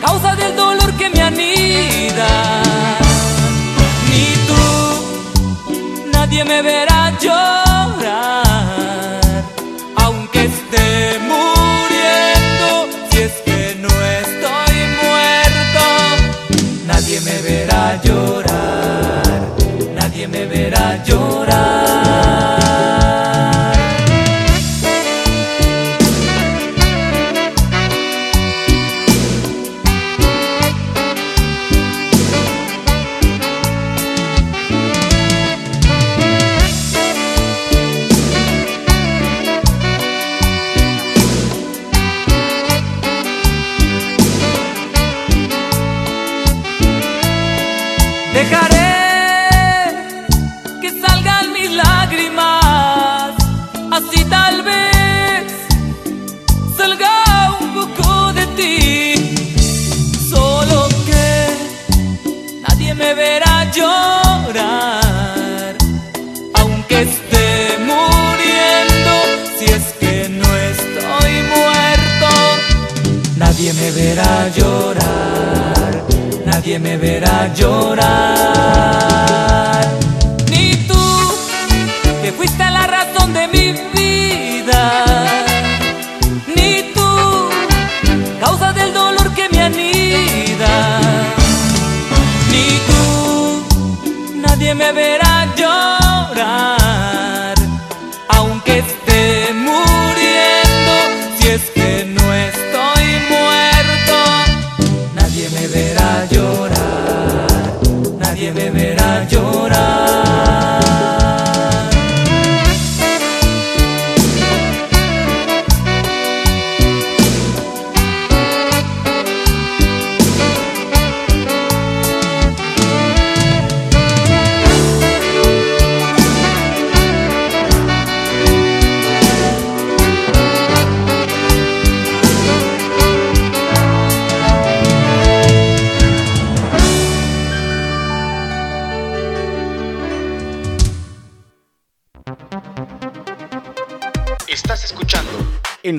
causa 0.00 0.34
del 0.36 0.56
dolor 0.56 0.92
que 0.94 1.10
me 1.10 1.20
anida, 1.22 2.28
ni 4.10 4.26
tú, 4.48 4.62
nadie 6.12 6.44
me 6.44 6.62
verá 6.62 6.87
me 73.78 73.90
verá 73.92 74.48
llorar, 74.48 76.04
nadie 76.44 76.78
me 76.78 76.96
verá 76.96 77.52
llorar. 77.54 78.57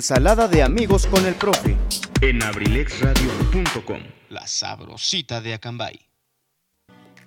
Ensalada 0.10 0.48
de 0.48 0.64
amigos 0.64 1.06
con 1.06 1.24
el 1.28 1.36
profe. 1.36 1.76
En 2.20 2.42
abrilexradio.com, 2.42 4.00
la 4.30 4.48
sabrosita 4.48 5.40
de 5.40 5.54
Acambay. 5.54 6.00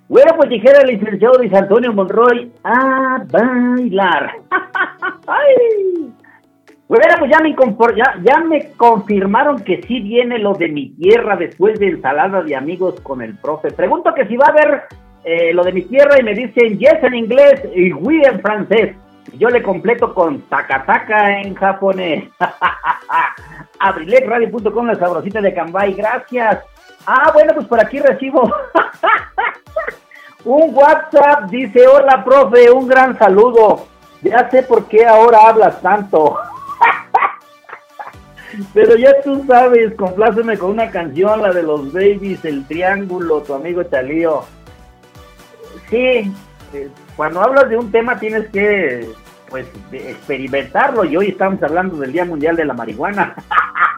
Bueno, 0.08 0.32
pues 0.36 0.50
dijera 0.50 0.80
el 0.80 0.88
licenciado 0.88 1.38
Luis 1.38 1.54
Antonio 1.54 1.92
Monroy, 1.92 2.50
a 2.64 3.24
bailar. 3.30 4.32
Ay. 5.28 6.12
Bueno, 6.88 7.14
pues 7.20 7.30
ya 7.30 7.38
me, 7.40 7.54
ya 8.24 8.40
me 8.40 8.72
confirmaron 8.72 9.62
que 9.62 9.80
sí 9.86 10.00
viene 10.00 10.40
lo 10.40 10.54
de 10.54 10.66
mi 10.66 10.88
tierra 10.96 11.36
después 11.36 11.78
de 11.78 11.86
ensalada 11.86 12.42
de 12.42 12.56
amigos 12.56 12.98
con 13.02 13.22
el 13.22 13.38
profe. 13.38 13.70
Pregunto 13.70 14.12
que 14.12 14.26
si 14.26 14.36
va 14.36 14.46
a 14.46 14.50
haber 14.50 14.82
eh, 15.22 15.54
lo 15.54 15.62
de 15.62 15.70
mi 15.70 15.82
tierra 15.82 16.18
y 16.18 16.24
me 16.24 16.34
dicen 16.34 16.80
yes 16.80 17.00
en 17.00 17.14
inglés 17.14 17.62
y 17.76 17.92
oui 17.92 18.22
en 18.24 18.40
francés. 18.40 18.96
Yo 19.34 19.48
le 19.48 19.62
completo 19.62 20.12
con 20.14 20.42
takataka 20.42 21.40
en 21.40 21.54
japonés. 21.54 22.28
Abrilexradio.com, 23.78 24.86
la 24.86 24.94
sabrosita 24.96 25.40
de 25.40 25.54
Cambay, 25.54 25.94
gracias. 25.94 26.64
Ah, 27.06 27.30
bueno, 27.32 27.54
pues 27.54 27.66
por 27.66 27.80
aquí 27.80 27.98
recibo 27.98 28.42
un 30.44 30.74
WhatsApp, 30.74 31.50
dice, 31.50 31.86
hola 31.86 32.22
profe, 32.24 32.70
un 32.70 32.86
gran 32.86 33.18
saludo. 33.18 33.86
Ya 34.22 34.48
sé 34.50 34.62
por 34.62 34.86
qué 34.86 35.04
ahora 35.06 35.48
hablas 35.48 35.80
tanto. 35.80 36.38
Pero 38.74 38.96
ya 38.96 39.10
tú 39.22 39.44
sabes, 39.46 39.94
compláceme 39.94 40.58
con 40.58 40.70
una 40.70 40.90
canción, 40.90 41.42
la 41.42 41.52
de 41.52 41.62
los 41.62 41.92
babies, 41.92 42.44
el 42.44 42.66
triángulo, 42.66 43.40
tu 43.40 43.54
amigo 43.54 43.82
Chalío. 43.84 44.44
Sí, 45.88 46.32
eh, 46.74 46.90
cuando 47.16 47.40
hablas 47.40 47.68
de 47.68 47.78
un 47.78 47.90
tema 47.90 48.18
tienes 48.18 48.48
que, 48.50 49.08
pues, 49.52 49.66
experimentarlo. 49.92 51.04
Y 51.04 51.16
hoy 51.16 51.28
estamos 51.28 51.62
hablando 51.62 51.96
del 51.98 52.10
Día 52.10 52.24
Mundial 52.24 52.56
de 52.56 52.64
la 52.64 52.74
Marihuana. 52.74 53.34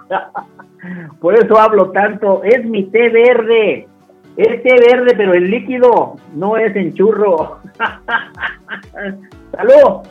Por 1.21 1.35
eso 1.37 1.59
hablo 1.59 1.93
tanto. 1.93 2.43
Es 2.43 2.65
mi 2.67 2.85
té 2.91 3.09
verde. 3.09 3.89
Es 4.37 4.63
té 4.65 4.75
verde, 4.75 5.15
pero 5.17 5.33
el 5.33 5.49
líquido 5.49 6.17
no 6.35 6.57
es 6.57 6.75
en 6.75 6.93
churro. 6.93 7.61
Salud. 9.57 10.03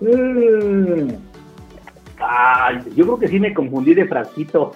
Mm. 0.00 1.10
Yo 2.96 3.04
creo 3.04 3.18
que 3.18 3.28
sí 3.28 3.38
me 3.38 3.54
confundí 3.54 3.94
de 3.94 4.08
frasquito. 4.08 4.72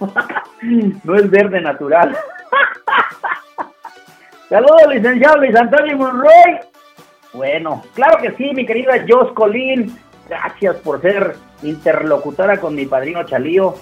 no 1.04 1.14
es 1.16 1.28
verde 1.28 1.60
natural. 1.60 2.16
Saludos, 4.48 4.94
licenciado 4.94 5.38
Luis 5.38 5.56
Antonio 5.56 5.96
Monroy. 5.96 6.60
Bueno, 7.34 7.82
claro 7.94 8.22
que 8.22 8.30
sí, 8.36 8.52
mi 8.54 8.64
querida 8.64 9.04
Jos 9.08 9.32
Colín. 9.32 9.92
Gracias 10.28 10.76
por 10.76 11.00
ser 11.00 11.36
interlocutora 11.62 12.60
con 12.60 12.74
mi 12.74 12.86
padrino 12.86 13.24
Chalío. 13.24 13.74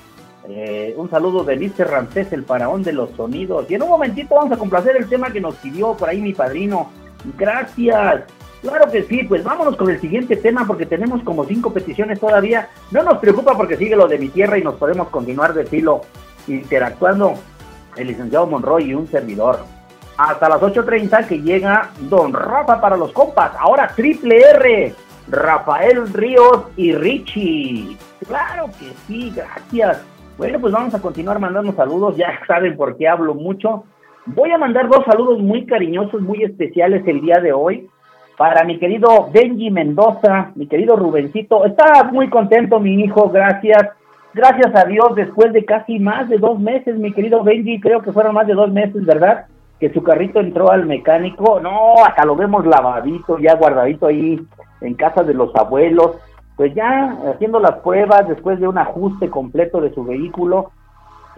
Eh, 0.49 0.95
un 0.97 1.09
saludo 1.09 1.45
de 1.45 1.57
Mr. 1.57 1.89
Ramsés, 1.89 2.33
el 2.33 2.45
faraón 2.45 2.83
de 2.83 2.93
los 2.93 3.11
sonidos. 3.11 3.71
Y 3.71 3.75
en 3.75 3.83
un 3.83 3.91
momentito 3.91 4.35
vamos 4.35 4.53
a 4.53 4.57
complacer 4.57 4.97
el 4.97 5.09
tema 5.09 5.31
que 5.31 5.41
nos 5.41 5.55
pidió 5.57 5.95
por 5.95 6.09
ahí 6.09 6.21
mi 6.21 6.33
padrino. 6.33 6.91
Gracias. 7.39 8.25
Claro 8.61 8.91
que 8.91 9.03
sí, 9.05 9.25
pues 9.25 9.43
vámonos 9.43 9.77
con 9.77 9.91
el 9.91 10.01
siguiente 10.01 10.37
tema 10.37 10.65
porque 10.67 10.87
tenemos 10.87 11.23
como 11.23 11.45
cinco 11.45 11.73
peticiones 11.73 12.21
todavía. 12.21 12.69
No 12.91 13.03
nos 13.03 13.19
preocupa 13.19 13.57
porque 13.57 13.77
sigue 13.77 13.97
lo 13.97 14.07
de 14.07 14.19
mi 14.19 14.29
tierra 14.29 14.59
y 14.59 14.63
nos 14.63 14.77
podemos 14.77 15.09
continuar 15.09 15.53
de 15.53 15.67
filo 15.67 16.03
interactuando 16.47 17.35
el 17.97 18.09
licenciado 18.09 18.47
Monroy 18.47 18.91
y 18.91 18.95
un 18.95 19.09
servidor. 19.09 19.65
Hasta 20.17 20.49
las 20.49 20.61
8.30 20.61 21.27
que 21.27 21.41
llega 21.41 21.91
Don 22.01 22.33
Rafa 22.33 22.81
para 22.81 22.97
los 22.97 23.13
compas. 23.13 23.53
Ahora 23.59 23.89
triple 23.95 24.41
R. 24.41 24.95
Rafael 25.33 26.13
Ríos 26.13 26.67
y 26.77 26.93
Richie. 26.93 27.97
Claro 28.29 28.67
que 28.79 28.93
sí, 29.07 29.33
gracias. 29.35 30.05
Bueno, 30.37 30.61
pues 30.61 30.75
vamos 30.75 30.95
a 30.95 31.01
continuar 31.01 31.39
mandando 31.39 31.73
saludos. 31.73 32.19
Ya 32.19 32.39
saben 32.47 32.77
por 32.77 32.99
qué 32.99 33.09
hablo 33.09 33.35
mucho. 33.35 33.85
Voy 34.27 34.51
a 34.51 34.59
mandar 34.59 34.89
dos 34.89 35.05
saludos 35.07 35.41
muy 35.41 35.65
cariñosos, 35.65 36.21
muy 36.21 36.43
especiales 36.43 37.03
el 37.07 37.23
día 37.23 37.41
de 37.41 37.53
hoy. 37.53 37.89
Para 38.37 38.65
mi 38.65 38.79
querido 38.79 39.31
Benji 39.33 39.71
Mendoza, 39.71 40.53
mi 40.55 40.67
querido 40.67 40.97
Rubencito. 40.97 41.65
Está 41.65 42.05
muy 42.05 42.29
contento 42.29 42.79
mi 42.79 43.03
hijo, 43.03 43.31
gracias. 43.31 43.89
Gracias 44.35 44.75
a 44.75 44.85
Dios, 44.85 45.15
después 45.15 45.53
de 45.55 45.65
casi 45.65 45.99
más 45.99 46.29
de 46.29 46.39
dos 46.39 46.59
meses, 46.59 46.97
mi 46.97 47.13
querido 47.13 47.43
Benji, 47.43 47.81
creo 47.81 48.01
que 48.01 48.13
fueron 48.13 48.35
más 48.35 48.47
de 48.47 48.55
dos 48.55 48.71
meses, 48.71 49.05
¿verdad? 49.05 49.47
Que 49.81 49.93
su 49.93 50.03
carrito 50.03 50.41
entró 50.41 50.71
al 50.71 50.87
mecánico. 50.87 51.59
No, 51.61 51.95
hasta 52.05 52.25
lo 52.25 52.37
vemos 52.37 52.67
lavadito, 52.67 53.39
ya 53.39 53.55
guardadito 53.55 54.07
ahí 54.07 54.39
en 54.83 54.95
casa 54.95 55.23
de 55.23 55.35
los 55.35 55.55
abuelos. 55.57 56.17
Pues 56.57 56.75
ya 56.75 57.17
haciendo 57.33 57.59
las 57.61 57.79
pruebas 57.81 58.29
después 58.29 58.61
de 58.61 58.69
un 58.69 58.79
ajuste 58.79 59.31
completo 59.31 59.81
de 59.81 59.95
su 59.95 60.05
vehículo. 60.05 60.71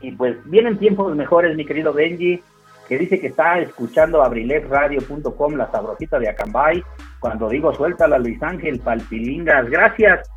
Y 0.00 0.12
pues 0.12 0.36
vienen 0.50 0.78
tiempos 0.78 1.14
mejores, 1.14 1.56
mi 1.56 1.64
querido 1.64 1.92
Benji 1.92 2.42
que 2.88 2.98
dice 2.98 3.20
que 3.20 3.28
está 3.28 3.58
escuchando 3.58 4.22
abrilesradio.com, 4.22 5.54
la 5.54 5.70
sabrosita 5.70 6.18
de 6.18 6.28
Acambay. 6.28 6.82
Cuando 7.20 7.48
digo 7.48 7.72
suéltala, 7.72 8.18
Luis 8.18 8.42
Ángel 8.42 8.80
Palpilingas, 8.80 9.70
gracias. 9.70 10.30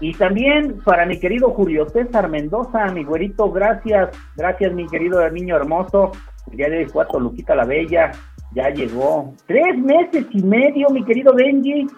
Y 0.00 0.14
también 0.14 0.80
para 0.84 1.06
mi 1.06 1.18
querido 1.18 1.50
Julio 1.50 1.88
César 1.88 2.28
Mendoza, 2.28 2.86
mi 2.92 3.02
güerito, 3.02 3.50
gracias. 3.50 4.10
Gracias, 4.36 4.72
mi 4.72 4.86
querido 4.86 5.28
niño 5.30 5.56
hermoso. 5.56 6.12
Ya 6.52 6.68
de 6.68 6.86
cuatro, 6.86 7.18
Luquita 7.18 7.54
la 7.54 7.64
Bella, 7.64 8.12
ya 8.52 8.70
llegó. 8.70 9.34
Tres 9.46 9.76
meses 9.76 10.26
y 10.30 10.42
medio, 10.42 10.88
mi 10.90 11.04
querido 11.04 11.34
Benji. 11.34 11.88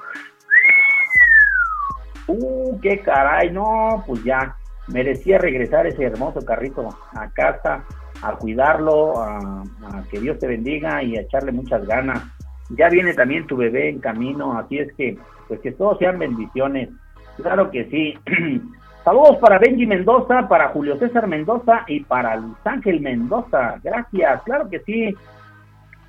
Uh, 2.33 2.79
qué 2.81 3.01
caray, 3.01 3.51
no, 3.51 4.03
pues 4.07 4.23
ya. 4.25 4.57
Merecía 4.89 5.39
regresar 5.39 5.87
ese 5.87 6.05
hermoso 6.05 6.45
carrito 6.45 6.89
a 7.13 7.31
casa 7.31 7.85
a 8.23 8.33
cuidarlo, 8.33 9.21
a, 9.23 9.65
que 10.11 10.21
Dios 10.21 10.39
te 10.39 10.47
bendiga 10.47 11.03
y 11.03 11.17
a 11.17 11.23
echarle 11.23 11.53
muchas 11.53 11.87
ganas. 11.87 12.23
Ya 12.71 12.89
viene 12.89 13.15
también 13.15 13.47
tu 13.47 13.57
bebé 13.57 13.89
en 13.89 14.01
camino, 14.01 14.59
así 14.59 14.79
es 14.79 14.93
que, 14.95 15.19
pues 15.49 15.61
que 15.61 15.73
todos 15.73 15.99
sean 15.99 16.19
bendiciones. 16.19 16.91
Claro 17.37 17.71
que 17.71 17.87
sí. 17.87 18.15
Saludos 19.05 19.39
para 19.39 19.59
Benji 19.59 19.87
Mendoza, 19.87 20.47
para 20.47 20.69
Julio 20.69 20.99
César 20.99 21.27
Mendoza 21.27 21.85
y 21.87 22.01
para 22.01 22.37
Luis 22.37 22.57
Ángel 22.65 23.01
Mendoza. 23.01 23.81
Gracias, 23.83 24.43
claro 24.43 24.69
que 24.69 24.81
sí. 24.81 25.15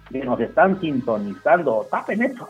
Que 0.10 0.20
nos 0.26 0.40
están 0.42 0.80
sintonizando. 0.82 1.88
Tapen 1.90 2.22
eso. 2.24 2.50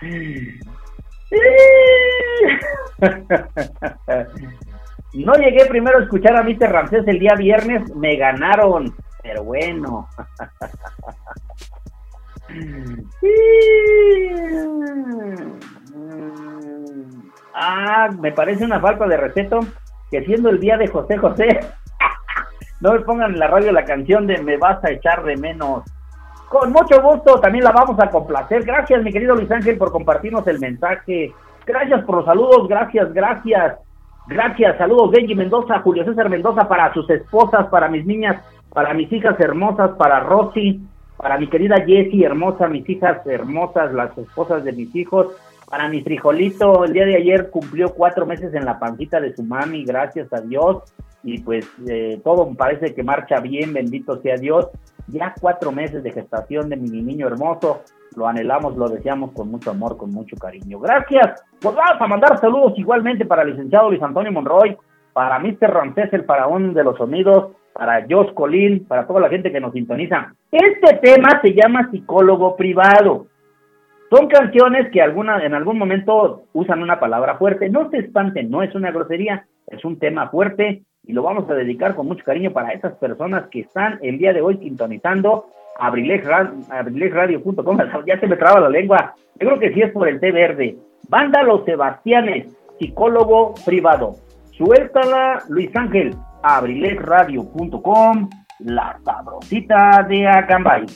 No 5.14 5.32
llegué 5.34 5.66
primero 5.66 5.98
a 5.98 6.02
escuchar 6.02 6.36
a 6.36 6.42
Mr. 6.42 6.70
Ramsés 6.70 7.06
el 7.08 7.18
día 7.18 7.34
viernes, 7.36 7.94
me 7.96 8.16
ganaron, 8.16 8.94
pero 9.22 9.44
bueno. 9.44 10.08
Ah, 17.58 18.10
me 18.20 18.32
parece 18.32 18.64
una 18.64 18.80
falta 18.80 19.06
de 19.06 19.16
respeto 19.16 19.60
que 20.10 20.22
siendo 20.26 20.50
el 20.50 20.60
día 20.60 20.76
de 20.76 20.88
José 20.88 21.16
José, 21.16 21.60
no 22.80 22.92
me 22.92 23.00
pongan 23.00 23.32
en 23.32 23.38
la 23.38 23.46
radio 23.46 23.72
la 23.72 23.86
canción 23.86 24.26
de 24.26 24.36
Me 24.42 24.58
vas 24.58 24.84
a 24.84 24.90
echar 24.90 25.24
de 25.24 25.36
menos. 25.36 25.82
Con 26.48 26.72
mucho 26.72 27.02
gusto, 27.02 27.40
también 27.40 27.64
la 27.64 27.72
vamos 27.72 27.98
a 28.00 28.08
complacer. 28.08 28.64
Gracias, 28.64 29.02
mi 29.02 29.12
querido 29.12 29.34
Luis 29.34 29.50
Ángel, 29.50 29.76
por 29.76 29.90
compartirnos 29.90 30.46
el 30.46 30.60
mensaje. 30.60 31.32
Gracias 31.66 32.04
por 32.04 32.16
los 32.16 32.24
saludos, 32.24 32.68
gracias, 32.68 33.12
gracias. 33.12 33.78
Gracias, 34.28 34.76
saludos 34.76 35.12
Benji 35.12 35.36
Mendoza, 35.36 35.80
Julio 35.80 36.04
César 36.04 36.28
Mendoza, 36.28 36.66
para 36.66 36.92
sus 36.92 37.08
esposas, 37.10 37.66
para 37.68 37.88
mis 37.88 38.04
niñas, 38.04 38.42
para 38.72 38.92
mis 38.92 39.12
hijas 39.12 39.38
hermosas, 39.38 39.92
para 39.92 40.18
Rosy, 40.20 40.80
para 41.16 41.38
mi 41.38 41.48
querida 41.48 41.76
Jessie 41.76 42.24
hermosa, 42.24 42.66
mis 42.66 42.88
hijas 42.88 43.24
hermosas, 43.26 43.92
las 43.92 44.16
esposas 44.18 44.64
de 44.64 44.72
mis 44.72 44.94
hijos, 44.96 45.28
para 45.68 45.88
mi 45.88 46.02
frijolito, 46.02 46.84
el 46.84 46.92
día 46.92 47.06
de 47.06 47.16
ayer 47.16 47.50
cumplió 47.50 47.90
cuatro 47.90 48.26
meses 48.26 48.52
en 48.54 48.64
la 48.64 48.80
pancita 48.80 49.20
de 49.20 49.34
su 49.34 49.44
mami, 49.44 49.84
gracias 49.84 50.32
a 50.32 50.40
Dios, 50.40 50.82
y 51.22 51.40
pues 51.40 51.68
eh, 51.88 52.20
todo 52.24 52.52
parece 52.54 52.94
que 52.94 53.04
marcha 53.04 53.38
bien, 53.38 53.72
bendito 53.72 54.20
sea 54.22 54.36
Dios, 54.36 54.66
ya 55.08 55.34
cuatro 55.40 55.72
meses 55.72 56.02
de 56.02 56.12
gestación 56.12 56.68
de 56.68 56.76
mi 56.76 56.88
niño 57.02 57.26
hermoso, 57.26 57.82
lo 58.16 58.26
anhelamos, 58.26 58.76
lo 58.76 58.88
deseamos 58.88 59.32
con 59.32 59.50
mucho 59.50 59.70
amor, 59.70 59.96
con 59.96 60.10
mucho 60.10 60.36
cariño. 60.36 60.78
Gracias. 60.80 61.42
Pues 61.60 61.74
vamos 61.74 62.00
a 62.00 62.06
mandar 62.06 62.40
saludos 62.40 62.72
igualmente 62.76 63.24
para 63.24 63.42
el 63.42 63.50
licenciado 63.50 63.90
Luis 63.90 64.02
Antonio 64.02 64.32
Monroy, 64.32 64.76
para 65.12 65.38
Mr. 65.38 65.70
Ramsés, 65.70 66.12
el 66.12 66.24
faraón 66.24 66.74
de 66.74 66.84
los 66.84 66.96
sonidos, 66.96 67.52
para 67.72 68.06
Jos 68.08 68.32
Colín, 68.32 68.86
para 68.86 69.06
toda 69.06 69.20
la 69.20 69.28
gente 69.28 69.52
que 69.52 69.60
nos 69.60 69.72
sintoniza. 69.72 70.34
Este 70.50 70.96
tema 70.96 71.40
se 71.42 71.52
llama 71.52 71.90
psicólogo 71.90 72.56
privado. 72.56 73.26
Son 74.10 74.28
canciones 74.28 74.90
que 74.92 75.02
alguna, 75.02 75.44
en 75.44 75.54
algún 75.54 75.78
momento 75.78 76.44
usan 76.52 76.82
una 76.82 77.00
palabra 77.00 77.36
fuerte. 77.36 77.68
No 77.68 77.90
se 77.90 77.98
espanten, 77.98 78.50
no 78.50 78.62
es 78.62 78.74
una 78.74 78.92
grosería, 78.92 79.46
es 79.66 79.84
un 79.84 79.98
tema 79.98 80.28
fuerte 80.28 80.82
y 81.06 81.12
lo 81.12 81.22
vamos 81.22 81.48
a 81.48 81.54
dedicar 81.54 81.94
con 81.94 82.06
mucho 82.06 82.24
cariño 82.24 82.52
para 82.52 82.72
esas 82.72 82.94
personas 82.94 83.46
que 83.48 83.60
están 83.60 83.98
el 84.02 84.18
día 84.18 84.32
de 84.32 84.42
hoy 84.42 84.58
sintonizando 84.58 85.46
abrilesradio.com, 85.78 87.78
ya 88.06 88.18
se 88.18 88.26
me 88.26 88.36
traba 88.36 88.60
la 88.60 88.68
lengua, 88.68 89.14
yo 89.38 89.48
creo 89.48 89.58
que 89.58 89.72
sí 89.72 89.82
es 89.82 89.92
por 89.92 90.08
el 90.08 90.20
té 90.20 90.32
verde. 90.32 90.76
Banda 91.08 91.42
Los 91.42 91.64
Sebastianes, 91.64 92.48
psicólogo 92.78 93.54
privado. 93.64 94.16
Suéltala, 94.52 95.42
Luis 95.48 95.74
Ángel, 95.76 96.14
abrilesradio.com, 96.42 98.30
la 98.60 98.98
sabrosita 99.04 100.04
de 100.08 100.26
Acambay. 100.26 100.86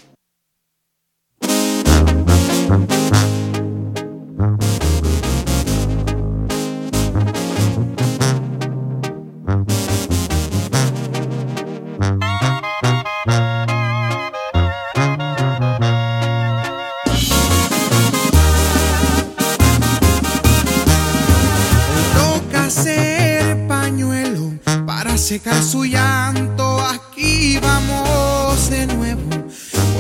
Secar 25.31 25.63
su 25.63 25.85
llanto, 25.85 26.81
aquí 26.81 27.57
vamos 27.63 28.69
de 28.69 28.85
nuevo. 28.89 29.23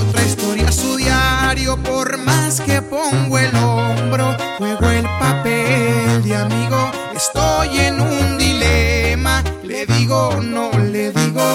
Otra 0.01 0.25
historia, 0.25 0.73
su 0.73 0.97
diario, 0.97 1.81
por 1.85 2.19
más 2.19 2.61
que 2.61 2.83
pongo 2.83 3.39
el 3.39 3.55
hombro, 3.55 4.37
juego 4.59 4.91
el 4.91 5.05
papel 5.21 6.25
de 6.25 6.35
amigo. 6.35 6.91
Estoy 7.15 7.79
en 7.79 8.01
un 8.01 8.39
dilema, 8.39 9.45
le 9.63 9.87
digo, 9.87 10.37
no 10.43 10.73
le 10.73 11.13
digo. 11.13 11.47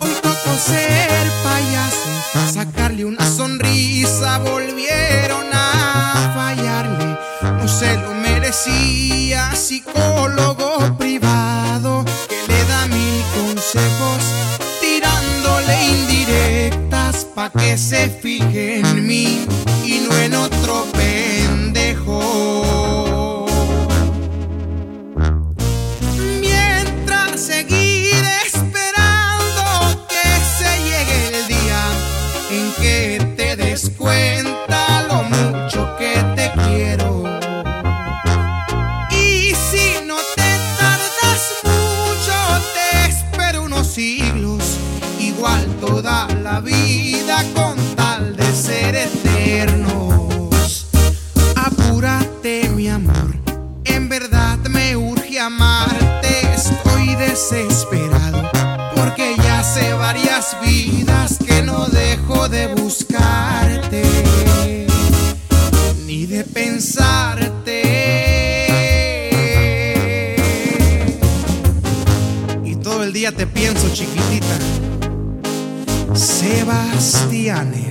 Hoy 0.00 0.14
tocó 0.22 0.52
ser 0.64 1.28
payaso, 1.42 2.52
sacarle 2.52 3.04
una 3.04 3.28
sonrisa, 3.28 4.38
volvieron 4.38 5.46
a 5.52 6.32
fallarle. 6.36 7.18
No 7.42 7.66
se 7.66 7.96
lo 7.96 8.14
merecía, 8.14 9.56
psicólogo 9.56 10.49
que 17.58 17.76
se 17.76 18.08
fije 18.08 18.80
en 18.80 19.06
mí 19.06 19.46
y 19.84 20.06
no 20.08 20.16
en 20.18 20.34
otro 20.34 20.84
pendejo. 20.92 21.39
Desesperado 57.40 58.42
porque 58.94 59.34
ya 59.42 59.60
hace 59.60 59.94
varias 59.94 60.54
vidas 60.60 61.38
que 61.38 61.62
no 61.62 61.86
dejo 61.86 62.50
de 62.50 62.66
buscarte 62.74 64.02
ni 66.06 66.26
de 66.26 66.44
pensarte. 66.44 67.80
Y 72.62 72.74
todo 72.76 73.04
el 73.04 73.14
día 73.14 73.32
te 73.32 73.46
pienso, 73.46 73.88
chiquitita. 73.88 74.58
Sebastianes. 76.14 77.89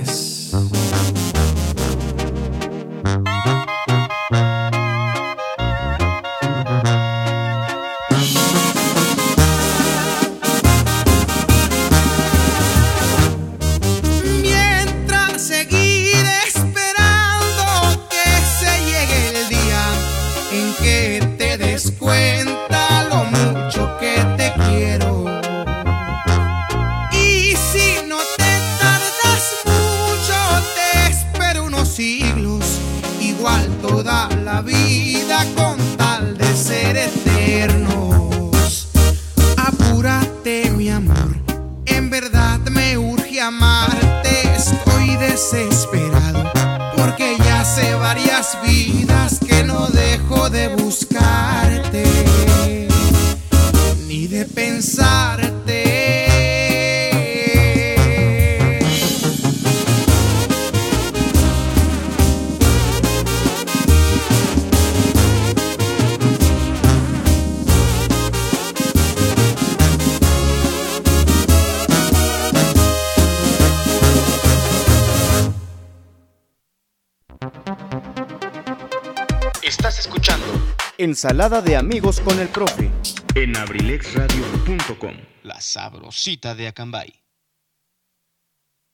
Ensalada 81.22 81.60
de 81.60 81.76
amigos 81.76 82.18
con 82.18 82.40
el 82.40 82.48
profe. 82.48 82.88
En 83.34 83.54
abrilexradio.com, 83.54 85.12
la 85.42 85.60
sabrosita 85.60 86.54
de 86.54 86.68
Acambay. 86.68 87.12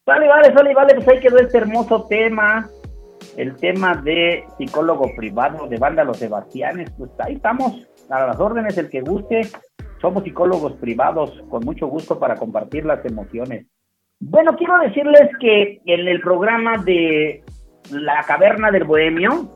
Vale, 0.05 0.27
vale, 0.27 0.51
vale, 0.51 0.75
vale, 0.75 0.95
pues 0.97 1.07
ahí 1.07 1.21
quedó 1.21 1.39
este 1.39 1.59
hermoso 1.59 2.05
tema, 2.09 2.69
el 3.37 3.55
tema 3.55 3.95
de 4.03 4.45
psicólogo 4.59 5.15
privado 5.15 5.69
de 5.69 5.79
Banda 5.79 6.03
Los 6.03 6.17
Sebastianes, 6.17 6.91
pues 6.99 7.13
ahí 7.21 7.35
estamos, 7.35 7.87
a 8.11 8.27
las 8.27 8.41
órdenes, 8.41 8.77
el 8.77 8.91
que 8.91 9.03
guste, 9.03 9.43
somos 10.01 10.25
psicólogos 10.25 10.73
privados, 10.79 11.31
con 11.49 11.65
mucho 11.65 11.87
gusto 11.87 12.19
para 12.19 12.35
compartir 12.35 12.87
las 12.87 13.05
emociones. 13.05 13.67
Bueno, 14.19 14.57
quiero 14.57 14.77
decirles 14.81 15.31
que 15.39 15.81
en 15.87 16.09
el 16.09 16.21
programa 16.21 16.79
de 16.79 17.45
La 17.93 18.25
Caverna 18.25 18.73
del 18.73 18.83
Bohemio, 18.83 19.56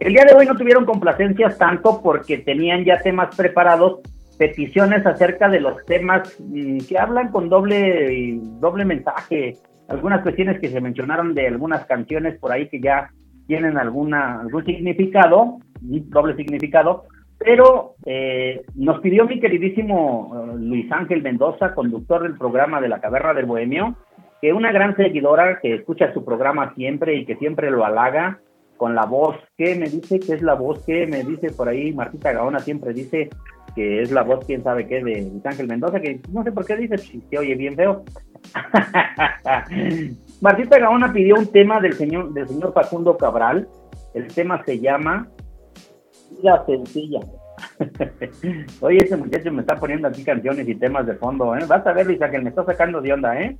el 0.00 0.12
día 0.12 0.24
de 0.24 0.34
hoy 0.34 0.46
no 0.46 0.56
tuvieron 0.56 0.84
complacencias 0.84 1.58
tanto 1.58 2.00
porque 2.02 2.38
tenían 2.38 2.84
ya 2.84 3.00
temas 3.00 3.34
preparados, 3.36 4.00
peticiones 4.38 5.04
acerca 5.04 5.48
de 5.48 5.60
los 5.60 5.84
temas 5.84 6.36
mm, 6.40 6.78
que 6.88 6.98
hablan 6.98 7.30
con 7.30 7.48
doble, 7.48 8.38
doble 8.60 8.84
mensaje, 8.84 9.56
algunas 9.88 10.22
cuestiones 10.22 10.60
que 10.60 10.68
se 10.68 10.80
mencionaron 10.80 11.34
de 11.34 11.48
algunas 11.48 11.84
canciones 11.86 12.38
por 12.38 12.52
ahí 12.52 12.68
que 12.68 12.80
ya 12.80 13.10
tienen 13.46 13.78
alguna, 13.78 14.40
algún 14.42 14.64
significado, 14.64 15.58
doble 15.80 16.36
significado, 16.36 17.04
pero 17.38 17.94
eh, 18.04 18.62
nos 18.74 19.00
pidió 19.00 19.26
mi 19.26 19.40
queridísimo 19.40 20.32
eh, 20.34 20.56
Luis 20.58 20.90
Ángel 20.92 21.22
Mendoza, 21.22 21.74
conductor 21.74 22.22
del 22.22 22.36
programa 22.36 22.80
de 22.80 22.88
La 22.88 23.00
Caverna 23.00 23.32
del 23.32 23.46
Bohemio, 23.46 23.96
que 24.42 24.52
una 24.52 24.70
gran 24.70 24.94
seguidora 24.96 25.58
que 25.60 25.74
escucha 25.74 26.12
su 26.12 26.24
programa 26.24 26.74
siempre 26.74 27.14
y 27.16 27.24
que 27.24 27.36
siempre 27.36 27.70
lo 27.70 27.84
halaga, 27.84 28.38
con 28.78 28.94
la 28.94 29.04
voz 29.04 29.36
que 29.58 29.74
me 29.74 29.88
dice 29.90 30.18
que 30.18 30.32
es 30.32 30.40
la 30.40 30.54
voz 30.54 30.82
que 30.86 31.06
me 31.06 31.22
dice 31.22 31.50
por 31.50 31.68
ahí 31.68 31.92
Martita 31.92 32.32
Gaona 32.32 32.60
siempre 32.60 32.94
dice 32.94 33.28
que 33.74 34.00
es 34.00 34.10
la 34.10 34.22
voz 34.22 34.46
quién 34.46 34.62
sabe 34.62 34.86
qué 34.86 35.04
de 35.04 35.30
Ángel 35.44 35.66
Mendoza 35.66 36.00
que 36.00 36.20
no 36.32 36.42
sé 36.42 36.52
por 36.52 36.64
qué 36.64 36.76
dice 36.76 36.96
si 36.96 37.20
se 37.28 37.38
oye 37.38 37.54
bien 37.54 37.76
feo 37.76 38.04
Martita 40.40 40.78
Gaona 40.78 41.12
pidió 41.12 41.34
un 41.34 41.48
tema 41.48 41.80
del 41.80 41.92
señor 41.92 42.32
del 42.32 42.48
señor 42.48 42.72
Facundo 42.72 43.18
Cabral 43.18 43.68
el 44.14 44.28
tema 44.28 44.64
se 44.64 44.78
llama 44.78 45.28
Vida 46.30 46.64
sencilla 46.64 47.20
Oye, 48.80 48.98
ese 49.04 49.16
muchacho 49.16 49.52
me 49.52 49.60
está 49.60 49.76
poniendo 49.76 50.08
aquí 50.08 50.24
canciones 50.24 50.68
y 50.68 50.74
temas 50.74 51.06
de 51.06 51.14
fondo, 51.14 51.56
¿eh? 51.56 51.64
Vas 51.66 51.86
a 51.86 51.92
ver, 51.92 52.06
Luis 52.06 52.20
Ángel, 52.22 52.42
me 52.42 52.50
está 52.50 52.64
sacando 52.64 53.00
de 53.00 53.12
onda, 53.12 53.40
¿eh? 53.40 53.56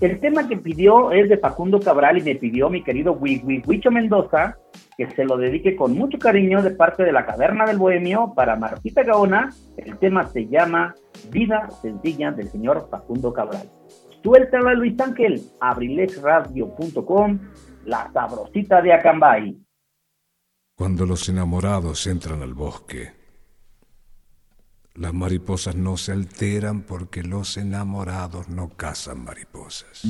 El 0.00 0.18
tema 0.18 0.48
que 0.48 0.56
pidió 0.56 1.12
es 1.12 1.28
de 1.28 1.36
Facundo 1.36 1.78
Cabral 1.78 2.18
y 2.18 2.22
me 2.22 2.34
pidió 2.34 2.70
mi 2.70 2.82
querido 2.82 3.12
Huicho 3.12 3.90
Mendoza 3.90 4.56
que 4.96 5.10
se 5.10 5.24
lo 5.24 5.38
dedique 5.38 5.76
con 5.76 5.92
mucho 5.92 6.18
cariño 6.18 6.62
de 6.62 6.72
parte 6.72 7.04
de 7.04 7.12
la 7.12 7.24
Caverna 7.24 7.64
del 7.64 7.78
Bohemio 7.78 8.34
para 8.34 8.56
Martita 8.56 9.02
Gaona. 9.02 9.50
El 9.78 9.98
tema 9.98 10.26
se 10.26 10.46
llama 10.46 10.94
Vida 11.30 11.70
Sencilla 11.80 12.32
del 12.32 12.48
señor 12.48 12.86
Facundo 12.90 13.32
Cabral. 13.32 13.66
Suéltala 14.22 14.74
Luis 14.74 15.00
Ángel, 15.00 15.40
abrilexradio.com, 15.60 17.38
la 17.86 18.10
sabrosita 18.12 18.82
de 18.82 18.92
Acambay. 18.92 19.58
Cuando 20.76 21.06
los 21.06 21.26
enamorados 21.30 22.06
entran 22.06 22.42
al 22.42 22.52
bosque, 22.52 23.19
las 24.94 25.14
mariposas 25.14 25.76
no 25.76 25.96
se 25.96 26.12
alteran 26.12 26.82
porque 26.82 27.22
los 27.22 27.56
enamorados 27.56 28.48
no 28.48 28.68
cazan 28.70 29.24
mariposas. 29.24 30.02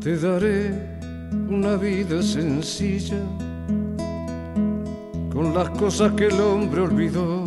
Te 0.00 0.18
daré 0.18 1.00
una 1.48 1.76
vida 1.76 2.22
sencilla 2.22 3.16
las 5.54 5.70
cosas 5.70 6.12
que 6.14 6.26
el 6.26 6.40
hombre 6.40 6.80
olvidó, 6.80 7.44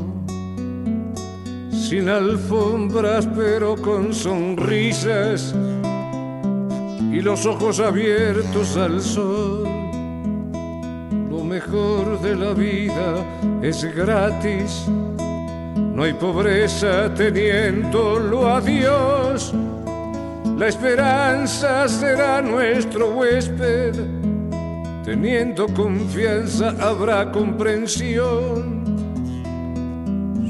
sin 1.70 2.08
alfombras 2.08 3.28
pero 3.36 3.76
con 3.76 4.14
sonrisas 4.14 5.54
y 7.12 7.20
los 7.20 7.46
ojos 7.46 7.82
abiertos 7.82 8.78
al 8.78 9.02
sol. 9.02 9.68
Lo 11.30 11.44
mejor 11.44 12.22
de 12.22 12.36
la 12.38 12.54
vida 12.54 13.26
es 13.62 13.84
gratis, 13.94 14.86
no 14.88 16.04
hay 16.04 16.14
pobreza 16.14 17.14
teniéndolo 17.14 18.48
a 18.48 18.62
Dios. 18.62 19.54
La 20.58 20.70
esperanza 20.70 21.90
será 21.90 22.42
nuestro 22.42 23.10
huésped 23.10 24.27
Teniendo 25.08 25.68
confianza 25.70 26.76
habrá 26.82 27.32
comprensión. 27.32 28.84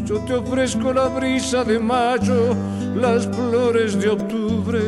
Yo 0.03 0.17
te 0.21 0.33
ofrezco 0.33 0.91
la 0.91 1.09
brisa 1.09 1.63
de 1.63 1.77
mayo, 1.77 2.55
las 2.95 3.27
flores 3.27 4.01
de 4.01 4.09
octubre 4.09 4.79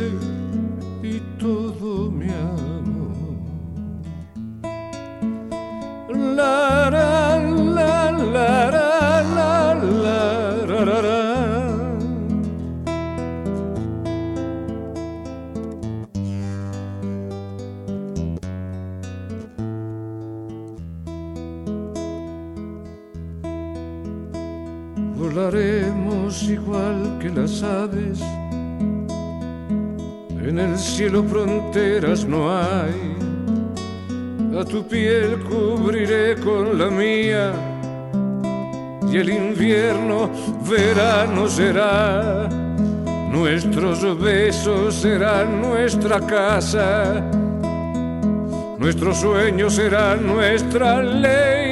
y 1.04 1.20
todo 1.38 2.10
mi 2.10 2.32
amor. 2.32 3.38
La, 6.18 6.90
la, 6.90 7.40
la, 7.40 8.12
la, 8.12 8.69
que 27.20 27.30
las 27.30 27.64
aves. 27.64 28.20
En 30.42 30.60
el 30.60 30.78
cielo 30.78 31.24
fronteras 31.24 32.26
no 32.26 32.52
hay, 32.52 33.16
a 34.60 34.64
tu 34.66 34.88
piel 34.88 35.40
cubriré 35.40 36.36
con 36.36 36.78
la 36.78 36.90
mía 36.90 37.54
y 39.12 39.18
el 39.18 39.30
invierno 39.30 40.30
verano 40.70 41.48
será. 41.48 42.48
Nuestros 43.32 44.20
besos 44.20 44.96
serán 44.96 45.62
nuestra 45.62 46.20
casa, 46.20 47.22
nuestros 48.78 49.18
sueños 49.18 49.74
serán 49.74 50.26
nuestra 50.26 51.02
ley. 51.02 51.69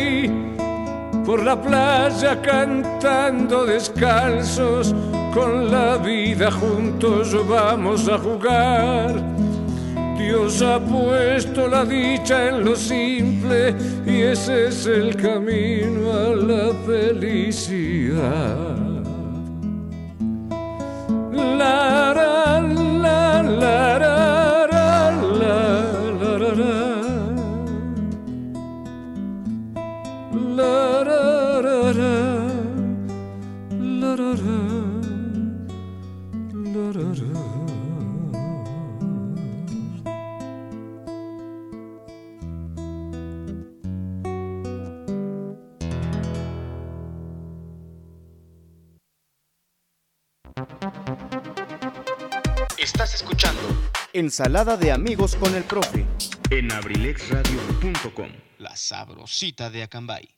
Por 1.28 1.44
la 1.44 1.62
playa 1.62 2.42
cantando 2.42 3.66
descalzos, 3.66 4.96
con 5.34 5.70
la 5.70 5.98
vida 5.98 6.50
juntos 6.50 7.36
vamos 7.50 8.08
a 8.08 8.18
jugar. 8.18 9.14
Dios 10.18 10.62
ha 10.62 10.80
puesto 10.80 11.68
la 11.68 11.84
dicha 11.84 12.48
en 12.48 12.64
lo 12.64 12.78
simple 12.78 13.76
y 14.06 14.22
ese 14.22 14.68
es 14.68 14.86
el 14.86 15.18
camino 15.18 16.14
a 16.14 16.34
la 16.34 16.74
felicidad. 16.86 18.78
La, 21.34 22.14
ra, 22.14 22.62
la, 22.62 23.44
la, 23.44 24.00
Ensalada 54.14 54.78
de 54.78 54.94
amigos 54.94 55.36
con 55.36 55.54
el 55.54 55.64
profe 55.64 56.06
En 56.50 56.72
abrilexradio.com, 56.72 58.30
la 58.58 58.70
sabrosita 58.74 59.70
de 59.70 59.84
Acambay. 59.84 60.30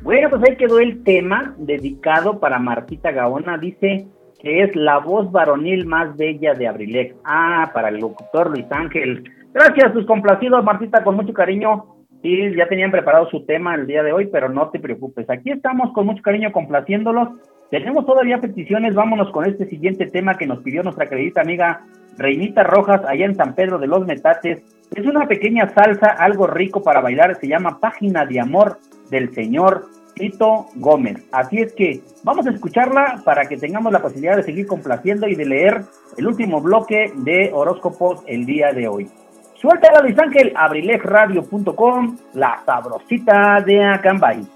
Bueno, 0.00 0.30
pues 0.30 0.42
ahí 0.48 0.56
quedó 0.56 0.80
el 0.80 1.04
tema 1.04 1.54
dedicado 1.58 2.40
para 2.40 2.58
Martita 2.58 3.10
Gaona. 3.10 3.58
Dice 3.58 4.06
que 4.40 4.62
es 4.62 4.74
la 4.74 4.98
voz 4.98 5.30
varonil 5.30 5.84
más 5.84 6.16
bella 6.16 6.54
de 6.54 6.66
Abrilex. 6.66 7.16
Ah, 7.22 7.70
para 7.74 7.90
el 7.90 7.98
locutor 7.98 8.50
Luis 8.50 8.66
Ángel. 8.70 9.30
Gracias, 9.52 9.92
tus 9.92 10.06
complacidos, 10.06 10.64
Martita, 10.64 11.04
con 11.04 11.16
mucho 11.16 11.34
cariño. 11.34 11.96
Sí, 12.22 12.56
ya 12.56 12.66
tenían 12.66 12.90
preparado 12.90 13.28
su 13.28 13.44
tema 13.44 13.74
el 13.74 13.86
día 13.86 14.02
de 14.02 14.12
hoy, 14.12 14.28
pero 14.32 14.48
no 14.48 14.70
te 14.70 14.80
preocupes. 14.80 15.28
Aquí 15.28 15.50
estamos 15.50 15.92
con 15.92 16.06
mucho 16.06 16.22
cariño 16.22 16.50
complaciéndolos. 16.50 17.28
Tenemos 17.70 18.06
todavía 18.06 18.40
peticiones. 18.40 18.94
Vámonos 18.94 19.30
con 19.30 19.44
este 19.44 19.66
siguiente 19.66 20.06
tema 20.06 20.36
que 20.36 20.46
nos 20.46 20.62
pidió 20.62 20.82
nuestra 20.82 21.08
querida 21.08 21.40
amiga 21.40 21.84
Reinita 22.16 22.62
Rojas, 22.62 23.02
allá 23.06 23.26
en 23.26 23.34
San 23.34 23.54
Pedro 23.54 23.78
de 23.78 23.86
los 23.86 24.06
Metates. 24.06 24.62
Es 24.94 25.06
una 25.06 25.26
pequeña 25.26 25.68
salsa, 25.74 26.08
algo 26.08 26.46
rico 26.46 26.82
para 26.82 27.00
bailar. 27.00 27.36
Se 27.40 27.48
llama 27.48 27.80
Página 27.80 28.24
de 28.24 28.40
Amor 28.40 28.78
del 29.10 29.34
señor 29.34 29.86
Tito 30.14 30.66
Gómez. 30.76 31.26
Así 31.32 31.58
es 31.58 31.74
que 31.74 32.00
vamos 32.24 32.46
a 32.46 32.50
escucharla 32.50 33.20
para 33.24 33.46
que 33.46 33.56
tengamos 33.56 33.92
la 33.92 34.00
posibilidad 34.00 34.36
de 34.36 34.44
seguir 34.44 34.66
complaciendo 34.66 35.28
y 35.28 35.34
de 35.34 35.44
leer 35.44 35.82
el 36.16 36.26
último 36.26 36.60
bloque 36.60 37.12
de 37.16 37.50
horóscopos 37.52 38.22
el 38.26 38.46
día 38.46 38.72
de 38.72 38.88
hoy. 38.88 39.08
Suéltala 39.60 40.02
Luis 40.02 40.18
Ángel, 40.18 40.52
abrilexradio.com, 40.54 42.16
la 42.34 42.62
sabrosita 42.64 43.60
de 43.66 43.84
Acambay. 43.84 44.55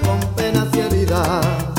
Con 0.00 0.18
penas 0.36 0.72
y. 0.72 1.69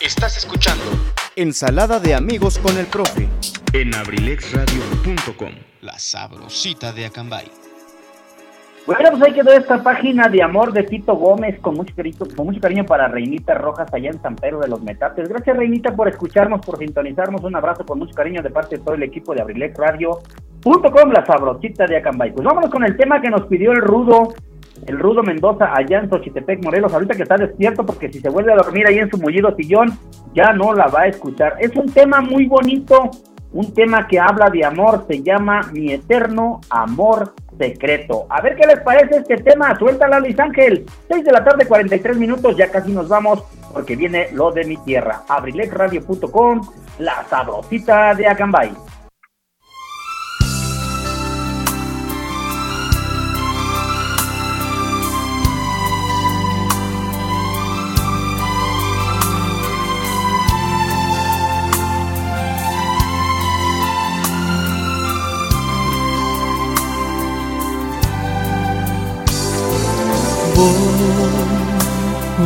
Estás 0.00 0.36
escuchando 0.36 0.84
Ensalada 1.36 1.98
de 1.98 2.14
amigos 2.14 2.58
con 2.58 2.78
el 2.78 2.86
profe 2.86 3.28
en 3.72 3.92
abrilexradio.com. 3.92 5.50
La 5.80 5.98
sabrosita 5.98 6.92
de 6.92 7.06
Acambay. 7.06 7.50
Bueno, 8.86 9.10
pues 9.10 9.22
ahí 9.22 9.32
quedó 9.32 9.50
esta 9.52 9.82
página 9.82 10.28
de 10.28 10.42
amor 10.42 10.72
de 10.72 10.82
Tito 10.84 11.16
Gómez 11.16 11.58
con 11.60 11.74
mucho, 11.74 11.92
cariño, 11.96 12.84
para 12.84 13.08
Reinita 13.08 13.54
Rojas 13.54 13.92
allá 13.92 14.10
en 14.10 14.20
San 14.22 14.36
Pedro 14.36 14.60
de 14.60 14.68
los 14.68 14.82
Metates. 14.82 15.28
Gracias 15.28 15.56
Reinita 15.56 15.96
por 15.96 16.06
escucharnos, 16.06 16.60
por 16.64 16.78
sintonizarnos. 16.78 17.42
Un 17.42 17.56
abrazo 17.56 17.84
con 17.84 17.98
mucho 17.98 18.14
cariño 18.14 18.42
de 18.42 18.50
parte 18.50 18.76
de 18.76 18.84
todo 18.84 18.94
el 18.94 19.02
equipo 19.02 19.34
de 19.34 19.42
Abrilex 19.42 19.76
Radio. 19.76 20.20
La 21.12 21.26
sabrosita 21.26 21.86
de 21.86 21.96
Acambay. 21.96 22.32
Pues 22.32 22.44
vámonos 22.44 22.70
con 22.70 22.84
el 22.84 22.96
tema 22.96 23.20
que 23.20 23.28
nos 23.28 23.46
pidió 23.46 23.72
el 23.72 23.80
rudo 23.80 24.34
el 24.86 24.98
Rudo 24.98 25.22
Mendoza 25.22 25.72
allá 25.74 26.00
en 26.00 26.10
Xochitepec, 26.10 26.62
Morelos. 26.62 26.92
Ahorita 26.92 27.14
que 27.14 27.22
está 27.22 27.36
despierto 27.36 27.84
porque 27.84 28.12
si 28.12 28.20
se 28.20 28.28
vuelve 28.28 28.52
a 28.52 28.56
dormir 28.56 28.86
ahí 28.86 28.98
en 28.98 29.10
su 29.10 29.18
mullido 29.18 29.54
sillón, 29.56 29.98
ya 30.34 30.52
no 30.52 30.72
la 30.72 30.86
va 30.88 31.02
a 31.02 31.08
escuchar. 31.08 31.56
Es 31.60 31.74
un 31.76 31.90
tema 31.92 32.20
muy 32.20 32.46
bonito, 32.46 33.10
un 33.52 33.72
tema 33.72 34.06
que 34.06 34.18
habla 34.18 34.50
de 34.50 34.64
amor, 34.64 35.04
se 35.08 35.22
llama 35.22 35.60
Mi 35.72 35.92
Eterno 35.92 36.60
Amor 36.70 37.34
secreto. 37.58 38.26
A 38.28 38.40
ver 38.40 38.56
qué 38.56 38.66
les 38.66 38.80
parece 38.80 39.18
este 39.18 39.36
tema. 39.38 39.78
Suéltala, 39.78 40.20
Luis 40.20 40.38
Ángel. 40.38 40.84
6 41.08 41.24
de 41.24 41.32
la 41.32 41.44
tarde, 41.44 41.66
43 41.66 42.16
minutos. 42.16 42.56
Ya 42.56 42.70
casi 42.70 42.92
nos 42.92 43.08
vamos 43.08 43.44
porque 43.72 43.96
viene 43.96 44.28
lo 44.32 44.50
de 44.50 44.64
mi 44.64 44.76
tierra. 44.78 45.22
Abrilexradio.com, 45.28 46.60
la 46.98 47.24
sabrosita 47.28 48.14
de 48.14 48.26
Acambay. 48.26 48.72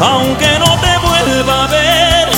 aunque 0.00 0.58
no 0.58 0.78
te 0.80 0.98
vuelva 0.98 1.64
a 1.64 1.66
ver, 1.68 2.28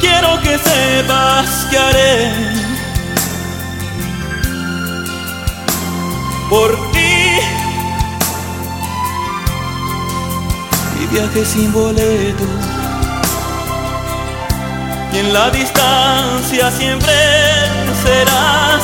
quiero 0.00 0.40
que 0.40 0.58
sepas 0.58 1.66
que 1.70 1.78
haré 1.78 2.32
por 6.48 6.70
ti 6.92 7.40
mi 10.98 11.06
viaje 11.06 11.44
sin 11.44 11.72
boleto 11.72 12.44
y 15.12 15.18
en 15.18 15.32
la 15.32 15.50
distancia 15.50 16.70
siempre 16.70 17.14
serás 18.02 18.82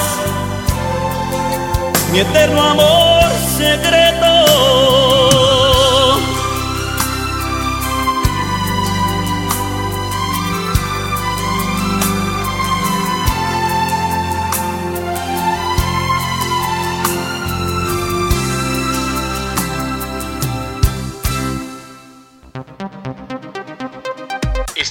mi 2.11 2.21
eterno 2.21 2.63
amor 2.63 3.25
secreto. 3.57 5.02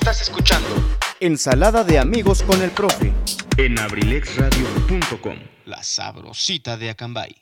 Estás 0.01 0.23
escuchando. 0.23 0.67
Ensalada 1.19 1.83
de 1.83 1.99
amigos 1.99 2.41
con 2.41 2.59
el 2.63 2.71
profe. 2.71 3.13
En 3.55 3.77
abrilexradio.com, 3.77 5.35
la 5.65 5.83
sabrosita 5.83 6.75
de 6.75 6.89
Acambay. 6.89 7.35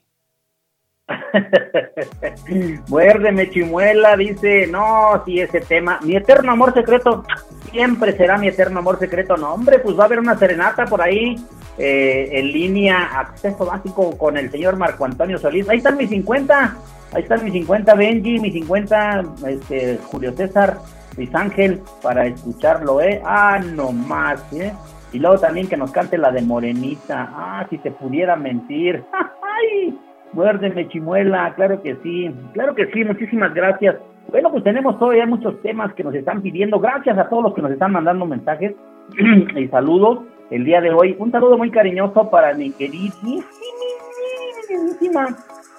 Muérdeme 2.90 3.50
chimuela, 3.50 4.18
dice, 4.18 4.68
no, 4.68 5.24
si 5.26 5.40
ese 5.40 5.62
tema, 5.62 6.02
mi 6.04 6.18
eterno 6.18 6.52
amor 6.52 6.74
secreto, 6.74 7.24
siempre 7.72 8.18
será 8.18 8.38
mi 8.38 8.50
eterno 8.50 8.80
amor 8.80 9.00
secreto, 9.00 9.38
no, 9.38 9.54
hombre, 9.54 9.80
pues 9.80 9.98
va 9.98 10.04
a 10.04 10.08
haber 10.08 10.20
una 10.20 10.38
serenata 10.38 10.84
por 10.84 11.02
ahí, 11.02 11.38
eh, 11.78 12.28
en 12.34 12.52
línea, 12.52 13.22
acceso 13.22 13.66
básico 13.66 14.18
con 14.18 14.36
el 14.36 14.52
señor 14.52 14.76
Marco 14.76 15.06
Antonio 15.06 15.40
Solís, 15.40 15.70
ahí 15.70 15.78
están 15.78 15.96
mis 15.96 16.10
50, 16.10 16.76
Ahí 17.12 17.24
están 17.24 17.44
mis 17.44 17.54
50 17.54 17.96
Benji, 17.96 18.40
mis 18.40 18.54
50 18.54 19.24
este, 19.48 20.00
Julio 20.12 20.32
César, 20.36 20.78
Luis 21.20 21.36
Ángel, 21.36 21.82
para 22.02 22.28
escucharlo, 22.28 23.02
¿eh? 23.02 23.22
Ah, 23.26 23.60
no 23.76 23.92
más, 23.92 24.42
¿eh? 24.54 24.72
Y 25.12 25.20
luego 25.20 25.38
también 25.38 25.68
que 25.68 25.76
nos 25.76 25.92
cante 25.92 26.18
la 26.18 26.32
de 26.32 26.42
Morenita. 26.42 27.30
Ah, 27.34 27.68
si 27.70 27.78
te 27.78 27.92
pudiera 27.92 28.38
mentir. 28.38 29.04
¡Ay! 29.12 30.00
Muérdeme, 30.32 30.88
chimuela. 30.88 31.54
Claro 31.56 31.82
que 31.82 31.98
sí. 32.04 32.34
Claro 32.54 32.74
que 32.74 32.86
sí. 32.94 33.04
Muchísimas 33.04 33.54
gracias. 33.54 33.98
Bueno, 34.32 34.50
pues 34.50 34.64
tenemos 34.64 34.98
todavía 34.98 35.26
muchos 35.26 35.62
temas 35.62 35.94
que 35.94 36.06
nos 36.06 36.16
están 36.16 36.42
pidiendo. 36.42 36.80
Gracias 36.80 37.18
a 37.18 37.28
todos 37.28 37.44
los 37.44 37.54
que 37.54 37.64
nos 37.64 37.72
están 37.72 37.92
mandando 37.92 38.26
mensajes 38.26 38.74
y 39.58 39.68
saludos 39.68 40.20
el 40.52 40.64
día 40.64 40.80
de 40.80 40.94
hoy. 40.94 41.18
Un 41.20 41.34
saludo 41.34 41.58
muy 41.58 41.70
cariñoso 41.70 42.30
para 42.30 42.54
mi 42.54 42.72
queridísima 42.72 43.44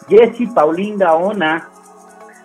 Jessie 0.07 0.49
Paulín 0.55 0.99
Gaona. 0.99 1.69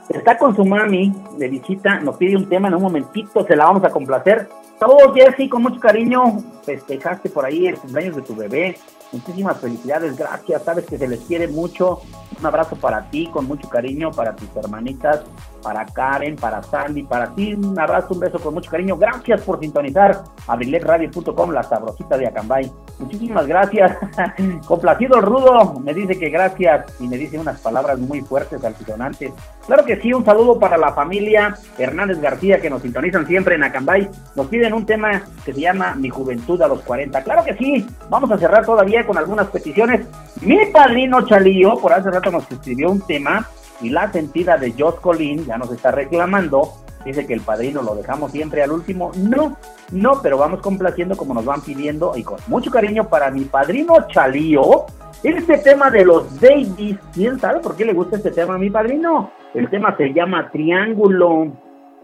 Está 0.10 0.38
con 0.38 0.56
su 0.56 0.64
mami 0.64 1.11
de 1.38 1.48
visita, 1.48 1.99
nos 1.99 2.18
pide 2.18 2.38
un 2.38 2.48
tema 2.48 2.68
en 2.68 2.76
un 2.76 2.84
momentito, 2.84 3.45
se 3.45 3.56
la 3.56 3.65
vamos 3.65 3.84
a 3.84 3.90
complacer. 3.90 4.48
Saludos 4.80 5.14
Jessie, 5.15 5.49
con 5.49 5.64
mucho 5.64 5.80
cariño, 5.80 6.44
festejaste 6.64 7.30
por 7.30 7.45
ahí 7.45 7.68
el 7.68 7.77
cumpleaños 7.77 8.18
de 8.18 8.22
tu 8.22 8.36
bebé. 8.36 8.77
Muchísimas 9.11 9.60
felicidades, 9.60 10.15
gracias, 10.15 10.64
sabes 10.64 10.86
que 10.86 10.98
se 10.98 11.07
les 11.07 11.22
quiere 11.22 11.48
mucho. 11.48 12.02
Un 12.40 12.45
abrazo 12.45 12.76
para 12.76 13.10
ti, 13.10 13.27
con 13.27 13.45
mucho 13.45 13.68
cariño, 13.69 14.11
para 14.11 14.36
tus 14.36 14.49
hermanitas, 14.56 15.23
para 15.66 15.84
Karen, 15.84 16.36
para 16.36 16.62
Sandy, 16.62 17.02
para 17.02 17.34
ti. 17.34 17.56
Un 17.56 17.78
abrazo, 17.80 18.14
un 18.14 18.20
beso 18.20 18.38
con 18.38 18.54
mucho 18.54 18.70
cariño. 18.70 18.96
Gracias 18.98 19.42
por 19.42 19.60
sintonizar 19.60 20.22
abriletradio.com, 20.46 21.50
la 21.50 21.64
sabrosita 21.64 22.20
de 22.20 22.28
Acambay. 22.28 22.72
Muchísimas 23.00 23.48
gracias. 23.48 23.98
Complacido 24.68 25.20
Rudo, 25.22 25.74
me 25.80 25.96
dice 25.96 26.20
que 26.20 26.30
gracias 26.30 26.86
y 27.00 27.08
me 27.08 27.18
dice 27.18 27.40
unas 27.40 27.60
palabras 27.62 27.98
muy 27.98 28.22
fuertes, 28.22 28.64
altisonantes. 28.64 29.32
Claro 29.66 29.84
que 29.84 30.00
sí, 30.00 30.14
un 30.14 30.24
saludo 30.24 30.60
para 30.60 30.78
la 30.78 30.94
familia 30.94 31.58
Hernández 31.80 32.22
García 32.22 32.62
que 32.62 32.70
nos 32.70 32.84
sintonizan 32.84 33.26
siempre 33.26 33.56
en 33.56 33.64
Acambay. 33.64 34.08
Nos 34.36 34.46
piden 34.46 34.72
un 34.72 34.86
tema 34.86 35.24
que 35.44 35.52
se 35.52 35.62
llama 35.62 35.96
Mi 35.96 36.10
Juventud 36.10 36.62
a 36.62 36.68
los 36.68 36.82
40. 36.84 37.24
Claro 37.24 37.44
que 37.44 37.56
sí, 37.56 37.88
vamos 38.08 38.30
a 38.30 38.38
cerrar 38.38 38.64
todavía 38.68 39.04
con 39.04 39.18
algunas 39.18 39.48
peticiones. 39.48 40.06
Mi 40.42 40.64
padrino 40.68 41.26
Chalío, 41.26 41.76
por 41.78 41.92
hace 41.92 42.12
rato 42.12 42.30
nos 42.30 42.52
escribió 42.52 42.92
un 42.92 43.02
tema 43.02 43.48
y 43.81 43.89
la 43.89 44.11
sentida 44.11 44.57
de 44.57 44.72
Josh 44.72 44.99
Colin 45.02 45.45
ya 45.45 45.57
nos 45.57 45.72
está 45.72 45.91
reclamando. 45.91 46.73
Dice 47.06 47.27
que 47.27 47.34
el 47.34 47.41
padrino 47.41 47.84
lo 47.84 47.95
dejamos 47.95 48.31
siempre 48.31 48.64
al 48.64 48.72
último. 48.72 49.11
No, 49.15 49.57
no, 49.91 50.22
pero 50.23 50.38
vamos 50.38 50.61
complaciendo 50.61 51.15
como 51.15 51.35
nos 51.35 51.45
van 51.45 51.61
pidiendo 51.61 52.14
y 52.15 52.23
con 52.23 52.39
mucho 52.47 52.72
cariño 52.72 53.07
para 53.07 53.30
mi 53.30 53.45
padrino 53.45 54.07
Chalío. 54.07 54.85
Este 55.23 55.57
tema 55.60 55.89
de 55.91 56.03
los 56.03 56.39
babies, 56.39 56.97
¿quién 57.14 57.39
sabe 57.39 57.60
por 57.60 57.76
qué 57.76 57.85
le 57.85 57.93
gusta 57.93 58.18
este 58.18 58.31
tema 58.31 58.56
a 58.56 58.57
mi 58.57 58.69
padrino? 58.69 59.31
El 59.53 59.69
tema 59.69 59.95
se 59.97 60.14
llama 60.14 60.49
Triángulo. 60.52 61.52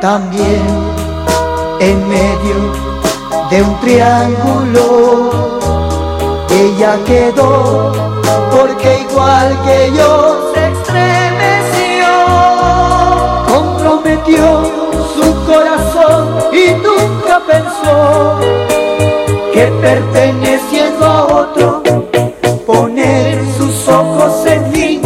También 0.00 0.62
en 1.80 2.08
medio 2.08 2.93
de 3.54 3.62
un 3.62 3.80
triángulo. 3.80 5.30
Ella 6.50 6.98
quedó 7.06 7.92
porque 8.50 9.06
igual 9.08 9.56
que 9.64 9.92
yo 9.96 10.50
se 10.52 10.72
estremeció, 10.72 12.10
comprometió 13.46 14.44
su 15.14 15.44
corazón 15.46 16.22
y 16.52 16.72
nunca 16.86 17.40
pensó 17.46 18.40
que 19.52 19.66
perteneciendo 19.80 21.06
a 21.06 21.24
otro, 21.24 21.82
poner 22.66 23.40
sus 23.56 23.88
ojos 23.88 24.46
en 24.46 24.70
mí, 24.72 25.00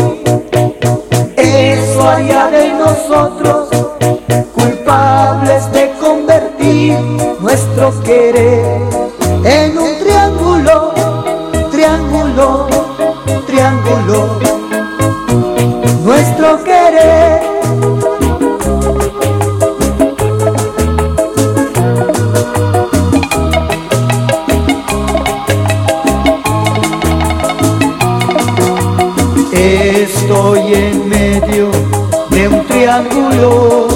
eso 1.37 2.09
haría 2.09 2.47
de 2.47 2.73
nosotros 2.73 3.68
nuestro 7.79 8.03
querer 8.03 8.89
en 9.45 9.79
un 9.79 9.99
triángulo, 10.01 10.93
triángulo, 11.71 12.67
triángulo. 13.47 14.39
Nuestro 16.03 16.65
querer. 16.65 17.41
Estoy 29.53 30.75
en 30.75 31.09
medio 31.09 31.71
de 32.31 32.49
un 32.49 32.67
triángulo 32.67 33.87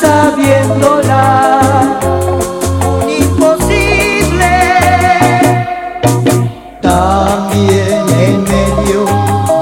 sabiéndola 0.00 1.50
un 2.86 3.08
imposible. 3.08 4.54
También 6.80 8.04
en 8.20 8.42
medio 8.44 9.04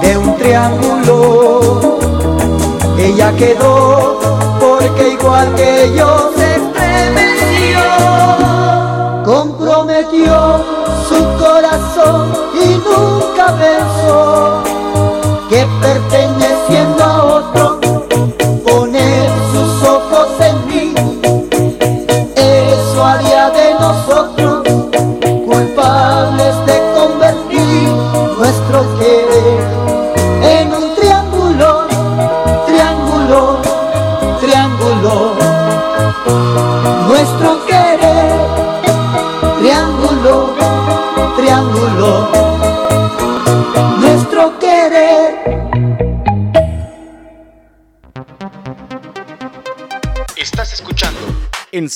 de 0.03 0.19
un 0.19 0.37
triángulo, 0.37 1.99
ella 2.99 3.33
quedó 3.37 4.19
porque 4.59 5.11
igual 5.11 5.55
que 5.55 5.93
yo 5.97 6.33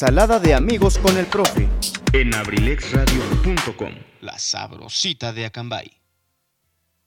Ensalada 0.01 0.41
de 0.41 0.55
amigos 0.55 0.97
con 0.97 1.15
el 1.19 1.27
profe 1.27 1.69
en 2.15 2.35
abrilexradio.com, 2.35 3.93
la 4.23 4.39
sabrosita 4.39 5.31
de 5.35 5.45
Acambay. 5.45 5.91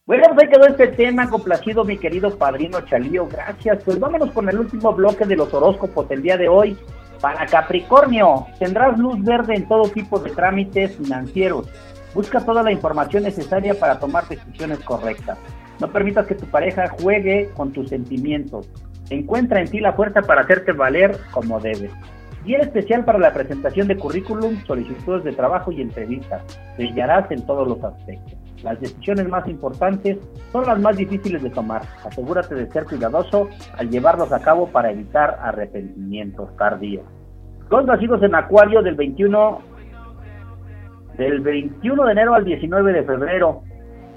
Bueno, 0.06 0.26
pues 0.36 0.44
ahí 0.44 0.54
quedó 0.54 0.68
este 0.68 0.90
tema 0.90 1.28
complacido, 1.28 1.84
mi 1.86 1.98
querido 1.98 2.38
padrino 2.38 2.82
Chalío. 2.82 3.28
Gracias. 3.28 3.84
Pues 3.84 4.00
vámonos 4.00 4.30
con 4.30 4.48
el 4.48 4.60
último 4.60 4.94
bloque 4.94 5.26
de 5.26 5.36
los 5.36 5.52
horóscopos 5.52 6.08
del 6.08 6.22
día 6.22 6.38
de 6.38 6.48
hoy. 6.48 6.78
Para 7.20 7.48
Capricornio, 7.48 8.46
tendrás 8.60 8.96
luz 9.00 9.20
verde 9.24 9.56
en 9.56 9.68
todo 9.68 9.90
tipo 9.90 10.20
de 10.20 10.30
trámites 10.30 10.96
financieros. 10.96 11.68
Busca 12.14 12.46
toda 12.46 12.62
la 12.62 12.72
información 12.72 13.24
necesaria 13.24 13.74
para 13.74 13.98
tomar 13.98 14.28
decisiones 14.28 14.78
correctas. 14.82 15.40
No 15.80 15.92
permitas 15.92 16.28
que 16.28 16.36
tu 16.36 16.46
pareja 16.46 16.90
juegue 17.02 17.50
con 17.56 17.72
tus 17.72 17.90
sentimientos. 17.90 18.70
Encuentra 19.10 19.62
en 19.62 19.68
ti 19.68 19.80
la 19.80 19.94
fuerza 19.94 20.22
para 20.22 20.42
hacerte 20.42 20.74
valer 20.74 21.20
como 21.32 21.60
debes. 21.60 21.92
Día 22.44 22.58
especial 22.58 23.06
para 23.06 23.20
la 23.20 23.32
presentación 23.34 23.88
de 23.88 23.96
currículum, 23.96 24.62
solicitudes 24.66 25.24
de 25.24 25.32
trabajo 25.32 25.72
y 25.72 25.82
entrevistas. 25.82 26.44
Brillarás 26.78 27.32
en 27.32 27.46
todos 27.46 27.66
los 27.66 27.82
aspectos. 27.82 28.34
Las 28.64 28.82
decisiones 28.82 29.30
más 29.30 29.48
importantes 29.48 30.18
son 30.52 30.66
las 30.66 30.78
más 30.80 30.98
difíciles 30.98 31.42
de 31.42 31.50
tomar. 31.50 31.84
Asegúrate 32.06 32.56
de 32.56 32.70
ser 32.70 32.84
cuidadoso 32.84 33.48
al 33.78 33.90
llevarlos 33.90 34.32
a 34.34 34.42
cabo 34.42 34.68
para 34.68 34.92
evitar 34.92 35.40
arrepentimientos 35.42 36.56
tardíos. 36.58 37.06
Los 37.70 37.86
nacidos 37.86 38.22
en 38.24 38.36
Acuario 38.36 38.82
del 38.82 38.96
21 38.96 39.62
del 41.18 41.40
21 41.42 42.06
de 42.06 42.12
enero 42.12 42.34
al 42.34 42.44
19 42.44 42.92
de 42.92 43.04
febrero 43.04 43.64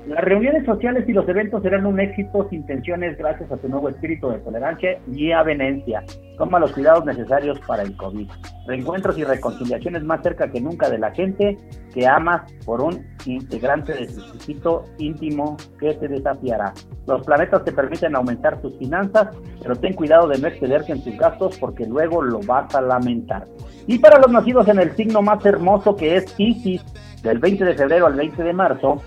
las 0.07 0.23
reuniones 0.23 0.65
sociales 0.65 1.05
y 1.09 1.12
los 1.12 1.28
eventos 1.28 1.62
serán 1.62 1.85
un 1.85 1.99
éxito 1.99 2.47
sin 2.49 2.65
tensiones 2.65 3.19
gracias 3.19 3.51
a 3.51 3.57
tu 3.57 3.69
nuevo 3.69 3.89
espíritu 3.89 4.28
de 4.28 4.39
tolerancia 4.39 5.01
y 5.12 5.33
avenencia. 5.33 6.05
Toma 6.39 6.61
los 6.61 6.70
cuidados 6.73 7.05
necesarios 7.05 7.59
para 7.66 7.83
el 7.83 7.97
COVID. 7.97 8.31
Reencuentros 8.69 9.19
y 9.19 9.24
reconciliaciones 9.24 10.05
más 10.05 10.23
cerca 10.23 10.49
que 10.49 10.61
nunca 10.61 10.89
de 10.89 10.99
la 10.99 11.11
gente 11.11 11.59
que 11.93 12.07
amas 12.07 12.43
por 12.65 12.83
un 12.83 13.05
integrante 13.24 13.95
de 13.95 14.07
tu 14.07 14.20
circuito 14.20 14.85
íntimo 14.99 15.57
que 15.81 15.95
te 15.95 16.07
desafiará. 16.07 16.73
Los 17.09 17.27
planetas 17.27 17.65
te 17.65 17.73
permiten 17.73 18.15
aumentar 18.15 18.61
tus 18.61 18.78
finanzas, 18.78 19.37
pero 19.61 19.74
ten 19.74 19.95
cuidado 19.95 20.28
de 20.28 20.39
no 20.39 20.47
excederte 20.47 20.93
en 20.93 21.03
tus 21.03 21.16
gastos 21.16 21.59
porque 21.59 21.85
luego 21.85 22.23
lo 22.23 22.39
vas 22.41 22.73
a 22.77 22.81
lamentar. 22.81 23.45
Y 23.89 23.99
para 23.99 24.19
los 24.19 24.31
nacidos 24.31 24.69
en 24.69 24.78
el 24.78 24.95
signo 24.95 25.20
más 25.20 25.45
hermoso 25.45 25.97
que 25.97 26.16
es 26.16 26.35
Isis, 26.39 26.85
del 27.23 27.39
20 27.41 27.65
de 27.65 27.74
febrero 27.74 28.07
al 28.07 28.15
20 28.15 28.43
de 28.43 28.53
marzo, 28.53 29.03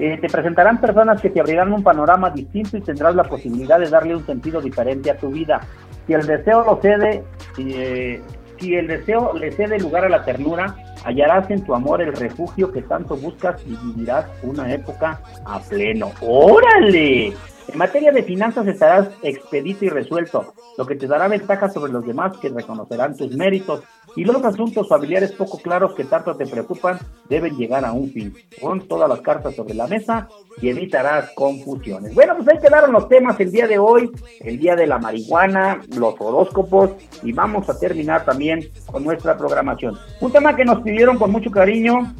eh, 0.00 0.18
te 0.18 0.28
presentarán 0.28 0.80
personas 0.80 1.20
que 1.20 1.28
te 1.28 1.40
abrirán 1.40 1.72
un 1.72 1.82
panorama 1.82 2.30
distinto 2.30 2.78
y 2.78 2.80
tendrás 2.80 3.14
la 3.14 3.24
posibilidad 3.24 3.78
de 3.78 3.90
darle 3.90 4.16
un 4.16 4.24
sentido 4.24 4.60
diferente 4.60 5.10
a 5.10 5.18
tu 5.18 5.28
vida. 5.28 5.60
Si 6.06 6.14
el 6.14 6.26
deseo 6.26 6.64
lo 6.64 6.80
cede, 6.80 7.22
eh, 7.58 8.22
si 8.58 8.74
el 8.74 8.86
deseo 8.86 9.34
le 9.34 9.52
cede 9.52 9.78
lugar 9.78 10.06
a 10.06 10.08
la 10.08 10.24
ternura, 10.24 10.74
hallarás 11.04 11.50
en 11.50 11.64
tu 11.64 11.74
amor 11.74 12.00
el 12.00 12.14
refugio 12.14 12.72
que 12.72 12.80
tanto 12.80 13.14
buscas 13.16 13.60
y 13.66 13.76
vivirás 13.76 14.24
una 14.42 14.72
época 14.72 15.20
a 15.44 15.60
pleno. 15.60 16.10
¡Órale! 16.22 17.34
En 17.68 17.78
materia 17.78 18.12
de 18.12 18.22
finanzas 18.22 18.66
estarás 18.66 19.08
expedito 19.22 19.84
y 19.84 19.88
resuelto, 19.88 20.54
lo 20.76 20.86
que 20.86 20.96
te 20.96 21.06
dará 21.06 21.28
ventaja 21.28 21.68
sobre 21.68 21.92
los 21.92 22.04
demás 22.04 22.36
que 22.38 22.48
reconocerán 22.48 23.16
tus 23.16 23.36
méritos 23.36 23.82
y 24.16 24.24
los 24.24 24.42
asuntos 24.44 24.88
familiares 24.88 25.32
poco 25.32 25.58
claros 25.58 25.94
que 25.94 26.04
tanto 26.04 26.36
te 26.36 26.46
preocupan 26.46 26.98
deben 27.28 27.56
llegar 27.56 27.84
a 27.84 27.92
un 27.92 28.10
fin. 28.10 28.34
Pon 28.60 28.88
todas 28.88 29.08
las 29.08 29.20
cartas 29.20 29.54
sobre 29.54 29.74
la 29.74 29.86
mesa 29.86 30.28
y 30.60 30.68
evitarás 30.68 31.30
confusiones. 31.34 32.14
Bueno, 32.14 32.34
pues 32.36 32.48
ahí 32.48 32.58
quedaron 32.58 32.92
los 32.92 33.08
temas 33.08 33.38
el 33.38 33.52
día 33.52 33.68
de 33.68 33.78
hoy, 33.78 34.10
el 34.40 34.58
día 34.58 34.74
de 34.74 34.86
la 34.86 34.98
marihuana, 34.98 35.80
los 35.96 36.14
horóscopos 36.18 36.90
y 37.22 37.32
vamos 37.32 37.68
a 37.68 37.78
terminar 37.78 38.24
también 38.24 38.68
con 38.86 39.04
nuestra 39.04 39.36
programación. 39.36 39.96
Un 40.20 40.32
tema 40.32 40.56
que 40.56 40.64
nos 40.64 40.82
pidieron 40.82 41.18
con 41.18 41.30
mucho 41.30 41.50
cariño 41.50 42.12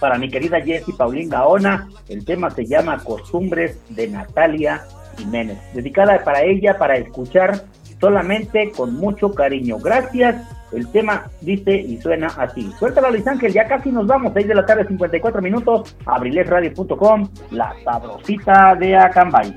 para 0.00 0.18
mi 0.18 0.28
querida 0.28 0.60
Jessie 0.60 0.94
Paulín 0.94 1.28
Gaona. 1.28 1.88
El 2.08 2.24
tema 2.24 2.50
se 2.50 2.66
llama 2.66 2.98
Costumbres 3.02 3.78
de 3.90 4.08
Natalia 4.08 4.84
Jiménez. 5.16 5.58
Dedicada 5.74 6.22
para 6.24 6.42
ella, 6.42 6.76
para 6.78 6.96
escuchar 6.96 7.64
solamente 8.00 8.72
con 8.76 8.94
mucho 8.94 9.32
cariño. 9.32 9.78
Gracias. 9.78 10.36
El 10.72 10.88
tema 10.88 11.30
dice 11.40 11.72
y 11.76 12.00
suena 12.00 12.26
así. 12.26 12.70
Suéltala 12.78 13.10
Luis 13.10 13.26
Ángel, 13.26 13.52
ya 13.52 13.66
casi 13.66 13.90
nos 13.90 14.06
vamos. 14.06 14.32
6 14.34 14.48
de 14.48 14.54
la 14.54 14.66
tarde, 14.66 14.86
54 14.86 15.40
minutos. 15.40 15.96
Abrilesradio.com, 16.04 17.28
la 17.52 17.72
sabrosita 17.84 18.74
de 18.74 18.96
Acambay. 18.96 19.56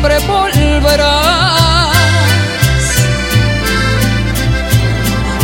siempre 0.00 0.18
volverás, 0.26 1.92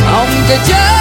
aunque 0.08 0.58
ya 0.66 0.95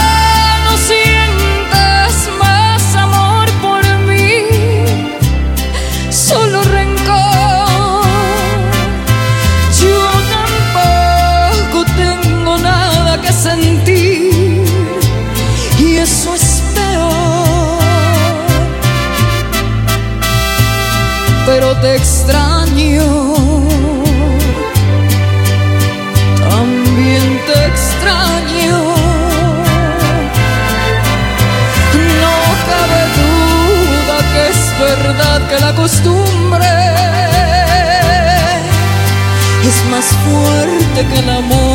fuerte 40.95 41.13
que 41.13 41.74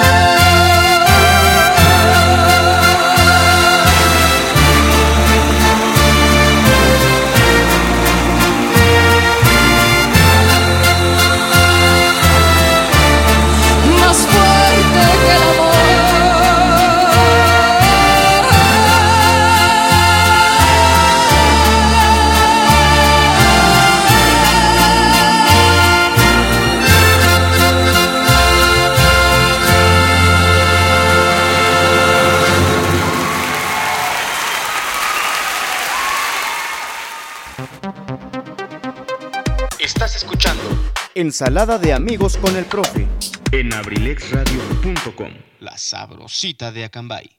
Ensalada 41.21 41.77
de 41.77 41.93
amigos 41.93 42.35
con 42.35 42.55
el 42.55 42.65
profe. 42.65 43.05
En 43.51 43.71
abrilexradio.com. 43.71 45.29
La 45.59 45.77
sabrosita 45.77 46.71
de 46.71 46.85
Acambay. 46.85 47.29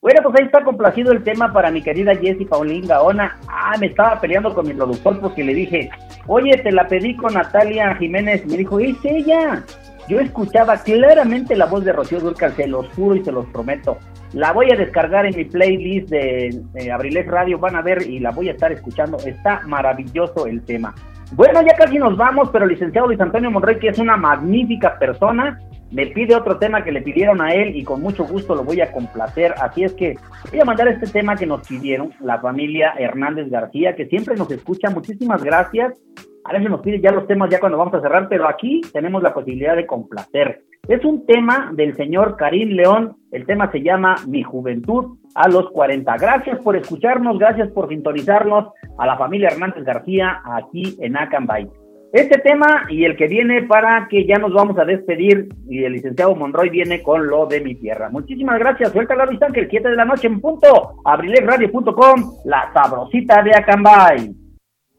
Bueno, 0.00 0.22
pues 0.22 0.36
ahí 0.38 0.46
está 0.46 0.64
complacido 0.64 1.12
el 1.12 1.22
tema 1.22 1.52
para 1.52 1.70
mi 1.70 1.82
querida 1.82 2.16
Jessie 2.16 2.46
Paulín 2.46 2.86
Gaona. 2.88 3.38
Ah, 3.48 3.76
me 3.78 3.88
estaba 3.88 4.18
peleando 4.18 4.54
con 4.54 4.66
mi 4.66 4.72
productor 4.72 5.20
porque 5.20 5.44
le 5.44 5.52
dije, 5.52 5.90
oye, 6.26 6.56
te 6.56 6.72
la 6.72 6.88
pedí 6.88 7.14
con 7.16 7.34
Natalia 7.34 7.94
Jiménez. 7.96 8.46
Me 8.46 8.56
dijo, 8.56 8.80
es 8.80 8.96
ella. 9.04 9.62
Yo 10.08 10.18
escuchaba 10.18 10.78
claramente 10.78 11.56
la 11.56 11.66
voz 11.66 11.84
de 11.84 11.92
Rocío 11.92 12.18
Durcal, 12.18 12.56
se 12.56 12.66
los 12.66 12.88
juro 12.94 13.14
y 13.14 13.22
se 13.22 13.30
los 13.30 13.44
prometo. 13.48 13.98
La 14.32 14.52
voy 14.52 14.72
a 14.72 14.76
descargar 14.76 15.26
en 15.26 15.36
mi 15.36 15.44
playlist 15.44 16.08
de, 16.08 16.62
de 16.72 16.90
Abrilex 16.90 17.28
Radio, 17.28 17.58
van 17.58 17.76
a 17.76 17.82
ver 17.82 18.08
y 18.08 18.20
la 18.20 18.30
voy 18.30 18.48
a 18.48 18.52
estar 18.52 18.72
escuchando. 18.72 19.18
Está 19.18 19.60
maravilloso 19.66 20.46
el 20.46 20.62
tema. 20.62 20.94
Bueno, 21.32 21.62
ya 21.62 21.76
casi 21.76 21.96
nos 21.96 22.16
vamos, 22.16 22.50
pero 22.50 22.64
el 22.64 22.72
licenciado 22.72 23.06
Luis 23.06 23.20
Antonio 23.20 23.50
Monroy, 23.50 23.78
que 23.78 23.88
es 23.88 23.98
una 23.98 24.16
magnífica 24.16 24.98
persona, 24.98 25.60
me 25.92 26.06
pide 26.08 26.34
otro 26.34 26.58
tema 26.58 26.82
que 26.82 26.90
le 26.90 27.02
pidieron 27.02 27.40
a 27.40 27.54
él 27.54 27.76
y 27.76 27.84
con 27.84 28.00
mucho 28.00 28.24
gusto 28.24 28.54
lo 28.54 28.64
voy 28.64 28.80
a 28.80 28.90
complacer. 28.90 29.54
Así 29.60 29.84
es 29.84 29.92
que 29.94 30.16
voy 30.50 30.60
a 30.60 30.64
mandar 30.64 30.88
este 30.88 31.06
tema 31.06 31.36
que 31.36 31.46
nos 31.46 31.66
pidieron 31.66 32.12
la 32.20 32.40
familia 32.40 32.94
Hernández 32.98 33.48
García, 33.48 33.94
que 33.94 34.06
siempre 34.06 34.34
nos 34.34 34.50
escucha. 34.50 34.90
Muchísimas 34.90 35.42
gracias. 35.44 35.94
A 36.44 36.52
veces 36.52 36.68
nos 36.68 36.80
pide 36.80 37.00
ya 37.00 37.12
los 37.12 37.26
temas 37.28 37.48
ya 37.50 37.60
cuando 37.60 37.78
vamos 37.78 37.94
a 37.94 38.00
cerrar, 38.00 38.28
pero 38.28 38.48
aquí 38.48 38.80
tenemos 38.92 39.22
la 39.22 39.32
posibilidad 39.32 39.76
de 39.76 39.86
complacer. 39.86 40.64
Es 40.88 41.04
un 41.04 41.26
tema 41.26 41.70
del 41.74 41.94
señor 41.96 42.36
Karim 42.36 42.70
León. 42.70 43.16
El 43.30 43.46
tema 43.46 43.70
se 43.70 43.82
llama 43.82 44.16
Mi 44.26 44.42
Juventud 44.42 45.19
a 45.34 45.48
los 45.48 45.70
40. 45.70 46.16
Gracias 46.16 46.58
por 46.60 46.76
escucharnos, 46.76 47.38
gracias 47.38 47.68
por 47.70 47.88
sintonizarnos 47.88 48.68
a 48.98 49.06
la 49.06 49.16
familia 49.16 49.48
Hernández 49.48 49.84
García 49.84 50.42
aquí 50.44 50.96
en 51.00 51.16
Acambay. 51.16 51.68
Este 52.12 52.38
tema 52.38 52.86
y 52.88 53.04
el 53.04 53.16
que 53.16 53.28
viene 53.28 53.62
para 53.68 54.08
que 54.08 54.26
ya 54.26 54.36
nos 54.36 54.52
vamos 54.52 54.76
a 54.78 54.84
despedir 54.84 55.48
y 55.68 55.84
el 55.84 55.92
licenciado 55.92 56.34
Monroy 56.34 56.68
viene 56.68 57.04
con 57.04 57.28
lo 57.28 57.46
de 57.46 57.60
mi 57.60 57.76
tierra. 57.76 58.10
Muchísimas 58.10 58.58
gracias. 58.58 58.90
Suelta 58.90 59.14
la 59.14 59.26
vista 59.26 59.46
que 59.46 59.60
el 59.60 59.70
7 59.70 59.90
de 59.90 59.94
la 59.94 60.04
noche 60.04 60.26
en 60.26 60.40
punto. 60.40 60.96
Abrilesradio.com, 61.04 62.32
la 62.46 62.72
sabrosita 62.72 63.44
de 63.44 63.52
Acambay. 63.54 64.34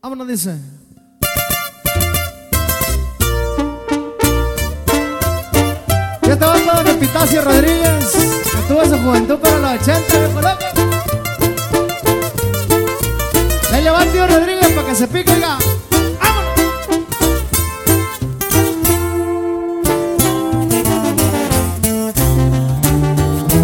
Vámonos, 0.01 0.27
dice. 0.27 0.51
Te 6.21 6.29
va 6.29 6.37
todo 6.37 6.53
de 7.25 7.41
Rodríguez, 7.41 8.40
tuvo 8.67 8.85
su 8.85 8.97
juventud 8.97 9.37
para 9.39 9.57
los 9.59 9.81
80 9.81 10.19
de 10.19 10.27
Colombia. 10.33 10.71
Le 13.71 13.81
lleva 13.81 14.05
tío 14.05 14.27
Rodríguez 14.27 14.69
para 14.69 14.87
que 14.87 14.95
se 14.95 15.07
pique, 15.07 15.31
oiga. 15.31 15.57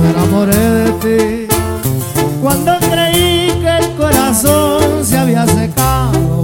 Me 0.01 0.09
enamoré 0.09 0.57
de 0.57 0.91
ti 1.01 1.47
cuando 2.41 2.77
creí 2.79 3.59
que 3.61 3.77
el 3.79 3.95
corazón 3.95 5.05
se 5.05 5.17
había 5.17 5.45
secado. 5.45 6.43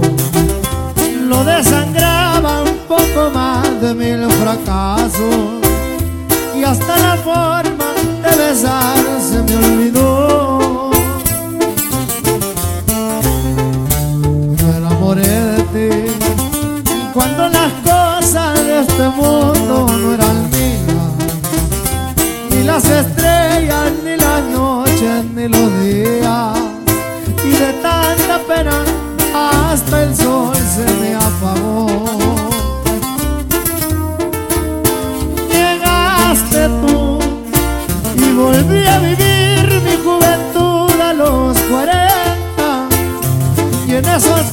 Lo 1.28 1.44
desangraba 1.44 2.62
un 2.62 2.78
poco 2.86 3.30
más 3.32 3.80
de 3.80 3.94
mil 3.94 4.30
fracasos 4.32 5.64
y 6.56 6.62
hasta 6.62 6.96
la 6.98 7.16
forma 7.16 7.73
besar 8.46 9.04
se 9.20 9.42
me 9.42 9.56
olvidó. 9.56 10.90
Me 14.56 14.76
enamoré 14.76 15.36
de 15.52 15.62
ti 15.74 15.90
cuando 17.12 17.48
las 17.48 17.72
cosas 17.90 18.54
de 18.66 18.80
este 18.80 19.08
mundo 19.20 19.86
no 20.00 20.14
eran 20.14 20.50
mías, 20.50 21.12
ni 22.50 22.62
las 22.64 22.84
estrellas, 22.84 23.92
ni 24.04 24.16
las 24.16 24.42
noches, 24.58 25.24
ni 25.34 25.48
los 25.48 25.68
días, 25.82 26.58
y 27.44 27.50
de 27.50 27.72
tanta 27.82 28.38
pena 28.48 28.84
hasta 29.34 30.02
el 30.04 30.16
sol 30.16 30.54
se 30.74 30.86
me 31.00 31.14
apagó. 31.14 32.23
Volví 38.34 38.86
a 38.86 38.98
vivir 38.98 39.80
mi 39.82 39.96
juventud 40.02 41.00
a 41.00 41.12
los 41.12 41.56
40 41.58 42.88
y 43.86 43.94
en 43.94 44.04
esos 44.04 44.50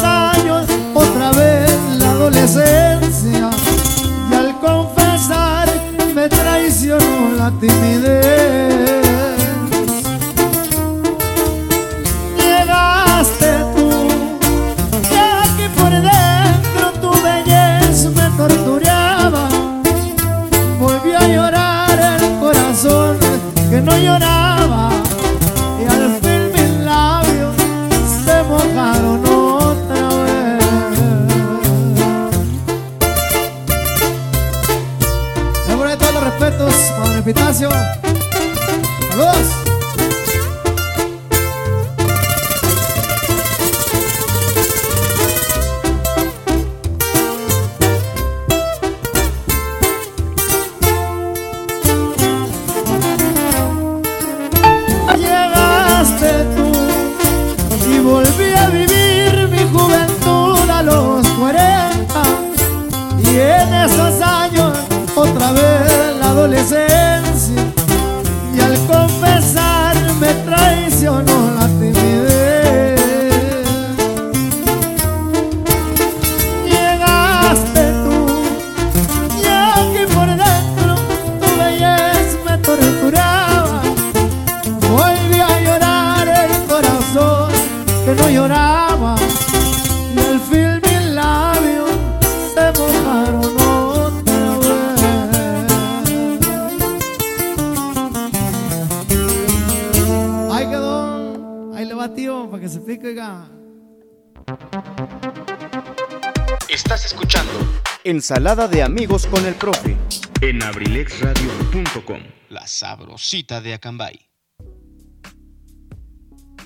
Ensalada 108.31 108.69
de 108.69 108.81
amigos 108.81 109.27
con 109.27 109.45
el 109.45 109.55
profe 109.55 109.97
en 110.39 110.63
abrilexradio.com. 110.63 112.19
La 112.47 112.65
sabrosita 112.65 113.59
de 113.59 113.73
Acambay. 113.73 114.21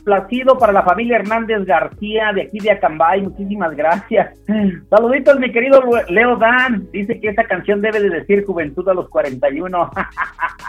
Placido 0.04 0.60
para 0.60 0.72
la 0.72 0.84
familia 0.84 1.16
Hernández 1.16 1.66
García 1.66 2.34
de 2.34 2.44
aquí 2.44 2.60
de 2.60 2.70
Acambay, 2.70 3.24
muchísimas 3.24 3.76
gracias. 3.76 4.38
Saluditos 4.92 5.40
mi 5.40 5.52
querido 5.52 5.82
Leo 6.08 6.38
Dan, 6.38 6.88
dice 6.92 7.20
que 7.20 7.30
esta 7.30 7.46
canción 7.46 7.82
debe 7.82 8.00
de 8.00 8.12
decir 8.12 8.46
juventud 8.46 8.88
a 8.88 8.94
los 8.94 9.10
41. 9.10 9.90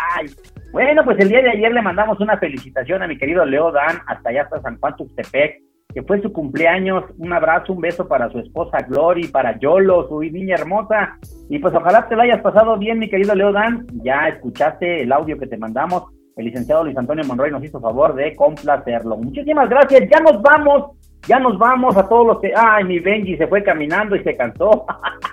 bueno, 0.72 1.04
pues 1.04 1.18
el 1.18 1.28
día 1.28 1.42
de 1.42 1.50
ayer 1.50 1.72
le 1.72 1.82
mandamos 1.82 2.18
una 2.20 2.38
felicitación 2.38 3.02
a 3.02 3.06
mi 3.06 3.18
querido 3.18 3.44
Leo 3.44 3.70
Dan, 3.70 4.00
hasta 4.06 4.30
allá 4.30 4.44
hasta 4.44 4.62
San 4.62 4.80
Juan 4.80 4.96
Tuxtepec, 4.96 5.60
que 5.96 6.02
fue 6.02 6.20
su 6.20 6.30
cumpleaños. 6.30 7.04
Un 7.16 7.32
abrazo, 7.32 7.72
un 7.72 7.80
beso 7.80 8.06
para 8.06 8.28
su 8.28 8.38
esposa 8.38 8.76
Glory, 8.86 9.28
para 9.28 9.58
Yolo, 9.58 10.06
su 10.10 10.20
niña 10.20 10.56
hermosa. 10.56 11.16
Y 11.48 11.58
pues 11.58 11.74
ojalá 11.74 12.06
te 12.06 12.14
lo 12.14 12.20
hayas 12.20 12.42
pasado 12.42 12.76
bien, 12.76 12.98
mi 12.98 13.08
querido 13.08 13.34
Leo 13.34 13.50
Dan. 13.50 13.86
Ya 14.02 14.28
escuchaste 14.28 15.04
el 15.04 15.10
audio 15.10 15.38
que 15.38 15.46
te 15.46 15.56
mandamos. 15.56 16.02
El 16.36 16.44
licenciado 16.44 16.84
Luis 16.84 16.98
Antonio 16.98 17.24
Monroy 17.24 17.50
nos 17.50 17.64
hizo 17.64 17.80
favor 17.80 18.14
de 18.14 18.36
complacerlo. 18.36 19.16
Muchísimas 19.16 19.70
gracias. 19.70 20.02
Ya 20.12 20.20
nos 20.20 20.42
vamos. 20.42 20.98
Ya 21.26 21.38
nos 21.38 21.56
vamos 21.56 21.96
a 21.96 22.06
todos 22.06 22.26
los 22.26 22.40
que. 22.40 22.52
Ay, 22.54 22.84
mi 22.84 22.98
Benji 22.98 23.38
se 23.38 23.46
fue 23.46 23.64
caminando 23.64 24.16
y 24.16 24.22
se 24.22 24.36
cansó. 24.36 24.84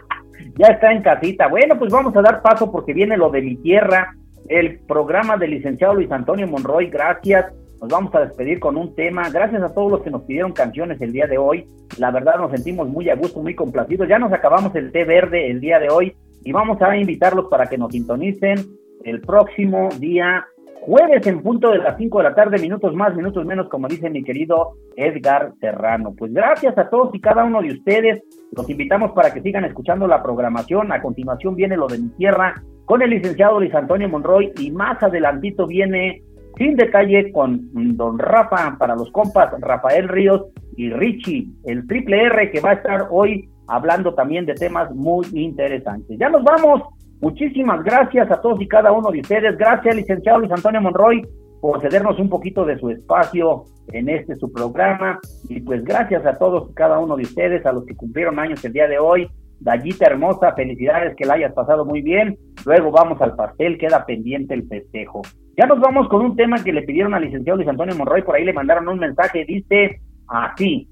ya 0.58 0.68
está 0.68 0.94
en 0.94 1.02
casita. 1.02 1.50
Bueno, 1.50 1.78
pues 1.78 1.92
vamos 1.92 2.16
a 2.16 2.22
dar 2.22 2.42
paso 2.42 2.72
porque 2.72 2.94
viene 2.94 3.18
lo 3.18 3.30
de 3.30 3.42
mi 3.42 3.58
tierra. 3.58 4.16
El 4.48 4.80
programa 4.80 5.36
del 5.36 5.52
licenciado 5.52 5.96
Luis 5.96 6.10
Antonio 6.10 6.48
Monroy. 6.48 6.88
Gracias 6.88 7.52
nos 7.84 7.92
vamos 7.92 8.16
a 8.16 8.22
despedir 8.22 8.62
con 8.62 8.78
un 8.78 8.96
tema. 8.96 9.30
Gracias 9.30 9.62
a 9.62 9.74
todos 9.74 9.92
los 9.92 10.02
que 10.04 10.10
nos 10.10 10.24
pidieron 10.24 10.54
canciones 10.54 11.02
el 11.02 11.12
día 11.12 11.28
de 11.28 11.38
hoy. 11.38 11.68
La 11.98 12.12
verdad 12.12 12.38
nos 12.38 12.52
sentimos 12.52 12.88
muy 12.88 13.10
a 13.10 13.16
gusto, 13.16 13.42
muy 13.42 13.56
complacidos. 13.56 14.08
Ya 14.08 14.18
nos 14.18 14.32
acabamos 14.32 14.74
el 14.76 14.94
té 14.94 15.04
verde 15.04 15.52
el 15.52 15.60
día 15.60 15.80
de 15.80 15.90
hoy 15.90 16.16
y 16.46 16.54
vamos 16.54 16.82
a 16.82 16.96
invitarlos 16.96 17.48
para 17.52 17.66
que 17.66 17.78
nos 17.78 17.92
sintonicen 17.92 18.56
el 19.04 19.20
próximo 19.20 19.90
día 20.00 20.46
jueves 20.80 21.28
en 21.28 21.42
punto 21.42 21.72
de 21.72 21.80
las 21.80 21.98
5 21.98 22.20
de 22.20 22.24
la 22.24 22.34
tarde, 22.34 22.58
minutos 22.58 22.96
más, 22.96 23.16
minutos 23.18 23.46
menos, 23.46 23.68
como 23.68 23.90
dice 23.90 24.10
mi 24.10 24.24
querido 24.24 24.76
Edgar 24.96 25.52
Serrano. 25.60 26.14
Pues 26.18 26.32
gracias 26.32 26.78
a 26.78 26.90
todos 26.90 27.14
y 27.14 27.20
cada 27.20 27.44
uno 27.44 27.62
de 27.62 27.74
ustedes. 27.74 28.24
Los 28.54 28.70
invitamos 28.70 29.12
para 29.12 29.34
que 29.34 29.42
sigan 29.42 29.66
escuchando 29.66 30.08
la 30.08 30.24
programación. 30.24 30.94
A 30.94 31.02
continuación 31.02 31.58
viene 31.58 31.76
lo 31.76 31.88
de 31.88 31.98
mi 31.98 32.10
tierra 32.12 32.64
con 32.86 33.02
el 33.02 33.10
licenciado 33.10 33.60
Luis 33.60 33.76
Antonio 33.76 34.08
Monroy 34.08 34.54
y 34.58 34.72
más 34.72 35.04
adelantito 35.04 35.68
viene 35.68 36.22
sin 36.64 36.78
detalle 36.78 37.30
con 37.34 37.70
don 37.74 38.18
Rafa 38.18 38.78
para 38.80 38.96
los 38.96 39.12
compas, 39.12 39.54
Rafael 39.60 40.08
Ríos 40.08 40.46
y 40.78 40.90
Richie, 40.92 41.50
el 41.66 41.86
triple 41.88 42.24
R 42.24 42.52
que 42.52 42.62
va 42.62 42.72
a 42.72 42.74
estar 42.76 43.08
hoy 43.12 43.50
hablando 43.68 44.14
también 44.14 44.46
de 44.46 44.54
temas 44.54 44.90
muy 44.96 45.26
interesantes. 45.34 46.18
Ya 46.18 46.30
nos 46.30 46.44
vamos. 46.44 46.84
Muchísimas 47.20 47.84
gracias 47.84 48.32
a 48.32 48.42
todos 48.42 48.62
y 48.62 48.68
cada 48.68 48.94
uno 48.94 49.12
de 49.12 49.20
ustedes. 49.20 49.58
Gracias, 49.58 49.96
licenciado 49.96 50.40
Luis 50.40 50.52
Antonio 50.52 50.80
Monroy, 50.80 51.26
por 51.62 51.82
cedernos 51.82 52.18
un 52.18 52.30
poquito 52.30 52.66
de 52.66 52.78
su 52.78 52.90
espacio 52.90 53.66
en 53.92 54.08
este 54.08 54.36
su 54.36 54.52
programa. 54.52 55.20
Y 55.50 55.60
pues 55.60 55.84
gracias 55.84 56.26
a 56.26 56.38
todos 56.38 56.70
y 56.70 56.74
cada 56.74 56.98
uno 57.00 57.18
de 57.18 57.24
ustedes, 57.24 57.66
a 57.66 57.74
los 57.74 57.86
que 57.86 57.96
cumplieron 57.96 58.40
años 58.40 58.64
el 58.64 58.72
día 58.72 58.88
de 58.88 59.00
hoy. 59.00 59.30
Dallita 59.64 60.08
hermosa, 60.08 60.54
felicidades, 60.54 61.16
que 61.16 61.26
la 61.26 61.36
hayas 61.36 61.54
pasado 61.54 61.86
muy 61.86 62.02
bien. 62.02 62.38
Luego 62.66 62.92
vamos 62.92 63.22
al 63.22 63.36
pastel, 63.36 63.78
queda 63.78 64.06
pendiente 64.06 64.54
el 64.54 64.68
festejo. 64.68 65.22
Ya 65.58 65.66
nos 65.66 65.80
vamos 65.80 66.10
con 66.10 66.26
un 66.26 66.36
tema 66.36 66.62
que 66.64 66.74
le 66.74 66.82
pidieron 66.82 67.14
al 67.14 67.24
licenciado 67.24 67.58
Luis 67.58 67.70
Antonio 67.70 67.96
Monroy, 67.96 68.24
por 68.24 68.36
ahí 68.36 68.44
le 68.44 68.54
mandaron 68.54 68.90
un 68.90 69.00
mensaje, 69.00 69.46
dice 69.46 70.02
así. 70.28 70.88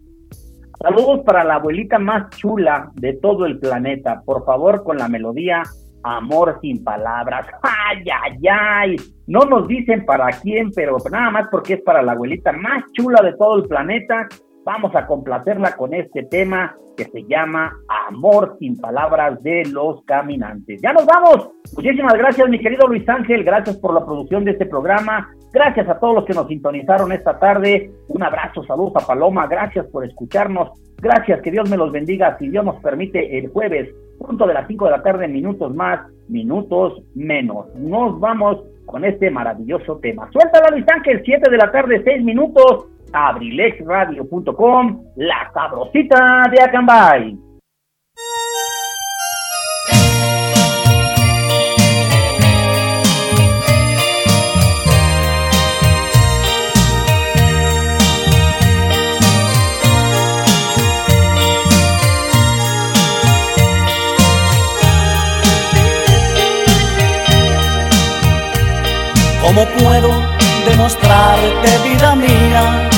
Saludos 0.82 1.22
para 1.26 1.44
la 1.44 1.56
abuelita 1.56 2.00
más 2.00 2.30
chula 2.38 2.92
de 2.96 3.14
todo 3.14 3.46
el 3.46 3.60
planeta. 3.60 4.22
Por 4.26 4.46
favor, 4.46 4.84
con 4.84 4.98
la 4.98 5.08
melodía 5.08 5.64
Amor 6.04 6.58
sin 6.62 6.84
palabras. 6.84 7.46
¡Ay, 7.62 8.04
ay, 8.10 8.48
ay! 8.50 8.96
No 9.28 9.42
nos 9.42 9.68
dicen 9.68 10.06
para 10.06 10.30
quién, 10.42 10.72
pero 10.76 10.98
nada 11.12 11.30
más 11.30 11.48
porque 11.52 11.74
es 11.74 11.82
para 11.82 12.02
la 12.02 12.14
abuelita 12.14 12.52
más 12.54 12.84
chula 12.94 13.22
de 13.22 13.34
todo 13.34 13.58
el 13.58 13.68
planeta. 13.68 14.28
Vamos 14.64 14.96
a 14.96 15.08
complacerla 15.08 15.76
con 15.76 15.94
este 15.94 16.24
tema 16.24 16.76
que 16.96 17.06
se 17.06 17.24
llama 17.24 17.74
Amor 18.08 18.58
sin 18.60 18.80
palabras 18.80 19.42
de 19.42 19.64
los 19.72 20.04
caminantes. 20.06 20.80
Ya 20.84 20.94
nos 20.94 21.06
vamos. 21.08 21.50
Muchísimas 21.76 22.14
gracias, 22.14 22.48
mi 22.48 22.60
querido 22.60 22.88
Luis 22.88 23.08
Ángel. 23.10 23.44
Gracias 23.44 23.78
por 23.78 23.94
la 23.94 24.06
producción 24.06 24.46
de 24.46 24.52
este 24.52 24.68
programa. 24.68 25.30
Gracias 25.52 25.90
a 25.90 26.00
todos 26.00 26.14
los 26.14 26.26
que 26.26 26.34
nos 26.34 26.48
sintonizaron 26.48 27.12
esta 27.12 27.40
tarde. 27.40 27.92
Un 28.08 28.22
abrazo, 28.22 28.64
saludos 28.66 28.94
a 28.98 29.08
Paloma. 29.08 29.48
Gracias 29.48 29.88
por 29.88 30.06
escucharnos. 30.06 30.70
Gracias, 30.98 31.42
que 31.42 31.50
Dios 31.50 31.68
me 31.68 31.78
los 31.78 31.92
bendiga. 31.92 32.38
Si 32.38 32.48
Dios 32.48 32.64
nos 32.64 32.80
permite, 32.82 33.40
el 33.40 33.50
jueves, 33.50 33.90
punto 34.20 34.46
de 34.46 34.54
las 34.54 34.68
5 34.68 34.86
de 34.86 34.92
la 34.92 35.02
tarde, 35.02 35.28
minutos 35.28 35.74
más, 35.74 36.02
minutos 36.28 37.02
menos. 37.16 37.66
Nos 37.76 38.20
vamos 38.20 38.64
con 38.86 39.06
este 39.06 39.32
maravilloso 39.32 39.98
tema. 39.98 40.30
Suéltala, 40.32 40.70
Luis 40.70 40.86
Ángel, 40.88 41.22
7 41.26 41.50
de 41.50 41.58
la 41.58 41.72
tarde, 41.72 42.04
6 42.04 42.24
minutos 42.24 42.86
abrilexradio.com, 43.14 45.04
la 45.16 45.52
sabrosita 45.54 46.50
de 46.52 46.64
Acambay. 46.64 47.38
¿Cómo 69.42 69.66
puedo 69.66 70.10
demostrarte, 70.66 71.90
vida 71.90 72.16
mía? 72.16 72.91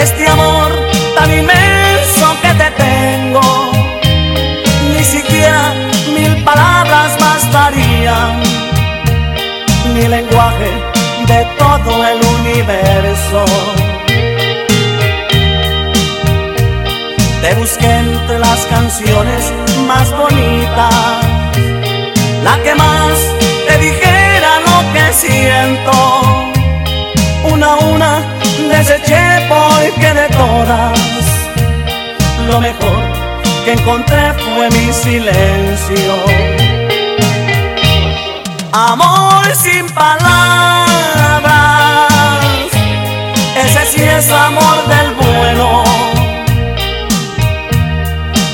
Este 0.00 0.26
amor 0.26 0.72
tan 1.16 1.30
inmenso 1.30 2.36
que 2.40 2.54
te 2.54 2.70
tengo. 2.70 3.72
Ni 4.92 5.04
siquiera 5.04 5.74
mil 6.14 6.42
palabras 6.44 7.18
bastarían, 7.18 8.40
mi 9.94 10.08
lenguaje 10.08 10.70
de 11.26 11.46
todo 11.58 12.06
el 12.06 12.18
universo. 12.40 13.44
Te 17.42 17.54
busqué 17.54 17.90
entre 17.90 18.38
las 18.38 18.60
canciones 18.66 19.52
más 19.86 20.10
bonitas, 20.16 21.26
la 22.44 22.56
que 22.62 22.74
más 22.74 23.18
te 23.66 23.78
dijera 23.78 24.60
lo 24.60 24.92
que 24.92 25.12
siento. 25.12 25.92
Una 27.44 27.72
a 27.72 27.76
una 27.76 28.41
deseché 28.72 29.24
porque 29.48 30.14
de 30.14 30.28
todas 30.28 30.98
lo 32.48 32.60
mejor 32.60 33.02
que 33.64 33.72
encontré 33.72 34.32
fue 34.34 34.68
mi 34.70 34.92
silencio. 34.92 36.14
Amor 38.72 39.44
sin 39.54 39.86
palabras, 39.90 41.52
ese 43.64 43.82
sí 43.92 44.02
es 44.02 44.30
amor 44.30 44.78
del 44.92 45.08
bueno. 45.20 45.84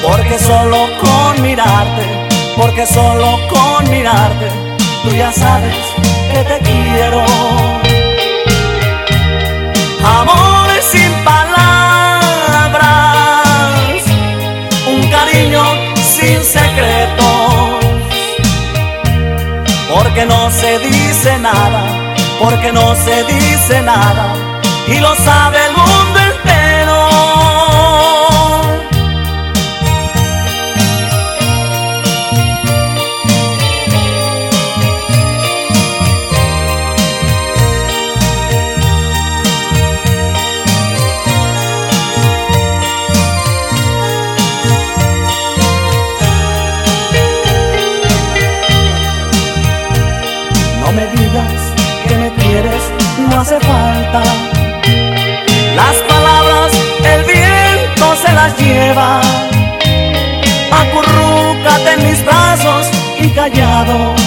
Porque 0.02 0.38
solo 0.38 0.78
con 1.00 1.42
mirarte, 1.42 2.04
porque 2.56 2.86
solo 2.86 3.38
con 3.48 3.90
mirarte, 3.90 4.48
tú 5.02 5.10
ya 5.14 5.32
sabes 5.32 5.76
que 6.32 6.44
te 6.44 6.58
quiero 6.60 7.24
secretos, 16.48 17.84
porque 19.94 20.24
no 20.24 20.50
se 20.50 20.78
dice 20.78 21.38
nada, 21.38 22.14
porque 22.40 22.72
no 22.72 22.94
se 22.94 23.24
dice 23.24 23.82
nada, 23.82 24.34
y 24.86 24.98
lo 24.98 25.14
sabe 25.16 25.58
Las 55.76 55.96
palabras 56.08 56.72
el 57.04 57.24
viento 57.24 58.16
se 58.16 58.32
las 58.32 58.56
lleva. 58.58 59.20
Acurrúcate 60.70 61.92
en 61.94 62.08
mis 62.08 62.24
brazos 62.24 62.86
y 63.20 63.28
callados. 63.30 64.20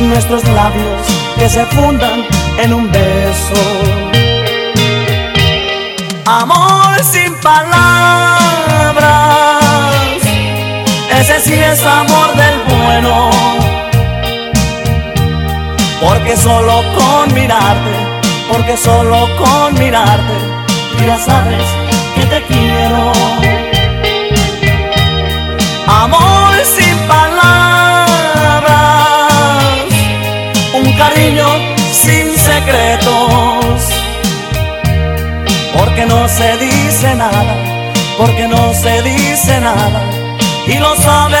Nuestros 0.00 0.42
labios 0.48 1.06
que 1.38 1.48
se 1.48 1.64
fundan 1.66 2.24
en 2.58 2.74
un 2.74 2.90
beso. 2.90 3.62
Amor 6.26 6.98
sin 7.02 7.34
palabras, 7.40 7.64
ese 11.18 11.40
sí 11.40 11.54
es 11.54 11.84
amor 11.84 12.34
del 12.36 12.60
bueno. 12.68 13.30
Porque 16.00 16.36
solo 16.36 16.82
con 16.96 17.34
mirarte, 17.34 17.99
porque 18.52 18.76
solo 18.76 19.28
con 19.36 19.74
mirarte, 19.78 20.34
ya 21.06 21.18
sabes 21.18 21.64
que 22.14 22.26
te 22.26 22.42
quiero. 22.42 23.12
Amor 25.86 26.54
sin 26.76 26.96
palabras, 27.08 28.70
un 30.74 30.92
cariño 30.92 31.46
sin 31.92 32.36
secretos. 32.36 33.88
Porque 35.76 36.06
no 36.06 36.28
se 36.28 36.56
dice 36.58 37.14
nada, 37.14 37.56
porque 38.18 38.48
no 38.48 38.74
se 38.74 39.02
dice 39.02 39.60
nada, 39.60 40.02
y 40.66 40.74
lo 40.78 40.94
sabe 40.96 41.39